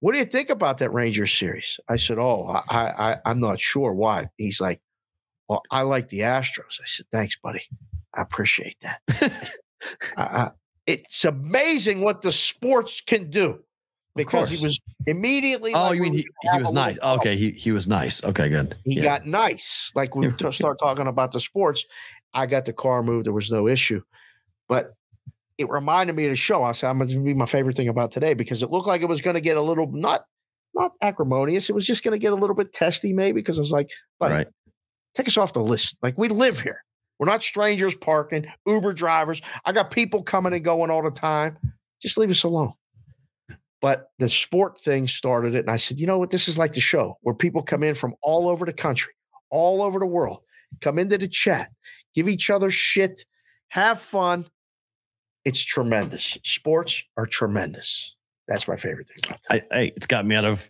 [0.00, 1.80] What do you think about that Ranger series?
[1.88, 4.28] I said, Oh, I I I'm not sure why.
[4.36, 4.80] He's like,
[5.48, 6.80] Well, I like the Astros.
[6.80, 7.62] I said, Thanks, buddy.
[8.14, 9.52] I appreciate that.
[10.16, 10.50] I,
[10.86, 13.62] it's amazing what the sports can do
[14.14, 15.74] because he was immediately.
[15.74, 16.98] Oh, like you mean he, he was nice.
[17.02, 18.22] Okay, he he was nice.
[18.24, 18.76] Okay, good.
[18.84, 19.02] He Yeah.
[19.02, 19.92] got nice.
[19.94, 21.84] Like we start talking about the sports,
[22.32, 23.26] I got the car moved.
[23.26, 24.02] There was no issue,
[24.68, 24.92] but
[25.58, 26.62] it reminded me of the show.
[26.62, 29.02] I said, "I'm going to be my favorite thing about today" because it looked like
[29.02, 30.24] it was going to get a little not
[30.74, 31.70] not acrimonious.
[31.70, 33.88] It was just going to get a little bit testy, maybe, because I was like,
[34.20, 34.46] buddy, Right.
[35.14, 35.96] take us off the list.
[36.02, 36.82] Like we live here.
[37.18, 39.40] We're not strangers parking, Uber drivers.
[39.64, 41.56] I got people coming and going all the time.
[42.02, 42.74] Just leave us alone.
[43.80, 45.60] But the sport thing started it.
[45.60, 46.30] And I said, you know what?
[46.30, 49.12] This is like the show where people come in from all over the country,
[49.50, 50.40] all over the world,
[50.82, 51.70] come into the chat,
[52.14, 53.24] give each other shit,
[53.68, 54.44] have fun.
[55.46, 56.36] It's tremendous.
[56.42, 58.16] Sports are tremendous.
[58.48, 59.38] That's my favorite thing
[59.70, 60.68] it's got me out of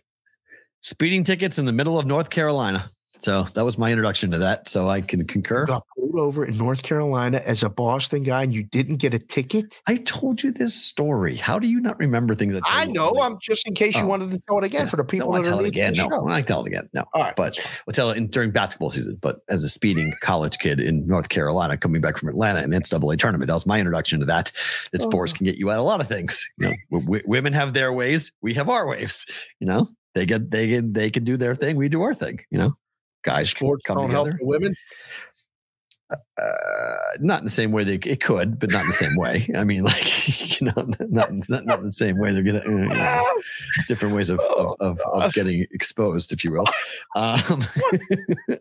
[0.81, 2.87] speeding tickets in the middle of North Carolina.
[3.19, 4.67] So that was my introduction to that.
[4.69, 5.61] So I can concur.
[5.61, 9.13] You got pulled over in North Carolina as a Boston guy and you didn't get
[9.13, 9.81] a ticket?
[9.87, 11.35] I told you this story.
[11.35, 13.19] How do you not remember things that I know.
[13.21, 14.07] I'm just in case you Oh.
[14.07, 15.93] wanted to tell it again for the people No, I that tell are it again.
[15.97, 16.27] No, show.
[16.27, 16.89] I tell it again.
[16.93, 17.03] No.
[17.13, 17.35] All right.
[17.35, 19.17] But we'll tell it in, during basketball season.
[19.21, 22.77] But as a speeding college kid in North Carolina, coming back from Atlanta in the
[22.77, 24.51] NCAA tournament, that was my introduction to that.
[24.91, 25.09] That oh.
[25.09, 25.37] sports Oh.
[25.37, 26.47] can get you at a lot of things.
[26.57, 29.25] You know, w- women have their ways, we have our ways.
[29.59, 32.39] You know, they get they can they can do their thing, we do our thing.
[32.49, 32.77] You know,
[33.27, 34.39] guys Sports come don't help together.
[34.39, 34.75] the women.
[36.09, 36.15] Uh,
[37.19, 39.45] not in the same way they it could, but not in the same way.
[39.57, 42.31] I mean, like you know, not not, not in the same way.
[42.31, 43.41] They're gonna uh, you know,
[43.89, 46.65] different ways of of, of, of getting exposed, if you will,
[47.15, 47.65] um,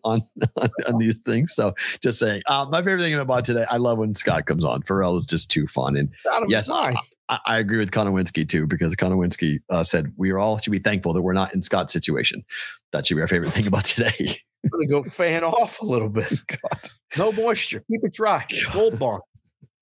[0.03, 0.21] on,
[0.61, 1.55] on on these things.
[1.55, 4.83] So, just saying, uh, my favorite thing about today, I love when Scott comes on.
[4.83, 6.13] Ferrall is just too fun, and
[6.49, 6.97] Yes, Stein.
[7.29, 10.79] I, I agree with Konowinski too, because Konowinski uh, said we are all should be
[10.79, 12.45] thankful that we're not in Scott's situation.
[12.93, 14.37] That should be our favorite thing about today.
[14.65, 16.29] I'm going to go fan off a little bit.
[16.49, 16.91] God.
[17.17, 17.83] No moisture.
[17.91, 18.47] Keep it dry.
[18.73, 19.23] Gold Bond.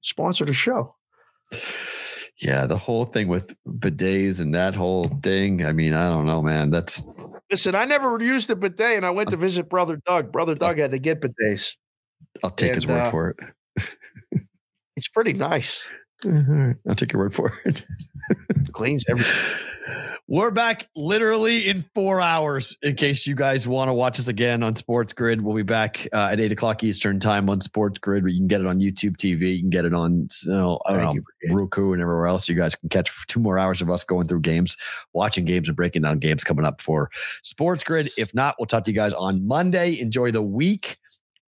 [0.02, 0.94] Sponsor the show.
[2.39, 5.64] Yeah, the whole thing with bidets and that whole thing.
[5.64, 6.70] I mean, I don't know, man.
[6.70, 7.02] That's
[7.50, 10.32] Listen, I never used a bidet and I went to visit Brother Doug.
[10.32, 11.74] Brother Doug had to get bidets.
[12.42, 14.40] I'll take his word uh, for it.
[14.97, 15.84] It's pretty nice.
[16.25, 16.77] Mhm.
[16.89, 17.85] I'll take your word for it.
[18.73, 19.69] Cleans everything.
[20.27, 22.78] We're back literally in four hours.
[22.83, 26.09] In case you guys want to watch us again on Sports Grid, we'll be back
[26.15, 28.25] uh, at eight o'clock Eastern time on Sports Grid.
[28.27, 29.57] You can get it on YouTube TV.
[29.57, 31.23] You can get it on you know, I don't know,
[31.55, 32.49] Roku and everywhere else.
[32.49, 34.78] You guys can catch two more hours of us going through games,
[35.12, 37.11] watching games, and breaking down games coming up for
[37.43, 38.11] Sports Grid.
[38.17, 40.01] If not, we'll talk to you guys on Monday.
[40.01, 40.97] Enjoy the week.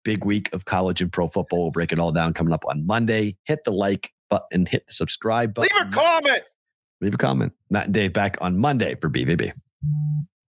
[0.03, 1.63] Big week of college and pro football.
[1.63, 3.37] We'll break it all down coming up on Monday.
[3.45, 5.69] Hit the like button, hit the subscribe button.
[5.77, 6.43] Leave a comment.
[7.01, 7.53] Leave a comment.
[7.69, 9.53] Matt and Dave back on Monday for BVB.